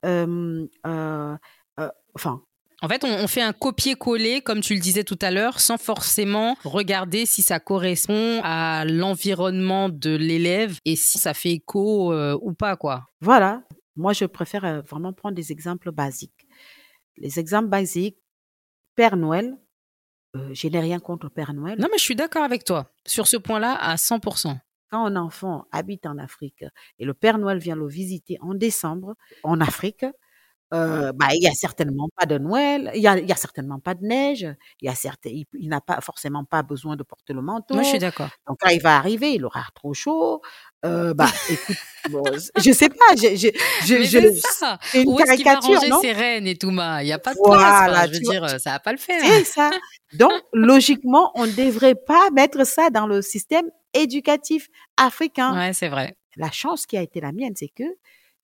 euh, 0.06 0.66
enfin, 2.16 2.42
en 2.82 2.88
fait, 2.88 3.04
on, 3.04 3.28
fait 3.28 3.42
un 3.42 3.54
copier-coller, 3.54 4.42
comme 4.42 4.62
tu 4.62 4.76
le 4.76 4.80
disais 4.80 5.04
tout 5.04 5.18
à 5.22 5.32
l'heure, 5.32 5.60
sans 5.60 5.78
forcément 5.78 6.56
regarder 6.64 7.26
si 7.26 7.42
ça 7.42 7.60
correspond 7.60 8.42
à 8.44 8.86
l'environnement 8.86 9.90
de 9.90 10.16
l'élève 10.16 10.78
et 10.86 10.96
si 10.96 11.18
ça 11.18 11.34
fait 11.34 11.54
écho 11.54 12.14
ou 12.14 12.54
pas, 12.54 12.76
quoi. 12.76 13.08
Voilà. 13.20 13.64
Moi, 13.96 14.14
je 14.14 14.26
préfère 14.26 14.84
vraiment 14.84 15.12
prendre 15.12 15.36
des 15.36 15.52
exemples 15.52 15.92
basiques. 15.92 16.48
Les 17.18 17.40
exemples 17.40 17.70
basiques, 17.70 18.20
Père 18.96 19.18
Noël, 19.18 19.58
je 20.52 20.68
n'ai 20.68 20.80
rien 20.80 21.00
contre 21.00 21.30
Père 21.30 21.54
Noël. 21.54 21.80
Non, 21.80 21.88
mais 21.92 21.98
je 21.98 22.04
suis 22.04 22.16
d'accord 22.16 22.44
avec 22.44 22.64
toi 22.64 22.92
sur 23.06 23.28
ce 23.28 23.38
point-là 23.38 23.74
à 23.74 23.96
100%. 23.96 24.58
Quand 24.90 25.06
un 25.06 25.16
enfant 25.16 25.66
habite 25.72 26.06
en 26.06 26.18
Afrique 26.18 26.64
et 27.00 27.06
le 27.06 27.14
Père 27.14 27.38
Noël 27.38 27.58
vient 27.58 27.76
le 27.76 27.88
visiter 27.88 28.38
en 28.42 28.54
décembre 28.54 29.16
en 29.44 29.60
Afrique, 29.60 30.06
euh, 30.74 31.14
bah, 31.14 31.28
il 31.34 31.42
y 31.42 31.48
a 31.48 31.54
certainement 31.54 32.10
pas 32.18 32.26
de 32.26 32.38
Noël, 32.38 32.92
il 32.94 33.02
y 33.02 33.08
a, 33.08 33.18
il 33.18 33.28
y 33.28 33.32
a 33.32 33.38
certainement 33.38 33.80
pas 33.80 33.94
de 33.94 34.04
neige, 34.06 34.46
il 34.82 34.86
y 34.86 34.90
a 34.90 34.96
certes, 34.96 35.26
il, 35.26 35.46
n'a 35.70 35.80
pas 35.80 36.02
forcément 36.02 36.44
pas 36.44 36.62
besoin 36.62 36.98
de 36.98 37.04
porter 37.04 37.32
le 37.32 37.42
manteau. 37.42 37.74
Moi, 37.76 37.84
je 37.84 37.90
suis 37.90 38.00
d'accord. 38.00 38.30
Donc 38.48 38.58
quand 38.60 38.70
il 38.70 38.82
va 38.82 38.98
arriver, 38.98 39.34
il 39.34 39.46
aura 39.46 39.64
trop 39.74 39.94
chaud. 39.94 40.42
Euh, 40.86 41.14
bah, 41.14 41.30
écoute, 41.50 41.78
je 42.58 42.72
sais 42.74 42.90
pas, 42.90 43.16
je, 43.16 43.36
je, 43.36 43.48
je, 43.86 44.04
je 44.04 44.42
ça. 44.42 44.78
une 44.94 45.08
Où 45.08 45.16
caricature, 45.16 45.80
non? 45.90 46.02
ses 46.02 46.12
rênes 46.12 46.48
et 46.48 46.58
tout, 46.58 46.72
ma, 46.72 47.02
il 47.02 47.08
y 47.08 47.14
a 47.14 47.20
pas 47.20 47.34
de 47.34 47.40
voilà, 47.44 47.86
place. 47.88 48.10
Je 48.10 48.14
veux 48.16 48.20
dire, 48.20 48.60
ça 48.60 48.72
va 48.72 48.80
pas 48.80 48.92
le 48.92 48.98
faire. 48.98 49.22
C'est 49.24 49.46
ça. 49.46 49.72
Donc 50.14 50.34
logiquement, 50.54 51.32
on 51.36 51.46
ne 51.46 51.52
devrait 51.52 51.96
pas 51.96 52.30
mettre 52.32 52.66
ça 52.68 52.90
dans 52.90 53.08
le 53.08 53.22
système 53.22 53.70
éducatif 53.94 54.68
africain. 54.98 55.56
Ouais, 55.56 55.72
c'est 55.72 55.88
vrai. 55.90 56.18
La 56.36 56.52
chance 56.52 56.86
qui 56.86 56.98
a 56.98 57.02
été 57.02 57.22
la 57.22 57.32
mienne, 57.32 57.54
c'est 57.56 57.70
que 57.70 57.86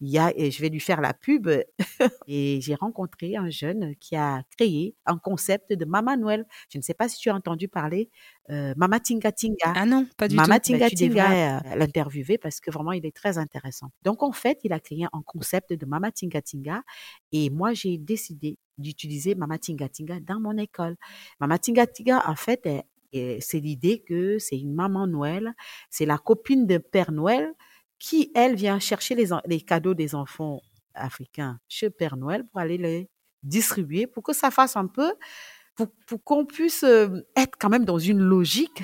il 0.03 0.09
y 0.09 0.17
a, 0.17 0.33
et 0.35 0.51
je 0.51 0.61
vais 0.61 0.67
lui 0.67 0.81
faire 0.81 0.99
la 0.99 1.13
pub, 1.13 1.47
et 2.27 2.59
j'ai 2.59 2.75
rencontré 2.75 3.37
un 3.37 3.49
jeune 3.49 3.95
qui 4.01 4.17
a 4.17 4.43
créé 4.57 4.97
un 5.05 5.17
concept 5.17 5.71
de 5.71 5.85
Mama 5.85 6.17
Noël. 6.17 6.45
Je 6.67 6.77
ne 6.77 6.83
sais 6.83 6.93
pas 6.93 7.07
si 7.07 7.17
tu 7.19 7.29
as 7.29 7.35
entendu 7.35 7.69
parler, 7.69 8.09
euh, 8.49 8.73
Mama 8.75 8.99
Tinga 8.99 9.31
Tinga. 9.31 9.71
Ah 9.73 9.85
non, 9.85 10.05
pas 10.17 10.27
du 10.27 10.35
Mama 10.35 10.59
tout. 10.59 10.73
Tinga 10.73 10.89
bah, 10.89 10.95
Tinga, 10.95 11.31
euh, 11.31 11.75
l'interviewer 11.77 12.37
parce 12.37 12.59
que 12.59 12.69
vraiment 12.69 12.91
il 12.91 13.05
est 13.05 13.15
très 13.15 13.37
intéressant. 13.37 13.91
Donc 14.03 14.23
en 14.23 14.33
fait, 14.33 14.59
il 14.65 14.73
a 14.73 14.81
créé 14.81 15.05
un 15.05 15.21
concept 15.25 15.71
de 15.71 15.85
Mama 15.85 16.11
Tinga 16.11 16.41
Tinga, 16.41 16.83
et 17.31 17.49
moi 17.49 17.73
j'ai 17.73 17.97
décidé 17.97 18.57
d'utiliser 18.77 19.35
Mama 19.35 19.57
Tinga 19.57 19.87
Tinga 19.87 20.19
dans 20.19 20.41
mon 20.41 20.57
école. 20.57 20.97
Mama 21.39 21.57
Tinga 21.59 21.87
Tinga, 21.87 22.29
en 22.29 22.35
fait, 22.35 22.67
c'est 23.13 23.59
l'idée 23.59 23.99
que 23.99 24.37
c'est 24.37 24.59
une 24.59 24.73
maman 24.73 25.07
Noël, 25.07 25.53
c'est 25.89 26.05
la 26.05 26.17
copine 26.17 26.67
de 26.67 26.77
Père 26.77 27.13
Noël 27.13 27.53
qui, 28.03 28.31
elle, 28.35 28.55
vient 28.55 28.80
chercher 28.80 29.15
les, 29.15 29.61
cadeaux 29.61 29.93
des 29.93 30.13
enfants 30.13 30.59
africains 30.93 31.61
chez 31.69 31.89
Père 31.89 32.17
Noël 32.17 32.45
pour 32.45 32.59
aller 32.59 32.78
les 32.78 33.09
distribuer 33.43 34.07
pour 34.07 34.23
que 34.23 34.34
ça 34.34 34.51
fasse 34.51 34.75
un 34.75 34.88
peu 34.88 35.13
pour, 35.76 35.88
pour 36.07 36.24
qu'on 36.24 36.45
puisse 36.45 36.84
euh, 36.84 37.26
être 37.36 37.57
quand 37.59 37.69
même 37.69 37.86
dans 37.86 37.97
une 37.97 38.19
logique. 38.19 38.84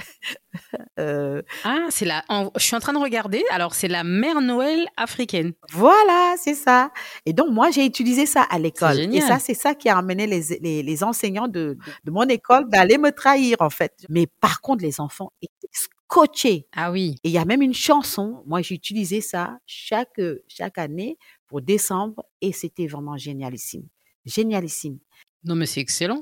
euh, 0.99 1.41
ah, 1.63 1.87
c'est 1.89 2.05
la. 2.05 2.23
je 2.55 2.63
suis 2.63 2.75
en 2.75 2.79
train 2.79 2.93
de 2.93 2.97
regarder. 2.97 3.43
Alors, 3.51 3.75
c'est 3.75 3.87
la 3.87 4.03
mère 4.03 4.41
Noël 4.41 4.87
africaine. 4.97 5.53
Voilà, 5.71 6.35
c'est 6.37 6.55
ça. 6.55 6.91
Et 7.25 7.33
donc, 7.33 7.51
moi, 7.51 7.69
j'ai 7.71 7.85
utilisé 7.85 8.25
ça 8.25 8.43
à 8.49 8.57
l'école. 8.57 8.99
Et 9.13 9.21
ça, 9.21 9.39
c'est 9.39 9.53
ça 9.53 9.75
qui 9.75 9.89
a 9.89 9.97
amené 9.97 10.27
les, 10.27 10.41
les, 10.61 10.83
les 10.83 11.03
enseignants 11.03 11.47
de, 11.47 11.77
de 12.03 12.11
mon 12.11 12.23
école 12.23 12.67
d'aller 12.69 12.97
me 12.97 13.11
trahir, 13.11 13.57
en 13.59 13.69
fait. 13.69 13.93
Mais 14.09 14.27
par 14.27 14.61
contre, 14.61 14.83
les 14.83 14.99
enfants 14.99 15.31
étaient 15.41 15.53
scotchés. 15.71 16.67
Ah 16.75 16.91
oui. 16.91 17.15
Et 17.23 17.29
il 17.29 17.31
y 17.31 17.37
a 17.37 17.45
même 17.45 17.61
une 17.61 17.73
chanson. 17.73 18.43
Moi, 18.47 18.61
j'ai 18.61 18.75
utilisé 18.75 19.21
ça 19.21 19.59
chaque, 19.65 20.19
chaque 20.47 20.77
année 20.79 21.17
pour 21.47 21.61
décembre 21.61 22.23
et 22.41 22.51
c'était 22.51 22.87
vraiment 22.87 23.17
génialissime. 23.17 23.87
Génialissime. 24.25 24.99
Non, 25.43 25.55
mais 25.55 25.65
c'est 25.65 25.79
excellent. 25.79 26.21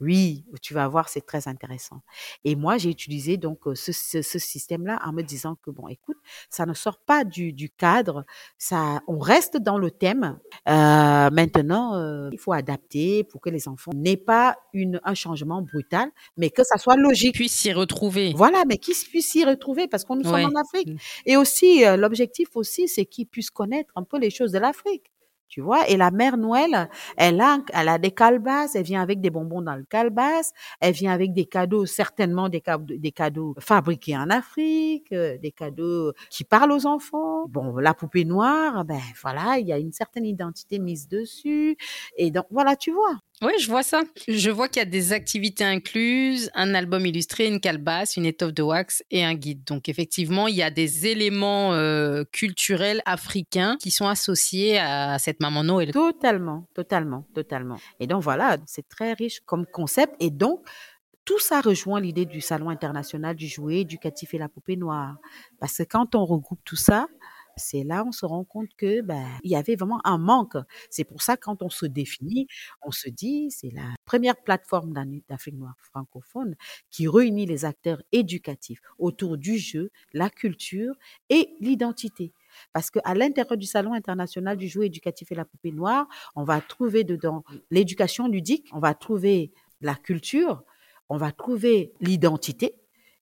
Oui, 0.00 0.44
tu 0.62 0.74
vas 0.74 0.88
voir, 0.88 1.08
c'est 1.08 1.24
très 1.24 1.48
intéressant. 1.48 2.02
Et 2.44 2.56
moi, 2.56 2.78
j'ai 2.78 2.90
utilisé 2.90 3.36
donc 3.36 3.60
ce, 3.74 3.92
ce, 3.92 4.38
système-là 4.38 5.00
en 5.04 5.12
me 5.12 5.22
disant 5.22 5.56
que 5.62 5.70
bon, 5.70 5.88
écoute, 5.88 6.16
ça 6.48 6.66
ne 6.66 6.74
sort 6.74 6.98
pas 6.98 7.24
du, 7.24 7.52
du 7.52 7.70
cadre, 7.70 8.24
ça, 8.58 9.00
on 9.06 9.18
reste 9.18 9.56
dans 9.56 9.78
le 9.78 9.90
thème. 9.90 10.38
Euh, 10.68 11.30
maintenant, 11.30 11.94
euh, 11.96 12.28
il 12.32 12.38
faut 12.38 12.52
adapter 12.52 13.24
pour 13.24 13.40
que 13.40 13.50
les 13.50 13.68
enfants 13.68 13.92
n'aient 13.94 14.16
pas 14.16 14.56
une, 14.72 15.00
un 15.04 15.14
changement 15.14 15.62
brutal, 15.62 16.10
mais 16.36 16.50
que 16.50 16.64
ça 16.64 16.78
soit 16.78 16.96
logique. 16.96 17.34
Puissent 17.34 17.56
s'y 17.56 17.72
retrouver. 17.72 18.32
Voilà, 18.36 18.64
mais 18.66 18.78
qu'ils 18.78 18.94
puissent 18.94 19.30
s'y 19.30 19.44
retrouver 19.44 19.88
parce 19.88 20.04
qu'on 20.04 20.16
nous 20.16 20.24
sommes 20.24 20.52
en 20.56 20.60
Afrique. 20.60 20.88
Mmh. 20.88 20.96
Et 21.26 21.36
aussi, 21.36 21.84
euh, 21.84 21.96
l'objectif 21.96 22.48
aussi, 22.54 22.88
c'est 22.88 23.04
qu'ils 23.04 23.26
puissent 23.26 23.50
connaître 23.50 23.92
un 23.96 24.02
peu 24.02 24.18
les 24.18 24.30
choses 24.30 24.52
de 24.52 24.58
l'Afrique 24.58 25.10
tu 25.50 25.60
vois? 25.60 25.86
Et 25.88 25.98
la 25.98 26.10
mère 26.10 26.38
Noël, 26.38 26.88
elle 27.18 27.40
a, 27.42 27.58
elle 27.74 27.88
a 27.88 27.98
des 27.98 28.12
calebasses, 28.12 28.74
elle 28.74 28.84
vient 28.84 29.02
avec 29.02 29.20
des 29.20 29.28
bonbons 29.30 29.60
dans 29.62 29.76
le 29.76 29.84
calebasse, 29.84 30.52
elle 30.80 30.94
vient 30.94 31.12
avec 31.12 31.34
des 31.34 31.44
cadeaux, 31.44 31.84
certainement 31.86 32.48
des, 32.48 32.62
cadeaux, 32.62 32.94
des 32.96 33.12
cadeaux 33.12 33.54
fabriqués 33.58 34.16
en 34.16 34.30
Afrique, 34.30 35.12
euh, 35.12 35.36
des 35.38 35.52
cadeaux 35.52 36.12
qui 36.30 36.44
parlent 36.44 36.72
aux 36.72 36.86
enfants. 36.86 37.46
Bon, 37.48 37.76
la 37.76 37.92
poupée 37.94 38.24
noire, 38.24 38.84
ben 38.86 39.00
voilà, 39.22 39.58
il 39.58 39.66
y 39.66 39.72
a 39.72 39.78
une 39.78 39.92
certaine 39.92 40.24
identité 40.24 40.78
mise 40.78 41.08
dessus. 41.08 41.76
Et 42.16 42.30
donc, 42.30 42.46
voilà, 42.50 42.76
tu 42.76 42.92
vois. 42.92 43.18
Oui, 43.42 43.52
je 43.58 43.68
vois 43.68 43.82
ça. 43.82 44.02
Je 44.28 44.50
vois 44.50 44.68
qu'il 44.68 44.80
y 44.80 44.82
a 44.82 44.88
des 44.88 45.14
activités 45.14 45.64
incluses, 45.64 46.50
un 46.54 46.74
album 46.74 47.06
illustré, 47.06 47.46
une 47.46 47.58
calebasse, 47.58 48.18
une 48.18 48.26
étoffe 48.26 48.52
de 48.52 48.62
wax 48.62 49.02
et 49.10 49.24
un 49.24 49.32
guide. 49.32 49.64
Donc 49.64 49.88
effectivement, 49.88 50.46
il 50.46 50.56
y 50.56 50.62
a 50.62 50.70
des 50.70 51.06
éléments 51.06 51.72
euh, 51.72 52.24
culturels 52.32 53.00
africains 53.06 53.78
qui 53.80 53.90
sont 53.90 54.06
associés 54.06 54.78
à 54.78 55.18
cette 55.18 55.40
maman 55.40 55.64
Noël. 55.64 55.90
Totalement, 55.90 56.66
totalement, 56.74 57.24
totalement. 57.34 57.78
Et 57.98 58.06
donc 58.06 58.22
voilà, 58.22 58.58
c'est 58.66 58.86
très 58.86 59.14
riche 59.14 59.40
comme 59.46 59.64
concept. 59.64 60.14
Et 60.20 60.30
donc, 60.30 60.60
tout 61.24 61.38
ça 61.38 61.62
rejoint 61.62 62.00
l'idée 62.00 62.26
du 62.26 62.42
Salon 62.42 62.68
international 62.68 63.36
du 63.36 63.46
jouet 63.46 63.80
éducatif 63.80 64.34
et 64.34 64.38
la 64.38 64.48
poupée 64.50 64.76
noire. 64.76 65.16
Parce 65.60 65.78
que 65.78 65.84
quand 65.84 66.14
on 66.14 66.26
regroupe 66.26 66.60
tout 66.64 66.76
ça, 66.76 67.06
c'est 67.56 67.84
là 67.84 68.04
on 68.06 68.12
se 68.12 68.26
rend 68.26 68.44
compte 68.44 68.68
que 68.76 69.00
ben, 69.02 69.26
il 69.42 69.50
y 69.50 69.56
avait 69.56 69.76
vraiment 69.76 70.00
un 70.04 70.18
manque. 70.18 70.56
C'est 70.90 71.04
pour 71.04 71.22
ça 71.22 71.36
quand 71.36 71.62
on 71.62 71.70
se 71.70 71.86
définit, 71.86 72.46
on 72.82 72.90
se 72.90 73.08
dit 73.08 73.50
c'est 73.50 73.70
la 73.70 73.94
première 74.04 74.36
plateforme 74.36 74.92
d'Afrique 75.28 75.56
noire 75.56 75.74
francophone 75.80 76.56
qui 76.90 77.08
réunit 77.08 77.46
les 77.46 77.64
acteurs 77.64 78.02
éducatifs 78.12 78.80
autour 78.98 79.38
du 79.38 79.58
jeu, 79.58 79.90
la 80.12 80.30
culture 80.30 80.94
et 81.28 81.54
l'identité. 81.60 82.32
Parce 82.72 82.90
qu'à 82.90 83.14
l'intérieur 83.14 83.56
du 83.56 83.66
Salon 83.66 83.92
international 83.92 84.56
du 84.56 84.68
jouet 84.68 84.86
éducatif 84.86 85.30
et 85.32 85.34
la 85.34 85.44
poupée 85.44 85.72
noire, 85.72 86.08
on 86.34 86.44
va 86.44 86.60
trouver 86.60 87.04
dedans 87.04 87.44
l'éducation 87.70 88.28
ludique, 88.28 88.68
on 88.72 88.80
va 88.80 88.94
trouver 88.94 89.52
la 89.80 89.94
culture, 89.94 90.62
on 91.08 91.16
va 91.16 91.32
trouver 91.32 91.92
l'identité. 92.00 92.76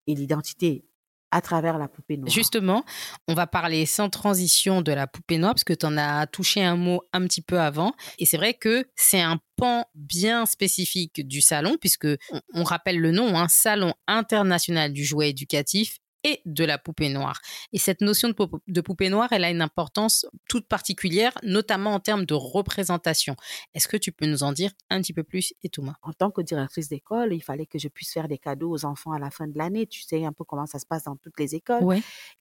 Et 0.06 0.14
l'identité, 0.14 0.86
à 1.30 1.40
travers 1.40 1.78
la 1.78 1.88
poupée 1.88 2.16
noire. 2.16 2.30
Justement, 2.30 2.84
on 3.26 3.34
va 3.34 3.46
parler 3.46 3.86
sans 3.86 4.08
transition 4.08 4.82
de 4.82 4.92
la 4.92 5.06
poupée 5.06 5.38
noire 5.38 5.54
parce 5.54 5.64
que 5.64 5.72
tu 5.74 5.86
en 5.86 5.96
as 5.96 6.26
touché 6.26 6.64
un 6.64 6.76
mot 6.76 7.02
un 7.12 7.22
petit 7.22 7.42
peu 7.42 7.60
avant. 7.60 7.92
Et 8.18 8.26
c'est 8.26 8.36
vrai 8.36 8.54
que 8.54 8.86
c'est 8.96 9.20
un 9.20 9.38
pan 9.56 9.84
bien 9.94 10.46
spécifique 10.46 11.26
du 11.26 11.40
salon 11.40 11.76
puisque 11.80 12.08
on, 12.54 12.64
rappelle 12.64 12.98
le 12.98 13.12
nom, 13.12 13.36
un 13.36 13.44
hein, 13.44 13.48
salon 13.48 13.94
international 14.06 14.92
du 14.92 15.04
jouet 15.04 15.30
éducatif 15.30 15.98
et 16.24 16.40
de 16.44 16.64
la 16.64 16.78
poupée 16.78 17.08
noire. 17.08 17.40
Et 17.72 17.78
cette 17.78 18.00
notion 18.00 18.28
de, 18.28 18.80
poupée 18.80 19.08
noire, 19.08 19.28
elle 19.32 19.44
a 19.44 19.50
une 19.50 19.62
importance 19.62 20.26
toute 20.48 20.66
particulière, 20.66 21.32
notamment 21.42 21.94
en 21.94 22.00
termes 22.00 22.24
de 22.24 22.34
représentation. 22.34 23.36
Est-ce 23.74 23.88
que 23.88 23.96
tu 23.96 24.12
peux 24.12 24.26
nous 24.26 24.42
en 24.42 24.52
dire 24.52 24.70
un 24.90 25.00
petit 25.00 25.12
peu 25.12 25.22
plus, 25.22 25.54
Etouma? 25.62 25.96
En 26.02 26.12
tant 26.12 26.30
que 26.30 26.40
directrice 26.40 26.88
d'école, 26.88 27.32
il 27.32 27.42
fallait 27.42 27.66
que 27.66 27.78
je 27.78 27.88
puisse 27.88 28.12
faire 28.12 28.28
des 28.28 28.38
cadeaux 28.38 28.70
aux 28.70 28.84
enfants 28.84 29.12
à 29.12 29.18
la 29.18 29.30
fin 29.30 29.46
de 29.46 29.56
l'année. 29.56 29.86
Tu 29.86 30.02
sais 30.02 30.24
un 30.24 30.32
peu 30.32 30.44
comment 30.44 30.66
ça 30.66 30.78
se 30.78 30.86
passe 30.86 31.04
dans 31.04 31.16
toutes 31.16 31.38
les 31.38 31.54
écoles. 31.54 31.84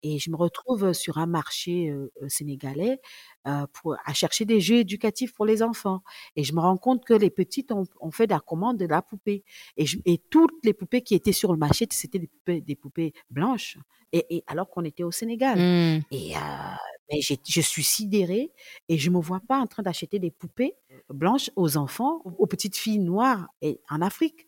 Et 0.04 0.20
je 0.20 0.30
me 0.32 0.36
retrouve 0.36 0.94
sur 0.94 1.18
un 1.18 1.26
marché 1.28 1.90
euh, 1.90 2.12
euh, 2.22 2.30
sénégalais 2.30 3.00
euh, 3.48 3.66
pour, 3.74 3.96
à 4.06 4.14
chercher 4.14 4.46
des 4.46 4.62
jeux 4.62 4.78
éducatifs 4.78 5.34
pour 5.34 5.46
les 5.46 5.62
enfants. 5.64 6.02
Et 6.36 6.44
je 6.44 6.54
me 6.54 6.60
rends 6.60 6.78
compte 6.78 7.06
que 7.06 7.14
les 7.14 7.30
petites 7.30 7.72
ont, 7.72 7.86
fait 8.12 8.28
la 8.28 8.40
commande 8.40 8.78
de 8.78 8.86
la 8.86 9.02
poupée. 9.02 9.44
Et, 9.76 9.86
et 10.06 10.18
toutes 10.18 10.64
les 10.64 10.74
poupées 10.74 11.02
qui 11.02 11.14
étaient 11.14 11.32
sur 11.32 11.52
le 11.52 11.58
marché, 11.58 11.88
c'était 11.92 12.20
des 12.20 12.28
poupées, 12.28 12.62
des 12.62 12.76
poupées 12.76 13.14
blanches. 13.30 13.67
Et, 14.14 14.44
alors 14.48 14.70
qu'on 14.70 14.86
était 14.86 15.04
au 15.04 15.12
Sénégal. 15.12 15.60
Mmh. 15.60 16.04
Et 16.12 16.36
euh, 16.36 17.20
je 17.48 17.62
suis 17.62 17.84
sidérée 17.84 18.52
et 18.90 18.98
je 18.98 19.10
me 19.10 19.20
vois 19.20 19.42
pas 19.48 19.58
en 19.60 19.68
train 19.68 19.84
d'acheter 19.84 20.20
des 20.20 20.32
poupées 20.32 20.76
blanches 21.10 21.50
aux 21.56 21.78
enfants, 21.78 22.22
aux 22.24 22.48
petites 22.48 22.78
filles 22.78 23.00
noires 23.00 23.48
et, 23.62 23.80
en 23.90 24.02
Afrique. 24.02 24.48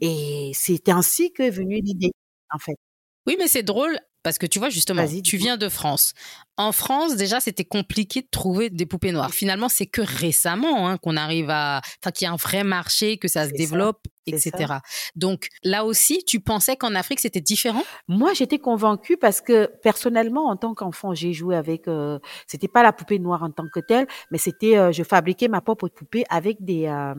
Et 0.00 0.52
c'est 0.54 0.88
ainsi 0.88 1.32
que 1.32 1.42
est 1.42 1.50
venue 1.50 1.80
l'idée, 1.80 2.12
en 2.52 2.58
fait. 2.58 2.76
Oui, 3.26 3.36
mais 3.38 3.48
c'est 3.48 3.62
drôle 3.62 3.98
parce 4.22 4.38
que 4.38 4.46
tu 4.46 4.58
vois, 4.58 4.68
justement, 4.68 5.06
tu 5.22 5.36
viens 5.36 5.56
de 5.56 5.68
France. 5.68 6.12
En 6.56 6.72
France, 6.72 7.16
déjà, 7.16 7.40
c'était 7.40 7.64
compliqué 7.64 8.22
de 8.22 8.28
trouver 8.30 8.68
des 8.68 8.84
poupées 8.84 9.12
noires. 9.12 9.32
Finalement, 9.32 9.68
c'est 9.68 9.86
que 9.86 10.02
récemment 10.02 10.88
hein, 10.88 10.98
qu'on 10.98 11.16
arrive 11.16 11.50
à, 11.50 11.80
enfin, 12.02 12.10
qu'il 12.10 12.24
y 12.24 12.28
a 12.28 12.32
un 12.32 12.36
vrai 12.36 12.64
marché, 12.64 13.16
que 13.18 13.28
ça 13.28 13.46
se 13.46 13.52
développe, 13.52 14.06
etc. 14.28 14.74
Donc 15.16 15.48
là 15.64 15.84
aussi, 15.84 16.24
tu 16.24 16.40
pensais 16.40 16.76
qu'en 16.76 16.94
Afrique 16.94 17.20
c'était 17.20 17.40
différent? 17.40 17.82
Moi, 18.08 18.32
j'étais 18.34 18.58
convaincue 18.58 19.16
parce 19.16 19.40
que 19.40 19.66
personnellement, 19.82 20.46
en 20.48 20.56
tant 20.56 20.74
qu'enfant, 20.74 21.14
j'ai 21.14 21.32
joué 21.32 21.56
avec. 21.56 21.88
Euh, 21.88 22.18
c'était 22.46 22.68
pas 22.68 22.82
la 22.82 22.92
poupée 22.92 23.18
noire 23.18 23.42
en 23.42 23.50
tant 23.50 23.66
que 23.72 23.80
telle, 23.80 24.06
mais 24.30 24.38
c'était, 24.38 24.76
euh, 24.76 24.92
je 24.92 25.02
fabriquais 25.02 25.48
ma 25.48 25.60
propre 25.60 25.88
poupée 25.88 26.24
avec 26.30 26.64
des, 26.64 26.86
euh, 26.86 27.14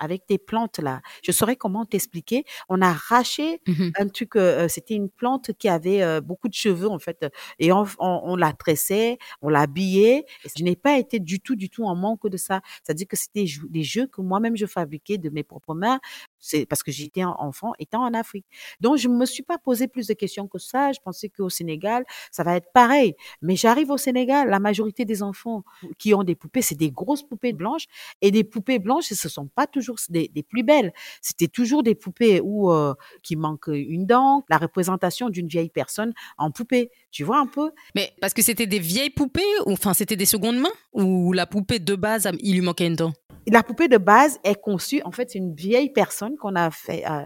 avec 0.00 0.24
des 0.28 0.38
plantes 0.38 0.80
là. 0.80 1.00
Je 1.22 1.30
saurais 1.32 1.56
comment 1.56 1.84
t'expliquer. 1.84 2.44
On 2.68 2.82
a 2.82 2.88
arraché 2.88 3.60
mmh 3.66 3.90
un 3.98 4.08
truc. 4.08 4.36
Euh, 4.36 4.66
c'était 4.68 4.94
une 4.94 5.10
plante 5.10 5.52
qui 5.58 5.68
avait 5.68 6.20
beaucoup 6.20 6.48
de 6.48 6.54
cheveux 6.54 6.88
en 6.88 6.98
fait, 6.98 7.26
et 7.58 7.72
on, 7.72 7.84
on, 7.98 8.20
on 8.24 8.36
la 8.36 8.52
tressait 8.52 9.18
on 9.42 9.48
l'habillait. 9.48 10.24
Je 10.56 10.62
n'ai 10.64 10.76
pas 10.76 10.98
été 10.98 11.18
du 11.20 11.40
tout, 11.40 11.56
du 11.56 11.68
tout 11.70 11.84
en 11.84 11.94
manque 11.94 12.26
de 12.28 12.36
ça. 12.36 12.60
C'est-à-dire 12.82 13.06
que 13.08 13.16
c'était 13.16 13.44
des 13.68 13.82
jeux 13.82 14.06
que 14.06 14.20
moi-même 14.20 14.56
je 14.56 14.66
fabriquais 14.66 15.18
de 15.18 15.30
mes 15.30 15.42
propres 15.42 15.74
mains. 15.74 16.00
C'est 16.38 16.66
parce 16.66 16.82
que 16.82 16.90
j'étais 16.92 17.24
enfant 17.24 17.72
étant 17.78 18.02
en 18.04 18.14
Afrique. 18.14 18.46
Donc 18.80 18.96
je 18.96 19.08
ne 19.08 19.14
me 19.16 19.26
suis 19.26 19.42
pas 19.42 19.58
posé 19.58 19.88
plus 19.88 20.06
de 20.06 20.14
questions 20.14 20.48
que 20.48 20.58
ça. 20.58 20.92
Je 20.92 21.00
pensais 21.04 21.28
qu'au 21.28 21.48
Sénégal, 21.50 22.04
ça 22.30 22.42
va 22.42 22.56
être 22.56 22.72
pareil. 22.72 23.14
Mais 23.42 23.56
j'arrive 23.56 23.90
au 23.90 23.98
Sénégal, 23.98 24.48
la 24.48 24.58
majorité 24.60 25.04
des 25.04 25.22
enfants 25.22 25.64
qui 25.98 26.14
ont 26.14 26.22
des 26.24 26.34
poupées, 26.34 26.62
c'est 26.62 26.74
des 26.74 26.90
grosses 26.90 27.22
poupées 27.22 27.52
blanches. 27.52 27.86
Et 28.22 28.30
des 28.30 28.44
poupées 28.44 28.78
blanches, 28.78 29.06
ce 29.06 29.26
ne 29.26 29.30
sont 29.30 29.46
pas 29.48 29.66
toujours 29.66 29.89
des, 30.08 30.30
plus 30.48 30.62
belles. 30.62 30.92
C'était 31.20 31.48
toujours 31.48 31.82
des 31.82 31.94
poupées 31.94 32.40
où 32.42 32.72
euh, 32.72 32.94
qui 33.22 33.36
manquent 33.36 33.70
une 33.72 34.06
dent, 34.06 34.44
la 34.48 34.58
représentation 34.58 35.28
d'une 35.28 35.48
vieille 35.48 35.70
personne 35.70 36.12
en 36.38 36.50
poupée. 36.50 36.90
Tu 37.10 37.24
vois 37.24 37.38
un 37.38 37.46
peu? 37.46 37.72
Mais 37.94 38.12
parce 38.20 38.34
que 38.34 38.42
c'était 38.42 38.66
des 38.66 38.78
vieilles 38.78 39.10
poupées 39.10 39.40
ou 39.66 39.72
enfin 39.72 39.94
c'était 39.94 40.16
des 40.16 40.26
secondes 40.26 40.58
mains? 40.58 40.72
Ou 40.92 41.32
la 41.32 41.46
poupée 41.46 41.78
de 41.78 41.94
base 41.94 42.28
il 42.40 42.54
lui 42.54 42.62
manquait 42.62 42.86
une 42.86 42.96
dent? 42.96 43.12
La 43.46 43.62
poupée 43.62 43.88
de 43.88 43.98
base 43.98 44.38
est 44.44 44.60
conçue 44.60 45.02
en 45.04 45.12
fait 45.12 45.30
c'est 45.30 45.38
une 45.38 45.54
vieille 45.54 45.90
personne 45.90 46.36
qu'on 46.36 46.56
a 46.56 46.70
fait 46.70 47.04
euh, 47.08 47.22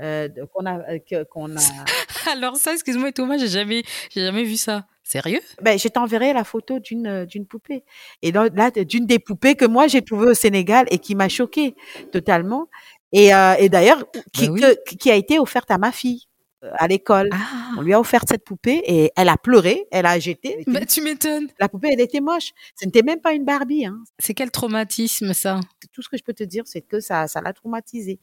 euh, 0.00 0.28
qu'on 0.52 0.66
a 0.66 0.78
euh, 0.90 1.24
qu'on 1.30 1.56
a 1.56 1.60
Alors 2.30 2.56
ça 2.56 2.72
excuse-moi 2.72 3.12
Thomas, 3.12 3.38
j'ai 3.38 3.48
jamais 3.48 3.82
j'ai 4.10 4.20
jamais 4.20 4.44
vu 4.44 4.56
ça. 4.56 4.86
Sérieux? 5.08 5.40
Ben 5.62 5.78
je 5.78 5.86
t'enverrai 5.86 6.32
la 6.32 6.42
photo 6.42 6.80
d'une 6.80 7.26
d'une 7.26 7.46
poupée. 7.46 7.84
Et 8.22 8.32
là 8.32 8.48
d'une 8.50 9.06
des 9.06 9.20
poupées 9.20 9.54
que 9.54 9.64
moi 9.64 9.86
j'ai 9.86 10.02
trouvées 10.02 10.30
au 10.30 10.34
Sénégal 10.34 10.86
et 10.90 10.98
qui 10.98 11.14
m'a 11.14 11.28
choquée 11.28 11.76
totalement. 12.10 12.68
Et, 13.12 13.30
et 13.60 13.68
d'ailleurs 13.68 14.02
qui, 14.32 14.48
ben 14.48 14.74
qui 14.98 15.10
a 15.12 15.14
été 15.14 15.38
offerte 15.38 15.70
à 15.70 15.78
ma 15.78 15.92
fille 15.92 16.26
à 16.74 16.88
l'école. 16.88 17.28
Ah. 17.32 17.72
On 17.78 17.82
lui 17.82 17.92
a 17.92 18.00
offert 18.00 18.22
cette 18.28 18.44
poupée 18.44 18.82
et 18.86 19.12
elle 19.16 19.28
a 19.28 19.36
pleuré, 19.36 19.86
elle 19.90 20.06
a 20.06 20.18
jeté. 20.18 20.64
Bah, 20.66 20.84
tu 20.84 21.02
m'étonnes. 21.02 21.48
La 21.58 21.68
poupée, 21.68 21.90
elle 21.92 22.00
était 22.00 22.20
moche. 22.20 22.52
Ce 22.74 22.84
n'était 22.84 23.02
même 23.02 23.20
pas 23.20 23.32
une 23.32 23.44
Barbie. 23.44 23.86
Hein. 23.86 23.98
C'est 24.18 24.34
quel 24.34 24.50
traumatisme 24.50 25.32
ça? 25.32 25.60
Tout 25.92 26.02
ce 26.02 26.08
que 26.08 26.16
je 26.16 26.24
peux 26.24 26.32
te 26.32 26.44
dire, 26.44 26.64
c'est 26.66 26.82
que 26.82 27.00
ça, 27.00 27.26
ça 27.28 27.40
l'a 27.40 27.52
traumatisé. 27.52 28.20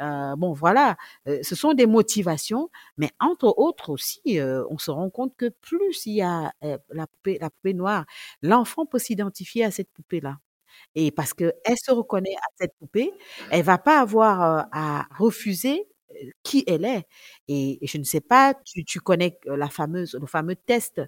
Euh, 0.00 0.36
bon, 0.36 0.52
voilà. 0.52 0.96
Euh, 1.28 1.38
ce 1.42 1.54
sont 1.54 1.74
des 1.74 1.86
motivations, 1.86 2.70
mais 2.96 3.10
entre 3.20 3.54
autres 3.58 3.90
aussi, 3.90 4.38
euh, 4.38 4.64
on 4.70 4.78
se 4.78 4.90
rend 4.90 5.10
compte 5.10 5.36
que 5.36 5.48
plus 5.48 6.06
il 6.06 6.14
y 6.14 6.22
a 6.22 6.52
la 6.90 7.06
poupée, 7.06 7.38
la 7.40 7.50
poupée 7.50 7.74
noire, 7.74 8.04
l'enfant 8.42 8.86
peut 8.86 8.98
s'identifier 8.98 9.64
à 9.64 9.70
cette 9.70 9.90
poupée-là. 9.92 10.38
Et 10.94 11.10
parce 11.10 11.34
qu'elle 11.34 11.52
se 11.76 11.92
reconnaît 11.92 12.34
à 12.34 12.48
cette 12.58 12.74
poupée, 12.78 13.12
elle 13.50 13.62
va 13.62 13.78
pas 13.78 14.00
avoir, 14.00 14.68
à 14.72 15.06
refuser, 15.16 15.86
qui 16.42 16.64
elle 16.66 16.84
est. 16.84 17.06
Et 17.48 17.78
je 17.82 17.98
ne 17.98 18.04
sais 18.04 18.20
pas, 18.20 18.54
tu 18.64 18.84
tu 18.84 19.00
connais 19.00 19.38
la 19.46 19.68
fameuse 19.70 20.16
le 20.20 20.26
fameux 20.26 20.56
test, 20.56 21.00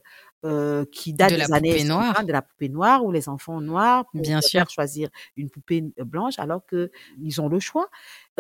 qui 0.93 1.13
date 1.15 1.33
De 1.33 1.37
la 1.37 1.49
des 1.49 1.53
années 1.53 1.79
poupée 1.79 1.85
noire? 1.85 2.17
50 2.17 2.27
de 2.27 2.33
la 2.33 2.43
poupée 2.43 2.69
noire, 2.71 3.05
où 3.05 3.13
les 3.13 3.29
enfants 3.29 3.61
noirs 3.61 4.07
pour 4.17 4.25
Bien 4.25 4.41
sûr. 4.41 4.65
choisir 4.69 5.09
une 5.37 5.51
poupée 5.51 5.83
blanche 5.99 6.39
alors 6.39 6.63
qu'ils 6.67 7.41
ont 7.41 7.49
le 7.49 7.61
choix. 7.61 7.89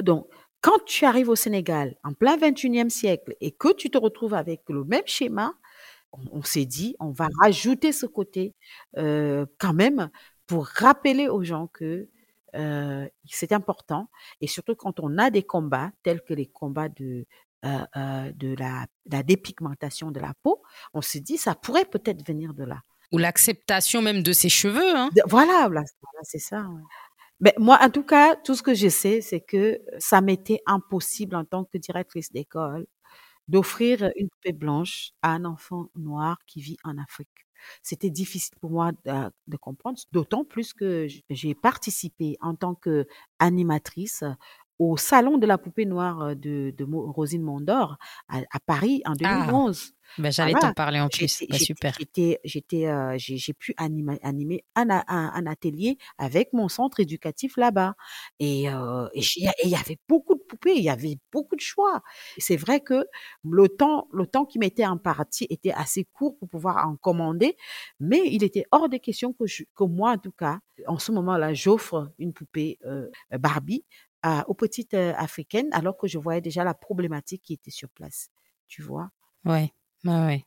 Donc 0.03 0.29
quand 0.63 0.85
tu 0.87 1.05
arrives 1.07 1.29
au 1.29 1.37
Sénégal 1.37 1.97
en 2.05 2.13
plein 2.15 2.37
21e 2.39 2.91
siècle 2.91 3.35
et 3.41 3.53
que 3.53 3.73
tu 3.75 3.91
te 3.91 3.99
retrouves 3.99 4.35
avec 4.35 4.63
le 4.69 4.85
même 4.85 5.03
schéma, 5.07 5.55
on 6.13 6.21
on 6.41 6.43
s'est 6.45 6.67
dit: 6.67 6.97
«On 7.01 7.11
va 7.13 7.29
rajouter 7.43 7.93
ce 7.93 8.07
côté, 8.07 8.55
quand 8.97 9.75
même 9.75 10.11
pour 10.47 10.67
rappeler 10.67 11.29
aux 11.29 11.45
gens 11.45 11.69
que, 11.69 12.09
heu, 12.57 13.09
c'est 13.27 13.53
important» 13.53 14.09
et 14.41 14.47
surtout 14.49 14.75
quand 14.77 15.01
on 15.01 15.19
a 15.19 15.31
des 15.31 15.43
combats 15.45 15.93
tels 16.03 16.23
que 16.23 16.35
les 16.35 16.47
combats 16.47 16.89
de, 16.91 17.27
heu 17.65 17.69
heu, 17.97 18.33
de 18.35 18.55
la 18.59 18.87
la 19.11 19.23
dépigmentation 19.23 20.11
de 20.13 20.21
la 20.21 20.35
peau, 20.43 20.63
on 20.95 21.03
s'est 21.03 21.21
dit: 21.21 21.39
«Ça 21.39 21.55
pourrait 21.55 21.85
peut-être 21.87 22.27
venir 22.27 22.55
de 22.55 22.65
là». 22.65 22.83
Ou 23.13 23.19
l'acceptation 23.19 24.01
même 24.03 24.23
de 24.23 24.33
ses 24.33 24.49
cheveux, 24.49 24.97
hein? 24.97 25.11
De 25.15 25.21
voilà, 25.29 25.53
voilà, 25.69 25.83
voilà, 26.03 26.21
c'est 26.23 26.39
ça, 26.39 26.63
ouais. 26.63 26.81
Mais 27.41 27.55
moi, 27.59 27.79
en 27.83 27.91
tout 27.91 28.05
cas, 28.05 28.37
tout 28.37 28.55
ce 28.55 28.63
que 28.63 28.75
je 28.75 28.89
sais, 28.89 29.21
c'est 29.23 29.41
que 29.41 29.81
ça 29.99 30.21
m'était 30.23 30.61
impossible 30.67 31.37
en 31.37 31.45
tant 31.45 31.65
que 31.65 31.79
directrice 31.79 32.33
d'école 32.33 32.87
d'offrir 33.49 34.11
une 34.17 34.29
poupée 34.31 34.53
blanche 34.55 35.11
à 35.23 35.31
un 35.33 35.45
enfant 35.47 35.87
noir 35.97 36.39
qui 36.47 36.63
vit 36.63 36.79
en 36.85 36.99
Afrique. 36.99 37.47
C'était 37.83 38.11
difficile 38.11 38.55
pour 38.61 38.71
moi 38.71 38.93
de 39.05 39.57
comprendre, 39.57 39.99
d'autant 40.13 40.45
plus 40.45 40.73
que 40.73 41.07
j'ai 41.31 41.55
participé 41.55 42.37
en 42.41 42.55
tant 42.55 42.75
qu'animatrice 42.75 44.25
au 44.91 44.97
salon 44.97 45.39
de 45.39 45.47
la 45.47 45.59
poupée 45.59 45.87
noire 45.87 46.37
de 46.37 46.75
Rosine 46.95 47.43
Mondor 47.43 47.97
à 48.29 48.39
à 48.53 48.61
Paris 48.61 49.03
en 49.07 49.15
Ah! 49.25 49.55
2011. 49.55 49.93
Bah, 50.19 50.31
j'allais 50.31 50.57
t'en 50.57 50.73
parler 50.73 51.01
en 51.01 51.09
plus. 51.11 51.45
j'étais 51.49 51.59
super. 51.59 52.05
j'étais 52.45 52.87
heu, 52.89 53.15
j'ai 53.19 53.53
pu 53.55 53.75
anima 53.77 54.15
animer 54.23 54.65
un 54.77 54.89
un 54.91 55.05
un 55.09 55.47
atelier 55.47 55.99
avec 56.19 56.53
mon 56.53 56.69
centre 56.69 57.01
éducatif 57.01 57.57
là-bas 57.57 57.95
et 58.41 58.65
et 59.15 59.23
il 59.65 59.71
y 59.71 59.77
avait 59.77 59.99
beaucoup 60.09 60.35
de 60.35 60.41
poupées, 60.43 60.75
il 60.77 60.83
y 60.85 60.91
avait 60.91 61.17
beaucoup 61.33 61.57
de 61.57 61.61
choix. 61.61 62.03
C'est 62.39 62.57
vrai 62.57 62.81
que 62.81 63.07
le 63.45 63.69
temps 63.69 64.09
le 64.13 64.27
temps 64.27 64.45
qui 64.47 64.59
m'était 64.59 64.85
imparti 64.85 65.47
était 65.51 65.73
assez 65.73 66.05
court 66.05 66.37
pour 66.39 66.49
pouvoir 66.49 66.87
en 66.89 66.97
commander, 66.97 67.57
mais 68.01 68.23
il 68.27 68.45
était 68.45 68.65
hors 68.73 68.89
de 68.89 68.97
question 68.99 69.33
que 69.33 69.47
je 69.47 69.65
que 69.75 69.85
moi, 69.85 70.13
en 70.13 70.19
tout 70.19 70.33
cas, 70.33 70.59
en 70.87 70.99
ce 70.99 71.13
moment-là, 71.13 71.55
j'offre 71.55 72.13
une 72.19 72.33
poupée, 72.33 72.79
heu, 72.87 73.11
Barbie 73.39 73.85
aux 74.47 74.55
petites, 74.55 74.95
africaines 74.95 75.69
alors 75.73 75.97
que 75.97 76.07
je 76.09 76.19
voyais 76.19 76.41
déjà 76.41 76.65
la 76.65 76.75
problématique 76.75 77.43
qui 77.43 77.55
était 77.55 77.71
sur 77.71 77.91
place, 77.91 78.29
tu 78.69 78.83
vois? 78.83 79.11
Ouais, 79.45 79.73
ouais, 80.05 80.11
ouais. 80.27 80.45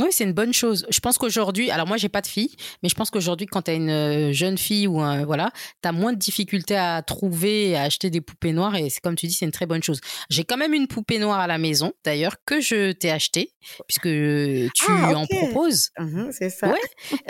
Oui, 0.00 0.08
c'est 0.10 0.24
une 0.24 0.32
bonne 0.32 0.52
chose. 0.52 0.86
Je 0.90 0.98
pense 0.98 1.18
qu'aujourd'hui 1.18 1.70
alors 1.70 1.86
moi 1.86 1.96
j'ai 1.96 2.08
pas 2.08 2.20
de 2.20 2.26
fille, 2.26 2.50
mais 2.82 2.88
je 2.88 2.96
pense 2.96 3.10
qu'aujourd'hui 3.10 3.46
quand 3.46 3.62
tu 3.62 3.70
as 3.70 3.74
une, 3.74 3.90
heu, 3.90 4.32
jeune 4.32 4.58
fille 4.58 4.88
ou 4.88 5.00
un 5.00 5.24
voilà, 5.24 5.52
tu 5.84 5.88
as 5.88 5.92
moins 5.92 6.12
de 6.12 6.18
difficultés 6.18 6.74
à 6.76 7.00
trouver 7.02 7.68
et 7.70 7.76
à 7.76 7.82
acheter 7.82 8.10
des 8.10 8.20
poupées 8.20 8.52
noires 8.52 8.74
et 8.74 8.90
c'est 8.90 8.98
comme 9.00 9.14
tu 9.14 9.28
dis, 9.28 9.32
c'est 9.34 9.44
une 9.44 9.52
très 9.52 9.66
bonne 9.66 9.84
chose. 9.84 10.00
J'ai 10.30 10.42
quand 10.42 10.56
même 10.56 10.74
une 10.74 10.88
poupée 10.88 11.20
noire 11.20 11.38
à 11.38 11.46
la 11.46 11.58
maison 11.58 11.92
d'ailleurs 12.04 12.34
que 12.44 12.60
je 12.60 12.90
t'ai 12.90 13.10
achetée 13.12 13.52
puisque 13.86 14.08
tu 14.74 14.82
Ah 14.88 15.12
en 15.14 15.26
proposes. 15.26 15.90
Mmh 15.96 16.22
mh, 16.22 16.32
c'est 16.32 16.50
ça. 16.50 16.72
Ouais, 16.72 16.80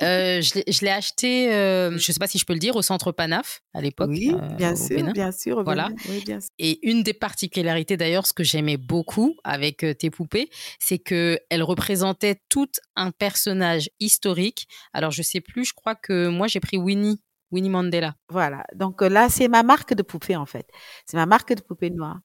heu, 0.02 0.40
je 0.40 0.84
l'ai 0.84 0.90
achetée, 0.90 1.52
heu, 1.52 1.98
je 1.98 2.12
sais 2.12 2.18
pas 2.18 2.26
si 2.26 2.38
je 2.38 2.46
peux 2.46 2.54
le 2.54 2.58
dire, 2.60 2.76
au 2.76 2.82
centre 2.82 3.12
Panaf 3.12 3.60
à 3.74 3.82
l'époque, 3.82 4.10
Oui, 4.10 4.32
bien 4.56 4.72
au 4.72 4.76
sûr, 4.76 4.96
Bénin. 4.96 5.12
bien 5.12 5.32
sûr, 5.32 5.62
Voilà 5.64 5.90
oui, 6.08 6.20
bien 6.22 6.40
sûr. 6.40 6.48
et 6.58 6.78
une 6.88 7.02
des 7.02 7.12
particularités 7.14 7.96
d'ailleurs, 7.98 8.26
ce 8.26 8.32
que 8.32 8.42
j'aimais 8.44 8.76
beaucoup 8.78 9.34
avec, 9.44 9.84
tes 9.98 10.08
poupées, 10.10 10.48
c'est 10.80 10.98
qu'elles 10.98 11.62
représentaient 11.62 12.36
toutes 12.54 12.78
un 12.94 13.10
personnage 13.10 13.90
historique. 13.98 14.68
Alors 14.92 15.10
je 15.10 15.22
sais 15.22 15.40
plus, 15.40 15.64
je 15.64 15.74
crois 15.74 15.96
que 15.96 16.28
moi 16.28 16.46
j'ai 16.46 16.60
pris 16.60 16.78
Winnie, 16.78 17.20
Winnie 17.50 17.68
Mandela. 17.68 18.14
Voilà, 18.28 18.64
donc 18.76 19.02
là, 19.02 19.28
c'est 19.28 19.48
ma 19.48 19.64
marque 19.64 19.92
de 19.92 20.04
poupée, 20.04 20.36
en 20.36 20.46
fait. 20.46 20.68
C'est 21.04 21.16
ma 21.16 21.26
marque 21.26 21.52
de 21.52 21.60
poupée 21.60 21.90
noire. 21.90 22.20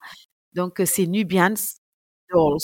Donc 0.52 0.80
c'est 0.84 1.06
Nubians 1.08 1.54
Dolls. 2.32 2.58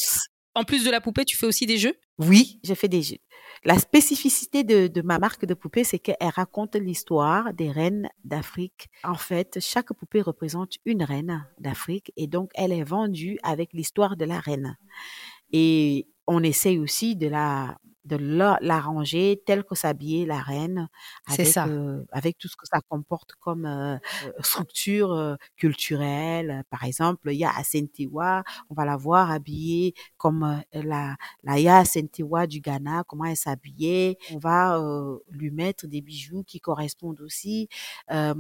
En 0.55 0.63
plus 0.63 0.85
de 0.85 0.91
la 0.93 1.01
poupée, 1.01 1.25
tu 1.25 1.37
fais 1.37 1.47
aussi 1.47 1.67
des 1.67 1.77
jeux? 1.77 1.95
Oui, 2.19 2.61
je 2.63 2.73
fais 2.75 2.87
des 2.87 3.03
jeux. 3.03 3.19
La 3.65 3.79
spécificité 3.81 4.63
de 4.63 4.87
de 4.87 5.03
ma 5.03 5.19
marque 5.19 5.45
de 5.45 5.55
poupée, 5.55 5.83
c'est 5.83 5.99
qu'elle 5.99 6.17
raconte 6.21 6.77
l'histoire 6.77 7.53
des 7.53 7.73
reines 7.73 8.09
d'Afrique. 8.23 8.89
En 9.03 9.17
fait, 9.17 9.59
chaque 9.61 9.93
poupée 9.93 10.23
représente 10.23 10.75
une 10.85 11.03
reine 11.03 11.45
d'Afrique 11.59 12.13
et 12.17 12.29
donc 12.29 12.51
elle 12.55 12.73
est 12.73 12.85
vendue 12.85 13.39
avec 13.43 13.73
l'histoire 13.73 14.17
de 14.17 14.25
la 14.25 14.39
reine 14.39 14.77
et 15.53 16.09
on 16.27 16.43
essaye 16.43 16.79
aussi 16.79 17.17
de 17.17 17.29
la 17.29 17.77
de 18.05 18.17
la 18.17 18.57
l'arranger 18.63 19.43
telle 19.47 19.65
que 19.65 19.75
s'habillait 19.75 20.27
la 20.27 20.39
reine 20.41 20.89
avec, 21.27 21.47
ça. 21.47 21.67
heu, 21.67 22.07
avec 22.13 22.39
tout 22.39 22.47
ce 22.49 22.55
que 22.57 22.67
ça 22.67 22.81
comporte 22.89 23.33
comme, 23.41 23.67
heu 23.67 23.99
heu, 24.23 24.33
structure, 24.43 25.37
culturelle. 25.57 26.63
Par 26.71 26.85
exemple, 26.85 27.31
il 27.33 27.39
y 27.39 27.45
a 27.45 27.51
Assintiwa, 27.57 28.45
on 28.71 28.75
va 28.75 28.85
la 28.85 28.97
voir 28.97 29.31
habillée 29.33 29.95
comme, 30.19 30.63
la 30.73 31.17
la 31.43 31.59
Yaa 31.59 31.79
Assintiwa 31.79 32.47
du 32.47 32.61
Ghana, 32.61 33.03
comment 33.09 33.25
elle 33.25 33.37
s'habillait. 33.37 34.17
On 34.31 34.39
va, 34.39 34.81
lui 35.31 35.51
mettre 35.51 35.87
des 35.89 36.01
bijoux 36.01 36.45
qui 36.45 36.61
correspondent 36.61 37.21
aussi, 37.23 37.69
à 38.09 38.35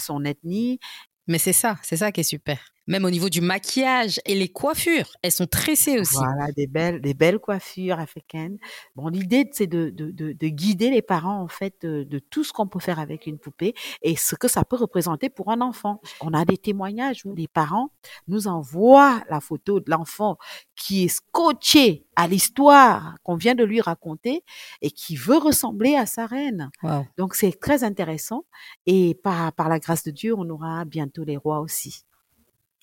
son 0.00 0.24
ethnie. 0.24 0.78
Mais 1.26 1.38
c'est 1.38 1.52
ça, 1.52 1.76
c'est 1.82 1.96
ça 1.98 2.10
qui 2.12 2.20
est 2.20 2.24
super. 2.24 2.58
Même 2.86 3.04
au 3.04 3.10
niveau 3.10 3.28
du 3.28 3.40
maquillage 3.40 4.20
et 4.26 4.34
les 4.34 4.48
coiffures, 4.48 5.10
elles 5.22 5.32
sont 5.32 5.46
tressées 5.46 5.98
aussi. 5.98 6.16
Voilà, 6.16 6.50
des 6.52 6.66
belles 6.66 7.00
des 7.00 7.14
belles 7.14 7.38
coiffures 7.38 7.98
africaines. 7.98 8.58
Bon, 8.96 9.08
l'idée, 9.08 9.48
c'est 9.52 9.66
de 9.66 9.90
de 9.90 10.10
de 10.10 10.32
de 10.32 10.48
guider 10.48 10.90
les 10.90 11.02
parents, 11.02 11.40
en 11.42 11.48
fait, 11.48 11.84
de 11.84 12.18
tout 12.18 12.42
ce 12.44 12.52
qu'on 12.52 12.66
peut 12.66 12.80
faire 12.80 12.98
avec 12.98 13.26
une 13.26 13.38
poupée 13.38 13.74
et 14.02 14.16
ce 14.16 14.34
que 14.34 14.48
ça 14.48 14.64
peut 14.64 14.76
représenter 14.76 15.30
pour 15.30 15.50
un 15.50 15.60
enfant. 15.60 16.00
On 16.20 16.32
a 16.34 16.44
des 16.44 16.56
témoignages 16.58 17.24
où 17.24 17.34
les 17.34 17.48
parents 17.48 17.90
nous 18.28 18.46
envoient 18.48 19.22
la 19.30 19.40
photo 19.40 19.80
de 19.80 19.90
l'enfant 19.90 20.36
qui 20.74 21.04
est 21.04 21.08
scotché 21.08 22.06
à 22.16 22.26
l'histoire 22.28 23.16
qu'on 23.22 23.36
vient 23.36 23.54
de 23.54 23.64
lui 23.64 23.80
raconter 23.80 24.42
et 24.82 24.90
qui 24.90 25.16
veut 25.16 25.38
ressembler 25.38 25.94
à 25.96 26.06
sa 26.06 26.26
reine. 26.26 26.70
Donc 27.16 27.34
c'est 27.34 27.52
très 27.60 27.84
intéressant 27.84 28.44
et 28.86 29.14
par 29.22 29.52
par 29.52 29.68
la 29.68 29.78
grâce 29.78 30.04
de 30.04 30.10
Dieu, 30.10 30.34
on 30.36 30.48
aura 30.50 30.84
bientôt 30.84 31.24
les 31.24 31.36
rois 31.36 31.60
aussi. 31.60 32.04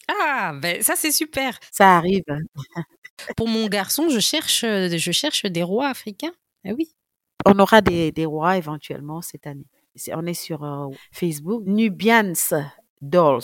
Ah! 0.09 0.53
Beh, 0.61 0.81
ça 0.83 0.95
c'est 0.95 1.11
super. 1.11 1.59
Ça 1.71 1.97
arrive. 1.97 2.23
Pour 3.37 3.47
mon 3.49 3.67
garçon, 3.67 4.09
je 4.09 4.19
cherche, 4.19 4.63
heu, 4.65 4.89
je 4.97 5.11
cherche 5.11 5.43
des 5.45 5.63
rois 5.63 5.89
africains. 5.89 6.33
Eh 6.65 6.73
oui. 6.73 6.89
On 7.45 7.59
aura 7.59 7.81
des 7.81 8.11
des 8.13 8.25
rois 8.25 8.57
éventuellement 8.57 9.21
cette 9.21 9.47
année. 9.47 9.65
On 10.13 10.25
est 10.27 10.33
sur, 10.35 10.63
heu, 10.65 10.89
Facebook, 11.13 11.63
Nubians 11.67 12.33
Dolls, 13.01 13.43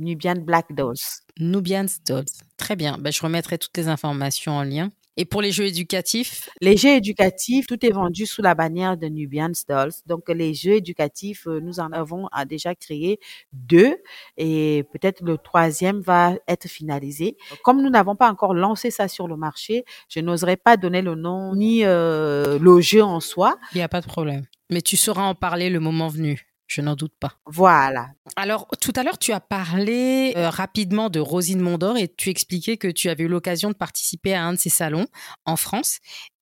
Nubian 0.00 0.36
Black 0.36 0.74
Dolls. 0.74 0.96
Nubians 1.40 1.86
Dolls. 2.06 2.26
Très 2.58 2.76
bien. 2.76 2.98
Bah, 2.98 3.10
je 3.12 3.22
remettrai 3.22 3.58
toutes 3.58 3.76
les 3.78 3.88
informations 3.88 4.52
en 4.54 4.64
lien 4.64 4.90
et 5.16 5.24
pour 5.24 5.42
les 5.42 5.50
jeux 5.52 5.66
éducatifs? 5.66 6.48
Les 6.60 6.76
jeux 6.76 6.90
éducatifs, 6.96 7.66
tout 7.66 7.84
est 7.84 7.90
vendu 7.90 8.26
sous 8.26 8.42
la 8.42 8.54
bannière 8.54 8.96
de 8.96 9.06
Nubians 9.06 9.50
Dolls. 9.68 9.92
Donc 10.06 10.28
les 10.28 10.54
jeux 10.54 10.74
éducatifs, 10.76 11.46
heu, 11.46 11.60
nous 11.60 11.80
en 11.80 11.90
avons 11.92 12.26
a 12.32 12.44
déjà 12.44 12.74
créé 12.74 13.18
2 13.52 13.96
et 14.36 14.84
peut-être 14.92 15.22
le 15.22 15.38
3e 15.38 16.00
va 16.00 16.34
être 16.48 16.68
finalisé. 16.68 17.36
Comme 17.62 17.82
nous 17.82 17.90
n'avons 17.90 18.16
pas 18.16 18.30
encore 18.30 18.54
lancé 18.54 18.90
ça 18.90 19.08
sur 19.08 19.28
le 19.28 19.36
marché, 19.36 19.84
je 20.08 20.20
n'oserais 20.20 20.56
pas 20.56 20.76
donner 20.76 21.02
le 21.02 21.14
nom 21.14 21.54
ni, 21.54 21.84
heu, 21.84 22.58
le 22.60 22.80
jeu 22.80 23.02
en 23.02 23.20
soi. 23.20 23.56
Il 23.72 23.78
y 23.78 23.82
a 23.82 23.88
pas 23.88 24.00
de 24.00 24.06
problème. 24.06 24.44
Mais 24.70 24.82
tu 24.82 24.96
sauras 24.96 25.22
en 25.22 25.34
parler 25.34 25.70
le 25.70 25.78
moment 25.80 26.08
venu, 26.08 26.46
je 26.66 26.80
n'en 26.80 26.94
doute 26.94 27.14
pas. 27.18 27.34
Voilà. 27.46 28.08
Alors, 28.36 28.66
tout 28.80 28.92
à 28.96 29.02
l'heure, 29.02 29.18
tu 29.18 29.32
as 29.32 29.40
parlé, 29.40 30.32
heu, 30.36 30.46
rapidement 30.48 31.10
de 31.10 31.20
Rosine 31.20 31.60
Mondor 31.60 31.96
et 31.96 32.08
tu 32.08 32.28
expliquais 32.30 32.76
que 32.76 32.88
tu 32.88 33.08
avais 33.08 33.24
eu 33.24 33.28
l'occasion 33.28 33.68
de 33.70 33.74
participer 33.74 34.34
à 34.34 34.44
un 34.44 34.52
de 34.54 34.58
ces 34.58 34.70
salons 34.70 35.06
en 35.44 35.56
France 35.56 35.98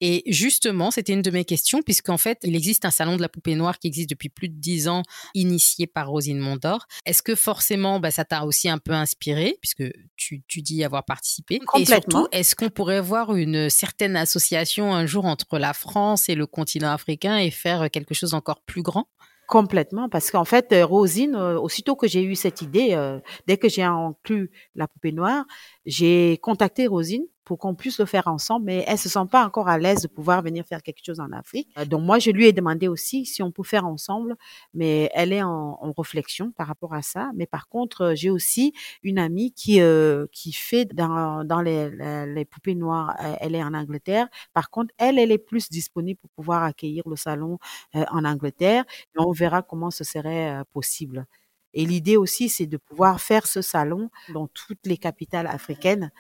et 0.07 0.23
justement, 0.27 0.91
c'était 0.91 1.15
une 1.15 1.23
de 1.23 1.31
mes 1.31 1.47
questions 1.47 1.81
puisqu'en 1.81 2.19
fait, 2.19 2.39
il 2.43 2.55
existe 2.55 2.85
un 2.85 2.91
salon 2.91 3.17
de 3.17 3.23
la 3.23 3.29
poupée 3.31 3.55
noire 3.55 3.79
qui 3.79 3.87
existe 3.87 4.11
depuis 4.11 4.29
plus 4.29 4.51
de 4.51 4.55
10 4.55 4.87
ans, 4.89 5.03
initié 5.33 5.87
par 5.87 6.09
Rosine 6.11 6.39
Mondor. 6.39 6.87
Est-ce 7.07 7.23
que 7.23 7.35
forcément, 7.35 8.01
bah, 8.01 8.11
ça 8.11 8.27
t'a 8.27 8.45
aussi 8.45 8.69
un 8.69 8.77
peu 8.79 8.93
inspiré 8.93 9.57
puisque 9.63 9.85
tu 10.17 10.43
tu 10.47 10.61
dis 10.61 10.85
avoir 10.85 11.05
participé? 11.07 11.71
Et 11.73 11.87
surtout, 11.87 12.27
Complètement. 12.27 12.29
est-ce 12.33 12.55
qu'on 12.55 12.69
pourrait 12.69 13.01
voir 13.01 13.35
une 13.35 13.71
certaine 13.71 14.17
association 14.17 14.95
un 14.95 15.07
jour 15.07 15.25
entre 15.25 15.59
la 15.59 15.73
France 15.73 16.29
et 16.29 16.35
le 16.35 16.47
continent 16.47 16.93
africain 16.93 17.39
et 17.39 17.51
faire 17.51 17.91
quelque 17.91 18.15
chose 18.15 18.33
d'encore 18.33 18.61
plus 18.67 18.83
grand? 18.83 19.09
Complètement, 19.49 20.09
parce 20.09 20.31
qu'en 20.31 20.47
fait, 20.47 20.73
heu, 20.73 20.85
Rosine, 20.85 21.35
heu, 21.37 21.59
aussitôt 21.61 21.97
que 21.97 22.07
j'ai 22.09 22.23
eu 22.23 22.35
cette 22.35 22.63
idée, 22.63 22.95
heu, 22.95 23.21
dès 23.47 23.59
que 23.59 23.69
j'ai 23.69 23.83
inclus 23.83 24.51
la 24.75 24.89
poupée 24.89 25.13
noire, 25.13 25.45
j'ai 25.85 26.39
contacté 26.39 26.87
Rosine 26.87 27.27
pour 27.45 27.59
qu'on 27.59 27.75
puisse 27.75 27.99
le 27.99 28.07
faire 28.07 28.27
ensemble, 28.27 28.67
mais 28.67 28.85
elle 28.87 28.99
se 28.99 29.09
sent 29.09 29.27
pas 29.31 29.45
encore 29.45 29.69
à 29.69 29.79
l'aise 29.79 30.03
de 30.03 30.09
pouvoir 30.09 30.43
venir 30.43 30.65
faire 30.67 30.83
quelque 30.83 31.05
chose 31.05 31.21
en 31.21 31.31
Afrique. 31.33 31.69
Euh, 31.79 31.85
donc 31.85 32.03
moi, 32.03 32.19
je 32.19 32.31
lui 32.31 32.47
ai 32.47 32.53
demandé 32.53 32.89
aussi 32.89 33.27
si 33.27 33.43
on 33.43 33.51
peut 33.51 33.63
faire 33.63 33.87
ensemble, 33.87 34.37
mais 34.73 35.11
elle 35.15 35.33
est 35.33 35.43
en, 35.43 35.79
en 35.81 35.93
réflexion 35.97 36.53
par 36.53 36.67
rapport 36.67 36.95
à 36.95 37.03
ça. 37.03 37.31
Mais 37.35 37.47
par 37.47 37.69
contre, 37.69 38.03
euh, 38.03 38.15
j'ai 38.15 38.31
aussi 38.31 38.73
une 39.03 39.19
amie 39.19 39.53
qui 39.53 39.81
euh, 39.81 40.27
qui 40.33 40.53
fait 40.53 40.87
dans 40.87 41.45
dans 41.45 41.61
les, 41.61 41.91
les, 42.27 42.45
poupées 42.45 42.75
noires. 42.75 43.17
Elle 43.41 43.55
est 43.55 43.63
en 43.63 43.75
Angleterre. 43.75 44.29
Par 44.53 44.71
contre, 44.71 44.95
elle, 44.99 45.19
elle 45.19 45.33
est 45.33 45.39
plus 45.39 45.69
disponible 45.71 46.19
pour 46.21 46.31
pouvoir 46.31 46.63
accueillir 46.63 47.03
le 47.09 47.17
salon 47.17 47.59
en 47.95 48.25
Angleterre. 48.25 48.85
Et 49.15 49.21
on 49.21 49.33
verra 49.33 49.63
comment 49.63 49.91
ce 49.91 50.05
serait 50.05 50.63
possible. 50.73 51.27
Et 51.75 51.85
l'idée 51.85 52.17
aussi, 52.17 52.49
c'est 52.49 52.67
de 52.67 52.77
pouvoir 52.77 53.21
faire 53.21 53.47
ce 53.47 53.61
salon 53.63 54.11
dans 54.33 54.47
toutes 54.49 54.87
les 54.87 54.97
capitales 54.97 55.47
africaines 55.47 56.11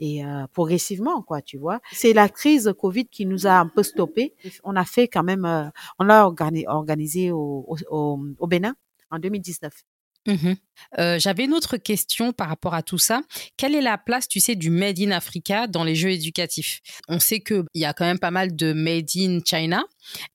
et 0.00 0.24
euh, 0.24 0.46
progressivement, 0.52 1.22
quoi, 1.22 1.40
tu 1.40 1.56
vois. 1.58 1.80
C'est 1.92 2.12
la 2.12 2.28
crise 2.28 2.72
Covid 2.78 3.06
qui 3.06 3.24
nous 3.26 3.46
a 3.46 3.52
un 3.52 3.68
peu 3.68 3.82
stoppé. 3.82 4.34
On 4.64 4.76
a 4.76 4.84
fait 4.84 5.08
quand 5.08 5.22
même, 5.22 5.44
euh, 5.44 5.68
on 5.98 6.04
l'a 6.04 6.26
organisé 6.26 7.30
au, 7.32 7.66
au, 7.90 8.20
au 8.38 8.46
Bénin 8.46 8.74
en 9.10 9.18
2019. 9.18 9.72
Mmh 10.26 10.54
euh, 10.98 11.18
j'avais 11.18 11.44
une 11.44 11.54
autre 11.54 11.76
question 11.76 12.32
par 12.32 12.48
rapport 12.48 12.74
à 12.74 12.82
tout 12.82 12.98
ça. 12.98 13.22
Quelle 13.56 13.74
est 13.74 13.80
la 13.80 13.96
place, 13.96 14.28
tu 14.28 14.40
sais, 14.40 14.54
du 14.54 14.70
Made 14.70 14.98
in 15.00 15.12
Africa 15.12 15.66
dans 15.66 15.84
les 15.84 15.94
jeux 15.94 16.10
éducatifs? 16.10 16.80
On 17.08 17.18
sait 17.18 17.40
qu'il 17.40 17.64
y 17.74 17.84
a 17.84 17.94
quand 17.94 18.04
même 18.04 18.18
pas 18.18 18.30
mal 18.30 18.54
de 18.54 18.72
Made 18.72 19.08
in 19.16 19.40
China. 19.44 19.84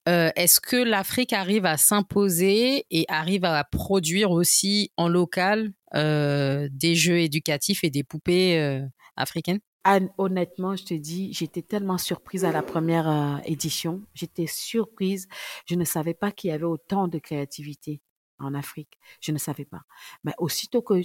Euh, 0.07 0.31
est-ce 0.35 0.59
que 0.59 0.77
l'Afrique 0.77 1.33
arrive 1.33 1.65
à 1.65 1.77
s'imposer 1.77 2.85
et 2.89 3.05
arrive 3.09 3.45
à 3.45 3.63
produire 3.63 4.31
aussi 4.31 4.91
en 4.97 5.07
local 5.07 5.71
euh, 5.93 6.67
des 6.71 6.95
jeux 6.95 7.19
éducatifs 7.19 7.83
et 7.83 7.89
des 7.89 8.03
poupées 8.03 8.81
africaines? 9.17 9.59
Anne, 9.83 10.09
honnêtement, 10.17 10.75
je 10.75 10.83
te 10.83 10.93
dis, 10.93 11.31
j'étais 11.33 11.61
tellement 11.61 11.97
surprise 11.97 12.43
à 12.43 12.51
la 12.51 12.63
première 12.63 13.41
édition. 13.45 14.01
J'étais 14.13 14.47
surprise. 14.47 15.27
Je 15.67 15.75
ne 15.75 15.85
savais 15.85 16.13
pas 16.13 16.31
qu'il 16.31 16.49
y 16.49 16.53
avait 16.53 16.63
autant 16.63 17.07
de 17.07 17.19
créativité 17.19 18.01
en 18.39 18.53
Afrique. 18.53 18.99
Je 19.21 19.31
ne 19.31 19.37
savais 19.37 19.65
pas. 19.65 19.83
Mais 20.23 20.33
aussitôt 20.37 20.81
que 20.81 21.01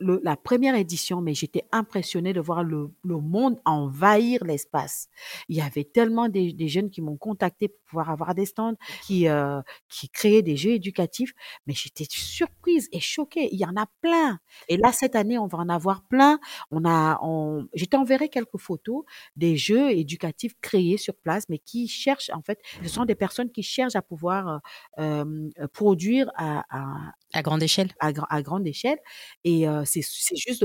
la 0.00 0.36
première 0.36 0.74
édition, 0.74 1.20
mais 1.20 1.34
j'étais 1.34 1.64
impressionnée 1.72 2.32
de 2.32 2.40
voir 2.40 2.64
le, 2.64 2.90
monde 3.04 3.60
envahir 3.64 4.44
l'espace. 4.44 5.08
Il 5.48 5.56
y 5.56 5.60
avait 5.60 5.84
tellement 5.84 6.28
des, 6.28 6.68
jeunes 6.68 6.90
qui 6.90 7.00
m'ont 7.00 7.16
contacté 7.16 7.68
pour 7.68 7.78
pouvoir 7.90 8.10
avoir 8.10 8.34
des 8.34 8.46
stands, 8.46 8.76
qui, 9.06 9.28
euh, 9.28 9.60
qui 9.88 10.08
créaient 10.08 10.42
des 10.42 10.56
jeux 10.56 10.72
éducatifs, 10.72 11.32
mais 11.66 11.74
j'étais 11.74 12.04
surprise 12.08 12.88
et 12.92 13.00
choquée. 13.00 13.48
Il 13.52 13.58
y 13.58 13.64
en 13.64 13.76
a 13.76 13.86
plein. 14.02 14.38
Et 14.68 14.76
là, 14.76 14.92
cette 14.92 15.16
année, 15.16 15.38
on 15.38 15.46
va 15.46 15.58
en 15.58 15.68
avoir 15.68 16.02
plein. 16.02 16.38
On 16.70 16.84
a, 16.84 17.18
on, 17.22 17.66
je 17.74 17.84
t'enverrai 17.84 18.28
quelques 18.28 18.58
photos 18.58 19.04
des 19.36 19.56
jeux 19.56 19.90
éducatifs 19.90 20.54
créés 20.60 20.96
sur 20.96 21.14
place, 21.14 21.44
mais 21.48 21.58
qui 21.58 21.88
cherchent, 21.88 22.30
en 22.34 22.42
fait, 22.42 22.60
ce 22.82 22.88
sont 22.88 23.04
des 23.04 23.14
personnes 23.14 23.50
qui 23.50 23.62
cherchent 23.62 23.96
à 23.96 24.02
pouvoir 24.02 24.60
euh, 24.98 25.48
produire 25.72 26.30
à, 26.34 26.64
à, 26.70 27.12
à 27.32 27.42
grande 27.42 27.62
échelle? 27.62 27.90
À, 28.00 28.12
grande 28.42 28.66
échelle. 28.66 28.98
Et 29.44 29.66
c'est 29.84 30.02
juste 30.36 30.64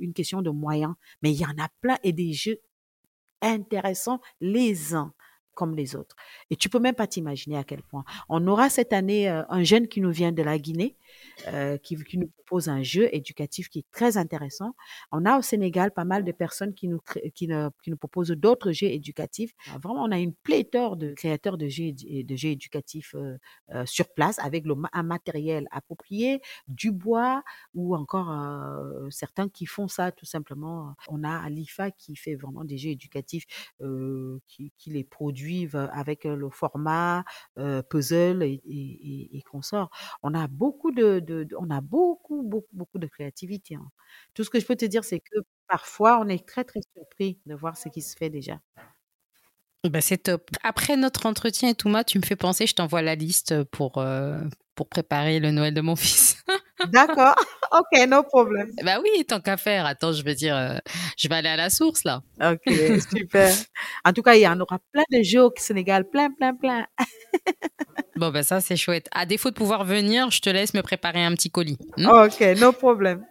une 0.00 0.12
question 0.12 0.42
de 0.42 0.50
moyens. 0.50 0.94
Mais 1.22 1.32
il 1.32 1.40
y 1.40 1.46
en 1.46 1.62
a 1.62 1.68
plein 1.80 1.98
et 2.02 2.12
des 2.12 2.32
jeux 2.32 2.60
intéressants 3.40 4.20
les 4.40 4.94
uns 4.94 5.12
comme 5.54 5.74
les 5.74 5.96
autres. 5.96 6.16
Et 6.50 6.56
tu 6.56 6.68
peux 6.68 6.78
même 6.78 6.94
pas 6.94 7.06
t'imaginer 7.06 7.56
à 7.56 7.64
quel 7.64 7.82
point. 7.82 8.04
On 8.28 8.46
aura 8.46 8.70
cette 8.70 8.92
année 8.92 9.28
un 9.28 9.62
jeune 9.62 9.88
qui 9.88 10.00
nous 10.00 10.10
vient 10.10 10.32
de 10.32 10.42
la 10.42 10.58
Guinée, 10.58 10.96
qui, 11.82 11.96
qui, 12.04 12.18
nous 12.18 12.28
propose 12.28 12.68
un 12.68 12.82
jeu 12.82 13.08
éducatif 13.14 13.68
qui 13.68 13.80
est 13.80 13.90
très 13.90 14.16
intéressant. 14.16 14.74
On 15.10 15.24
a 15.24 15.38
au 15.38 15.42
Sénégal 15.42 15.90
pas 15.92 16.04
mal 16.04 16.24
de 16.24 16.32
personnes 16.32 16.74
qui 16.74 16.88
nous, 16.88 17.00
qui, 17.34 17.48
qui 17.82 17.90
nous 17.90 17.96
proposent 17.96 18.30
d'autres 18.30 18.72
jeux 18.72 18.88
éducatifs. 18.88 19.52
vraiment, 19.82 20.04
on 20.04 20.10
a 20.10 20.18
une 20.18 20.34
pléthore 20.34 20.96
de 20.96 21.12
créateurs 21.14 21.58
de 21.58 21.68
jeux, 21.68 21.84
éducatifs 21.84 23.14
euh, 23.14 23.36
euh, 23.74 23.86
sur 23.86 24.08
place 24.08 24.38
avec 24.38 24.64
un 24.92 25.02
matériel 25.02 25.66
approprié, 25.70 26.40
du 26.68 26.90
bois 26.90 27.42
ou 27.74 27.94
encore 27.96 28.30
euh, 28.30 29.08
certains 29.10 29.48
qui 29.48 29.66
font 29.66 29.88
ça 29.88 30.12
tout 30.12 30.26
simplement. 30.26 30.94
On 31.08 31.24
a 31.24 31.36
Alifa 31.36 31.90
qui 31.90 32.16
fait 32.16 32.34
vraiment 32.34 32.64
des 32.64 32.78
jeux 32.78 32.90
éducatifs 32.90 33.44
qui, 34.48 34.72
qui, 34.76 34.90
les 34.90 35.04
avec 35.92 36.24
le 36.24 36.50
format 36.50 37.24
puzzle 37.88 38.42
et, 38.42 38.60
et, 38.64 39.36
et 39.36 39.42
consorts. 39.42 39.90
On 40.22 40.34
a 40.34 40.46
beaucoup 40.48 40.92
de, 40.92 41.46
on 41.58 41.70
a 41.70 41.80
beaucoup 41.80 42.42
beaucoup, 42.42 42.98
de 42.98 43.06
créativité. 43.06 43.74
Hein. 43.76 43.90
Tout 44.34 44.44
ce 44.44 44.50
que 44.50 44.60
je 44.60 44.66
peux 44.66 44.76
te 44.76 44.84
dire, 44.84 45.04
c'est 45.04 45.20
que 45.20 45.38
parfois, 45.68 46.20
on 46.20 46.28
est 46.28 46.46
très, 46.46 46.64
très 46.64 46.80
surpris 46.94 47.38
de 47.46 47.54
voir 47.54 47.76
ce 47.76 47.88
qui 47.88 48.02
se 48.02 48.16
fait 48.16 48.30
déjà. 48.30 48.60
Bah, 49.84 50.00
c'est 50.00 50.18
top. 50.18 50.48
Après 50.62 50.96
notre 50.96 51.26
entretien 51.26 51.70
et 51.70 51.74
tout, 51.74 51.92
tu 52.06 52.18
me 52.18 52.24
fais 52.24 52.36
penser, 52.36 52.66
je 52.66 52.74
t'envoie 52.74 53.02
la 53.02 53.16
liste 53.16 53.64
pour, 53.64 54.04
pour 54.74 54.88
préparer 54.88 55.40
le 55.40 55.50
Noël 55.50 55.74
de 55.74 55.80
mon 55.80 55.96
fils. 55.96 56.44
D'accord. 56.90 57.34
Ok, 57.72 58.06
no 58.06 58.22
problème. 58.22 58.70
Bah 58.84 58.98
oui, 59.02 59.24
tant 59.24 59.40
qu'à 59.40 59.56
faire. 59.56 59.86
Attends, 59.86 60.12
je 60.12 60.22
veux 60.22 60.34
dire, 60.34 60.54
euh, 60.54 60.76
je 61.16 61.26
vais 61.26 61.36
aller 61.36 61.48
à 61.48 61.56
la 61.56 61.70
source 61.70 62.04
là. 62.04 62.20
Ok, 62.38 62.60
super. 63.10 63.50
en 64.04 64.12
tout 64.12 64.20
cas, 64.20 64.34
il 64.34 64.42
y 64.42 64.46
en 64.46 64.60
aura 64.60 64.78
plein 64.92 65.04
de 65.10 65.22
jeux 65.22 65.42
au 65.44 65.52
Sénégal, 65.56 66.06
plein, 66.06 66.30
plein, 66.30 66.54
plein. 66.54 66.86
bon, 68.16 68.28
ben 68.28 68.42
ça, 68.42 68.60
c'est 68.60 68.76
chouette. 68.76 69.08
À 69.14 69.24
défaut 69.24 69.48
de 69.48 69.54
pouvoir 69.54 69.86
venir, 69.86 70.30
je 70.30 70.40
te 70.42 70.50
laisse 70.50 70.74
me 70.74 70.82
préparer 70.82 71.24
un 71.24 71.32
petit 71.34 71.50
colis. 71.50 71.78
Hmm? 71.96 72.08
ok, 72.08 72.40
no 72.60 72.72
problème. 72.72 73.24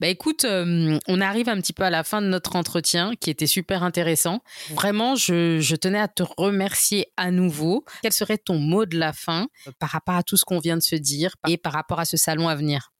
Bah 0.00 0.08
écoute, 0.08 0.44
euh, 0.44 0.98
on 1.08 1.20
arrive 1.20 1.48
un 1.48 1.56
petit 1.56 1.72
peu 1.72 1.82
à 1.82 1.90
la 1.90 2.04
fin 2.04 2.20
de 2.20 2.26
notre 2.26 2.56
entretien 2.56 3.12
qui 3.20 3.30
était 3.30 3.46
super 3.46 3.82
intéressant. 3.82 4.40
Vraiment, 4.70 5.14
je, 5.14 5.60
je, 5.60 5.76
tenais 5.76 6.00
à 6.00 6.08
te 6.08 6.22
remercier 6.36 7.06
à 7.16 7.30
nouveau. 7.30 7.84
Quel 8.02 8.12
serait 8.12 8.38
ton 8.38 8.58
mot 8.58 8.86
de 8.86 8.98
la 8.98 9.12
fin 9.12 9.48
euh, 9.66 9.72
par 9.78 9.90
rapport 9.90 10.14
à 10.14 10.22
tout 10.22 10.36
ce 10.36 10.44
qu'on 10.44 10.58
vient 10.58 10.76
de 10.76 10.82
se 10.82 10.96
dire 10.96 11.34
et 11.48 11.56
par 11.56 11.72
rapport 11.72 12.00
à 12.00 12.04
ce 12.04 12.16
salon 12.16 12.48
à 12.48 12.54
venir? 12.54 12.92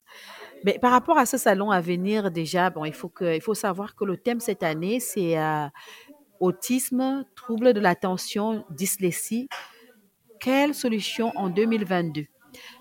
Mais 0.65 0.79
par 0.79 0.93
rapport 0.93 1.19
à 1.19 1.27
ce 1.27 1.37
salon 1.37 1.71
à 1.71 1.81
venir, 1.81 2.31
déjà, 2.31 2.71
bon, 2.71 2.87
il 2.87 2.95
faut 2.95 3.11
que, 3.11 3.37
il 3.37 3.43
faut 3.43 3.55
savoir 3.55 3.95
que 3.95 4.05
le 4.05 4.17
thème 4.17 4.41
cette 4.41 4.63
année, 4.63 4.99
c'est 4.99 5.39
euh, 5.39 5.67
autisme, 6.41 7.25
trouble 7.37 7.75
de 7.75 7.81
l'attention, 7.81 8.65
dyslexie. 8.71 9.49
Quelle 10.41 10.75
solution 10.75 11.33
en 11.37 11.51
2022 11.51 12.27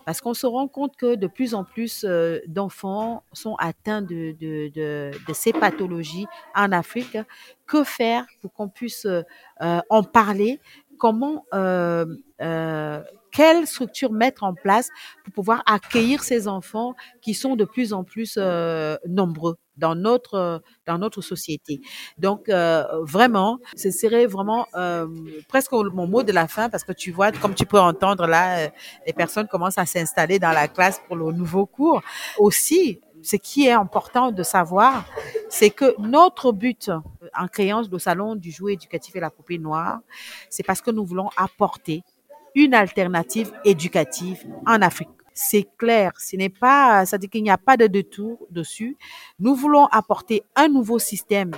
parce 0.05 0.21
qu'on 0.21 0.33
se 0.33 0.45
rend 0.45 0.67
compte 0.67 0.95
que 0.97 1.15
de 1.15 1.27
plus 1.27 1.53
en 1.53 1.63
plus 1.63 2.03
euh, 2.07 2.39
d'enfants 2.47 3.23
sont 3.33 3.55
atteints 3.55 4.01
de, 4.01 4.33
de, 4.39 4.69
de, 4.73 5.11
de, 5.27 5.33
ces 5.33 5.53
pathologies 5.53 6.25
en 6.55 6.71
Afrique. 6.71 7.17
Que 7.65 7.83
faire 7.83 8.25
pour 8.41 8.53
qu'on 8.53 8.69
puisse 8.69 9.05
euh, 9.05 9.23
en 9.89 10.03
parler? 10.03 10.59
Comment 10.97 11.45
euh, 11.53 12.05
euh, 12.41 13.01
quelle 13.31 13.65
structure 13.67 14.11
mettre 14.11 14.43
en 14.43 14.53
place 14.53 14.89
pour 15.23 15.33
pouvoir 15.33 15.63
accueillir 15.65 16.23
ces 16.23 16.47
enfants 16.47 16.95
qui 17.21 17.33
sont 17.33 17.55
de 17.55 17.65
plus 17.65 17.93
en 17.93 18.03
plus 18.03 18.35
euh, 18.37 18.95
nombreux? 19.07 19.57
Dans 19.78 19.95
notre 19.95 20.61
dans 20.86 20.97
notre 20.97 21.21
société. 21.21 21.82
Donc 22.17 22.49
euh, 22.49 22.84
vraiment, 23.01 23.59
ce 23.76 23.91
serait 23.91 24.26
vraiment 24.26 24.67
euh, 24.76 25.07
presque 25.47 25.71
mon 25.71 26.07
mot 26.07 26.24
de 26.24 26.32
la 26.32 26.47
fin 26.47 26.69
parce 26.69 26.84
que 26.84 26.91
tu 26.91 27.11
vois, 27.11 27.32
comme 27.32 27.55
tu 27.55 27.65
peux 27.65 27.80
entendre 27.80 28.28
là, 28.28 28.69
les 29.05 29.13
personnes 29.13 29.47
commencent 29.47 29.78
à 29.78 29.86
s'installer 29.86 30.39
dans 30.39 30.51
la 30.51 30.67
classe 30.67 31.01
pour 31.07 31.15
le 31.15 31.32
nouveau 31.32 31.65
cours. 31.65 32.01
Aussi, 32.38 32.99
ce 33.21 33.38
qui 33.38 33.65
est 33.67 33.71
important 33.71 34.32
de 34.32 34.43
savoir, 34.43 35.05
c'est 35.49 35.69
que 35.69 35.95
notre 35.99 36.51
but 36.51 36.91
en 37.38 37.47
créant 37.47 37.84
le 37.89 37.99
salon 37.99 38.36
du 38.36 38.51
jouet 38.51 38.74
éducatif 38.74 39.15
et 39.15 39.19
la 39.19 39.30
poupée 39.30 39.57
noire, 39.57 39.99
c'est 40.49 40.63
parce 40.63 40.82
que 40.82 40.91
nous 40.91 41.05
voulons 41.05 41.30
apporter 41.38 42.03
une 42.55 42.74
alternative 42.74 43.51
éducative 43.65 44.45
en 44.67 44.82
Afrique. 44.82 45.09
C'est 45.34 45.67
clair, 45.77 46.11
ce 46.19 46.36
n'est 46.36 46.49
pas, 46.49 47.05
ça 47.05 47.17
dit 47.17 47.27
qu'il 47.27 47.43
n'y 47.43 47.49
a 47.49 47.57
pas 47.57 47.77
de 47.77 47.88
détour 47.88 48.45
dessus. 48.51 48.97
Nous 49.39 49.55
voulons 49.55 49.86
apporter 49.88 50.43
un 50.55 50.67
nouveau 50.67 50.99
système 50.99 51.51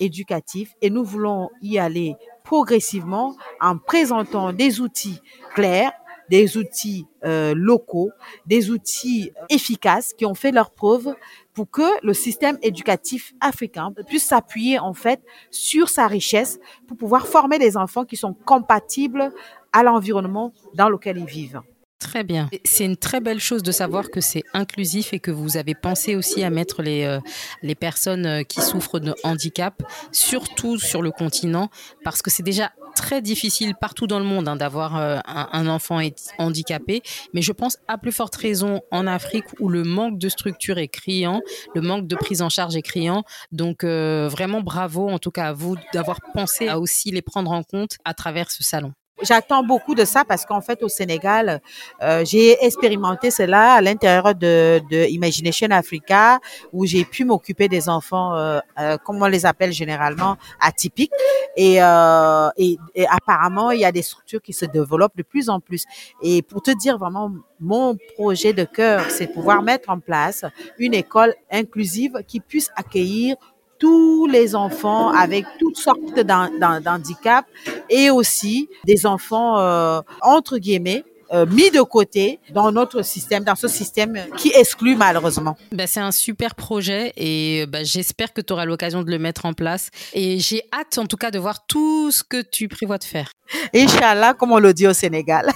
éducatif 0.00 0.74
et 0.80 0.90
nous 0.90 1.04
voulons 1.04 1.50
y 1.60 1.78
aller 1.78 2.16
progressivement 2.44 3.36
en 3.60 3.76
présentant 3.76 4.52
des 4.52 4.80
outils 4.80 5.20
clairs, 5.54 5.92
des 6.30 6.56
outils 6.56 7.06
euh, 7.24 7.54
locaux, 7.54 8.10
des 8.46 8.70
outils 8.70 9.32
efficaces 9.48 10.12
qui 10.12 10.26
ont 10.26 10.34
fait 10.34 10.52
leur 10.52 10.70
preuve 10.70 11.14
pour 11.54 11.70
que 11.70 11.82
le 12.02 12.14
système 12.14 12.58
éducatif 12.62 13.34
africain 13.40 13.92
puisse 14.06 14.26
s'appuyer 14.26 14.78
en 14.78 14.94
fait 14.94 15.20
sur 15.50 15.88
sa 15.88 16.06
richesse 16.06 16.58
pour 16.86 16.96
pouvoir 16.96 17.26
former 17.26 17.58
des 17.58 17.76
enfants 17.76 18.04
qui 18.04 18.16
sont 18.16 18.34
compatibles 18.34 19.32
à 19.72 19.82
l'environnement 19.82 20.52
dans 20.74 20.88
lequel 20.88 21.18
ils 21.18 21.26
vivent. 21.26 21.60
Très 21.98 22.22
bien. 22.22 22.48
C'est 22.64 22.84
une 22.84 22.96
très 22.96 23.20
belle 23.20 23.40
chose 23.40 23.64
de 23.64 23.72
savoir 23.72 24.10
que 24.10 24.20
c'est 24.20 24.44
inclusif 24.54 25.12
et 25.12 25.18
que 25.18 25.32
vous 25.32 25.56
avez 25.56 25.74
pensé 25.74 26.14
aussi 26.14 26.44
à 26.44 26.50
mettre 26.50 26.80
les, 26.80 27.02
euh, 27.02 27.18
les 27.62 27.74
personnes 27.74 28.24
euh, 28.24 28.42
qui 28.44 28.60
souffrent 28.60 29.00
de 29.00 29.14
handicap, 29.24 29.82
surtout 30.12 30.78
sur 30.78 31.02
le 31.02 31.10
continent, 31.10 31.70
parce 32.04 32.22
que 32.22 32.30
c'est 32.30 32.44
déjà 32.44 32.70
très 32.94 33.20
difficile 33.20 33.74
partout 33.74 34.06
dans 34.06 34.20
le 34.20 34.24
monde 34.24 34.46
hein, 34.46 34.54
d'avoir 34.54 34.94
un, 34.94 35.22
un, 35.26 35.66
enfant 35.66 36.00
handicapé, 36.38 37.02
mais 37.34 37.42
je 37.42 37.52
pense 37.52 37.78
à 37.88 37.98
plus 37.98 38.12
forte 38.12 38.36
raison 38.36 38.80
en 38.92 39.06
Afrique 39.06 39.44
où 39.58 39.68
le 39.68 39.82
manque 39.82 40.18
de 40.18 40.28
structure 40.28 40.78
est 40.78 40.88
criant, 40.88 41.40
le 41.74 41.80
manque 41.80 42.06
de 42.06 42.16
prise 42.16 42.42
en 42.42 42.48
charge 42.48 42.76
est 42.76 42.82
criant. 42.82 43.24
Donc 43.52 43.84
vraiment 43.84 44.62
bravo 44.62 45.08
en 45.08 45.18
tout 45.18 45.30
cas 45.30 45.48
à 45.48 45.52
vous 45.52 45.76
d'avoir 45.92 46.18
pensé 46.34 46.68
à 46.68 46.80
aussi 46.80 47.10
les 47.10 47.22
prendre 47.22 47.52
en 47.52 47.62
compte 47.62 47.98
à 48.04 48.14
travers 48.14 48.50
ce 48.50 48.64
salon. 48.64 48.92
J'attends 49.22 49.62
beaucoup 49.64 49.94
de 49.94 50.04
ça 50.04 50.24
parce 50.24 50.44
qu'en 50.44 50.60
fait 50.60 50.82
au 50.82 50.88
Sénégal, 50.88 51.60
euh, 52.02 52.24
j'ai 52.24 52.62
expérimenté 52.64 53.30
cela 53.30 53.74
à 53.74 53.80
l'intérieur 53.80 54.34
de, 54.34 54.80
de, 54.90 55.08
Imagination 55.10 55.68
Africa 55.70 56.38
où 56.72 56.86
j'ai 56.86 57.04
pu 57.04 57.24
m'occuper 57.24 57.68
des 57.68 57.88
enfants, 57.88 58.36
euh, 58.36 58.60
euh, 58.78 58.96
comme 58.98 59.20
on 59.22 59.26
les 59.26 59.44
appelle 59.44 59.72
généralement, 59.72 60.36
atypiques. 60.60 61.12
Et, 61.56 61.82
euh, 61.82 62.48
et, 62.56 62.78
et, 62.94 63.06
apparemment, 63.08 63.72
il 63.72 63.80
y 63.80 63.84
a 63.84 63.90
des 63.90 64.02
structures 64.02 64.40
qui 64.40 64.52
se 64.52 64.64
développent 64.64 65.16
de 65.16 65.24
plus 65.24 65.48
en 65.48 65.58
plus. 65.58 65.84
Et 66.22 66.42
pour 66.42 66.62
te 66.62 66.70
dire 66.70 66.98
vraiment, 66.98 67.32
mon 67.58 67.96
projet 68.14 68.52
de 68.52 68.64
cœur, 68.64 69.10
c'est 69.10 69.26
pouvoir 69.26 69.62
mettre 69.62 69.90
en 69.90 69.98
place 69.98 70.44
une 70.78 70.94
école 70.94 71.34
inclusive 71.50 72.22
qui 72.26 72.38
puisse 72.38 72.70
accueillir 72.76 73.36
tous 73.78 74.26
les 74.26 74.54
enfants 74.54 75.10
avec 75.10 75.44
toutes 75.58 75.76
sortes 75.76 76.18
d'handicaps 76.20 77.48
et 77.88 78.10
aussi 78.10 78.68
des 78.84 79.06
enfants 79.06 79.58
euh, 79.58 80.00
entre 80.22 80.58
guillemets 80.58 81.04
euh, 81.30 81.44
mis 81.44 81.70
de 81.70 81.82
côté 81.82 82.40
dans 82.54 82.72
notre 82.72 83.02
système, 83.02 83.44
dans 83.44 83.54
ce 83.54 83.68
système 83.68 84.18
qui 84.38 84.50
exclut 84.54 84.96
malheureusement. 84.96 85.58
Ben, 85.72 85.86
c'est 85.86 86.00
un 86.00 86.10
super 86.10 86.54
projet 86.54 87.12
et 87.18 87.66
ben, 87.66 87.84
j'espère 87.84 88.32
que 88.32 88.40
tu 88.40 88.54
auras 88.54 88.64
l'occasion 88.64 89.02
de 89.02 89.10
le 89.10 89.18
mettre 89.18 89.44
en 89.44 89.52
place. 89.52 89.90
Et 90.14 90.38
j'ai 90.38 90.62
hâte 90.72 90.96
en 90.96 91.04
tout 91.04 91.18
cas 91.18 91.30
de 91.30 91.38
voir 91.38 91.66
tout 91.66 92.10
ce 92.10 92.22
que 92.22 92.40
tu 92.40 92.68
prévois 92.68 92.96
de 92.96 93.04
faire. 93.04 93.30
Inch'Allah, 93.74 94.32
comme 94.32 94.52
on 94.52 94.58
le 94.58 94.72
dit 94.72 94.86
au 94.86 94.94
Sénégal. 94.94 95.50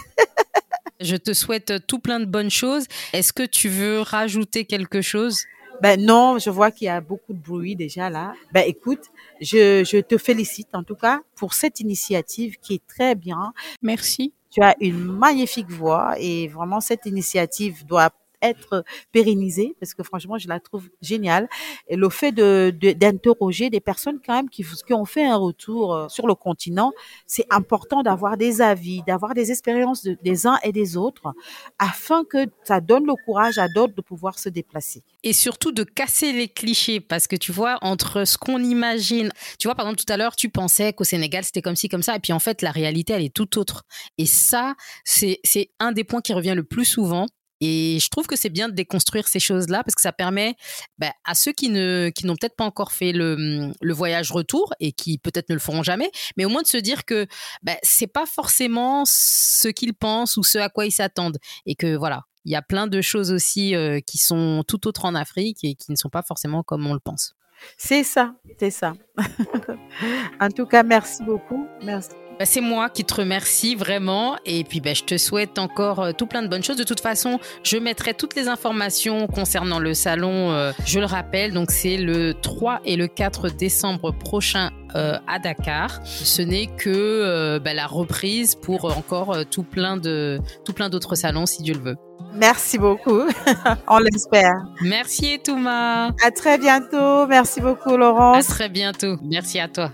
Je 1.00 1.16
te 1.16 1.32
souhaite 1.32 1.86
tout 1.86 1.98
plein 1.98 2.20
de 2.20 2.26
bonnes 2.26 2.50
choses. 2.50 2.84
Est-ce 3.12 3.32
que 3.32 3.42
tu 3.42 3.68
veux 3.68 4.00
rajouter 4.00 4.66
quelque 4.66 5.00
chose? 5.00 5.42
Ben 5.82 6.00
non, 6.00 6.38
je 6.38 6.48
vois 6.48 6.70
qu'il 6.70 6.86
y 6.86 6.88
a 6.88 7.00
beaucoup 7.00 7.32
de 7.32 7.38
bruit 7.40 7.74
déjà 7.74 8.08
là. 8.08 8.34
Ben 8.52 8.62
écoute, 8.66 9.00
je, 9.40 9.82
je 9.84 9.98
te 9.98 10.16
félicite 10.16 10.68
en 10.74 10.84
tout 10.84 10.94
cas 10.94 11.20
pour 11.34 11.54
cette 11.54 11.80
initiative 11.80 12.56
qui 12.62 12.74
est 12.74 12.86
très 12.86 13.16
bien. 13.16 13.52
Merci. 13.82 14.32
Tu 14.50 14.62
as 14.62 14.76
une 14.80 14.98
magnifique 15.02 15.70
voix 15.70 16.14
et 16.18 16.46
vraiment 16.46 16.80
cette 16.80 17.04
initiative 17.06 17.84
doit 17.84 18.10
être 18.42 18.84
pérennisée 19.12 19.74
parce 19.80 19.94
que 19.94 20.02
franchement, 20.02 20.38
je 20.38 20.48
la 20.48 20.60
trouve 20.60 20.88
géniale. 21.00 21.48
Et 21.88 21.96
le 21.96 22.08
fait 22.08 22.32
de 22.32 22.70
d'interroger 22.72 23.70
des 23.70 23.80
personnes 23.80 24.18
quand 24.24 24.34
même 24.34 24.50
qui, 24.50 24.64
qui 24.64 24.92
ont 24.92 25.04
fait 25.04 25.24
un 25.24 25.36
retour 25.36 25.94
euh, 25.94 26.08
sur 26.08 26.26
le 26.26 26.34
continent, 26.34 26.92
c'est 27.26 27.46
important 27.50 28.02
d'avoir 28.02 28.36
des 28.36 28.60
avis, 28.60 29.02
d'avoir 29.06 29.34
des 29.34 29.50
expériences 29.50 30.06
des 30.22 30.46
uns 30.46 30.58
et 30.62 30.72
des 30.72 30.96
autres 30.96 31.34
afin 31.78 32.24
que 32.24 32.46
ça 32.64 32.80
donne 32.80 33.06
le 33.06 33.14
courage 33.24 33.58
à 33.58 33.68
d'autres 33.68 33.94
de 33.94 34.00
pouvoir 34.00 34.38
se 34.38 34.48
déplacer. 34.48 35.02
Et 35.22 35.32
surtout 35.32 35.72
de 35.72 35.84
casser 35.84 36.32
les 36.32 36.48
clichés 36.48 37.00
parce 37.00 37.26
que 37.26 37.36
tu 37.36 37.52
vois, 37.52 37.78
entre 37.82 38.24
ce 38.24 38.36
qu'on 38.36 38.62
imagine, 38.62 39.30
tu 39.58 39.68
vois, 39.68 39.74
par 39.74 39.86
exemple, 39.86 40.02
tout 40.04 40.12
à 40.12 40.16
l'heure, 40.16 40.36
tu 40.36 40.48
pensais 40.48 40.92
qu'au 40.92 41.04
Sénégal, 41.04 41.44
c'était 41.44 41.62
comme 41.62 41.76
ci, 41.76 41.88
comme 41.88 42.02
ça. 42.02 42.16
Et 42.16 42.20
puis 42.20 42.32
en 42.32 42.38
fait, 42.38 42.62
la 42.62 42.70
réalité, 42.70 43.12
elle 43.12 43.24
est 43.24 43.34
tout 43.34 43.58
autre. 43.58 43.84
Et 44.18 44.26
ça, 44.26 44.74
c'est 45.04 45.40
un 45.78 45.92
des 45.92 46.04
points 46.04 46.20
qui 46.20 46.32
revient 46.32 46.54
le 46.56 46.64
plus 46.64 46.84
souvent 46.84 47.26
et 47.64 48.00
je 48.00 48.08
trouve 48.08 48.26
que 48.26 48.34
c'est 48.34 48.50
bien 48.50 48.68
de 48.68 48.74
déconstruire 48.74 49.28
ces 49.28 49.38
choses-là 49.38 49.84
parce 49.84 49.94
que 49.94 50.00
ça 50.00 50.10
permet 50.10 50.56
bah, 50.98 51.12
à 51.24 51.36
ceux 51.36 51.52
qui 51.52 51.68
ne 51.68 52.10
qui 52.12 52.26
n'ont 52.26 52.34
peut-être 52.34 52.56
pas 52.56 52.64
encore 52.64 52.90
fait 52.90 53.12
le, 53.12 53.70
le, 53.80 53.94
voyage 53.94 54.32
retour 54.32 54.74
et 54.80 54.90
qui 54.90 55.16
peut-être 55.16 55.48
ne 55.48 55.54
le 55.54 55.60
feront 55.60 55.84
jamais, 55.84 56.10
mais 56.36 56.44
au 56.44 56.48
moins 56.48 56.62
de 56.62 56.66
se 56.66 56.76
dire 56.76 57.04
que 57.04 57.28
bah, 57.62 57.76
c'est 57.84 58.08
pas 58.08 58.26
forcément 58.26 59.04
ce 59.06 59.68
qu'ils 59.68 59.94
pensent 59.94 60.36
ou 60.36 60.42
ce 60.42 60.58
à 60.58 60.70
quoi 60.70 60.86
ils 60.86 60.90
s'attendent 60.90 61.38
et 61.64 61.76
que 61.76 61.94
voilà, 61.94 62.24
il 62.44 62.50
y 62.50 62.56
a 62.56 62.62
plein 62.62 62.88
de 62.88 63.00
choses 63.00 63.30
aussi 63.30 63.76
euh, 63.76 64.00
qui 64.00 64.18
sont 64.18 64.64
tout 64.66 64.88
autres 64.88 65.04
en 65.04 65.14
Afrique 65.14 65.58
et 65.62 65.76
qui 65.76 65.92
ne 65.92 65.96
sont 65.96 66.10
pas 66.10 66.22
forcément 66.22 66.64
comme 66.64 66.84
on 66.88 66.94
le 66.94 67.00
pense. 67.00 67.36
C'est 67.78 68.02
ça, 68.02 68.34
c'est 68.58 68.70
ça. 68.70 68.94
en 70.40 70.48
tout 70.48 70.66
cas, 70.66 70.82
merci 70.82 71.22
beaucoup. 71.22 71.64
Merci. 71.84 72.10
Bah, 72.42 72.46
c'est 72.46 72.60
moi 72.60 72.88
qui 72.88 73.04
te 73.04 73.14
remercie 73.14 73.76
vraiment. 73.76 74.36
Et 74.44 74.64
puis, 74.64 74.80
bah, 74.80 74.94
je 74.94 75.04
te 75.04 75.16
souhaite 75.16 75.60
encore 75.60 76.00
euh, 76.00 76.10
tout 76.10 76.26
plein 76.26 76.42
de 76.42 76.48
bonnes 76.48 76.64
choses. 76.64 76.76
De 76.76 76.82
toute 76.82 76.98
façon, 76.98 77.38
je 77.62 77.76
mettrai 77.76 78.14
toutes 78.14 78.34
les 78.34 78.48
informations 78.48 79.28
concernant 79.28 79.78
le 79.78 79.94
salon. 79.94 80.50
Euh, 80.50 80.72
je 80.84 80.98
le 80.98 81.06
rappelle, 81.06 81.52
donc 81.52 81.70
c'est 81.70 81.96
le 81.96 82.34
3 82.34 82.80
et 82.84 82.96
le 82.96 83.06
4 83.06 83.48
décembre 83.50 84.10
prochain 84.10 84.72
euh, 84.96 85.18
à 85.28 85.38
Dakar. 85.38 86.00
Ce 86.04 86.42
n'est 86.42 86.66
que 86.66 87.58
bah, 87.58 87.74
la 87.74 87.86
reprise 87.86 88.56
pour 88.56 88.86
encore 88.86 89.36
tout 89.48 89.62
plein 89.62 89.96
de 89.96 90.40
tout 90.64 90.72
plein 90.72 90.88
d'autres 90.88 91.14
salons, 91.14 91.46
si 91.46 91.62
Dieu 91.62 91.74
le 91.74 91.80
veut. 91.90 91.96
Merci 92.34 92.76
beaucoup. 92.76 93.22
On 93.86 93.98
l'espère. 93.98 94.64
Merci 94.80 95.34
Etouma. 95.34 96.08
À 96.24 96.30
très 96.34 96.58
bientôt. 96.58 97.28
Merci 97.28 97.60
beaucoup 97.60 97.96
Laurence. 97.96 98.50
À 98.50 98.52
très 98.52 98.68
bientôt. 98.68 99.16
Merci 99.22 99.60
à 99.60 99.68
toi. 99.68 99.92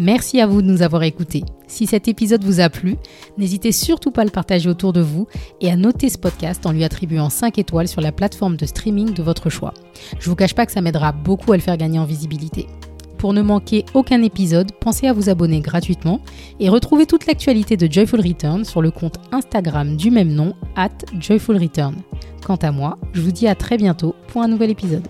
Merci 0.00 0.40
à 0.40 0.46
vous 0.46 0.62
de 0.62 0.68
nous 0.68 0.82
avoir 0.82 1.02
écoutés. 1.02 1.42
Si 1.66 1.88
cet 1.88 2.06
épisode 2.06 2.44
vous 2.44 2.60
a 2.60 2.70
plu, 2.70 2.96
n'hésitez 3.36 3.72
surtout 3.72 4.12
pas 4.12 4.22
à 4.22 4.24
le 4.24 4.30
partager 4.30 4.68
autour 4.68 4.92
de 4.92 5.00
vous 5.00 5.26
et 5.60 5.72
à 5.72 5.76
noter 5.76 6.08
ce 6.08 6.16
podcast 6.16 6.64
en 6.66 6.70
lui 6.70 6.84
attribuant 6.84 7.28
5 7.28 7.58
étoiles 7.58 7.88
sur 7.88 8.00
la 8.00 8.12
plateforme 8.12 8.56
de 8.56 8.64
streaming 8.64 9.12
de 9.12 9.24
votre 9.24 9.50
choix. 9.50 9.74
Je 10.20 10.30
vous 10.30 10.36
cache 10.36 10.54
pas 10.54 10.66
que 10.66 10.72
ça 10.72 10.80
m'aidera 10.80 11.10
beaucoup 11.10 11.50
à 11.50 11.56
le 11.56 11.62
faire 11.62 11.76
gagner 11.76 11.98
en 11.98 12.04
visibilité. 12.04 12.68
Pour 13.18 13.32
ne 13.32 13.42
manquer 13.42 13.84
aucun 13.92 14.22
épisode, 14.22 14.70
pensez 14.80 15.08
à 15.08 15.12
vous 15.12 15.30
abonner 15.30 15.58
gratuitement 15.58 16.20
et 16.60 16.68
retrouvez 16.68 17.04
toute 17.04 17.26
l'actualité 17.26 17.76
de 17.76 17.92
Joyful 17.92 18.20
Return 18.20 18.64
sur 18.64 18.82
le 18.82 18.92
compte 18.92 19.18
Instagram 19.32 19.96
du 19.96 20.12
même 20.12 20.32
nom, 20.32 20.54
at 20.76 20.90
Joyful 21.18 21.56
Return. 21.56 21.96
Quant 22.46 22.54
à 22.62 22.70
moi, 22.70 22.98
je 23.14 23.20
vous 23.20 23.32
dis 23.32 23.48
à 23.48 23.56
très 23.56 23.76
bientôt 23.76 24.14
pour 24.28 24.42
un 24.42 24.48
nouvel 24.48 24.70
épisode. 24.70 25.08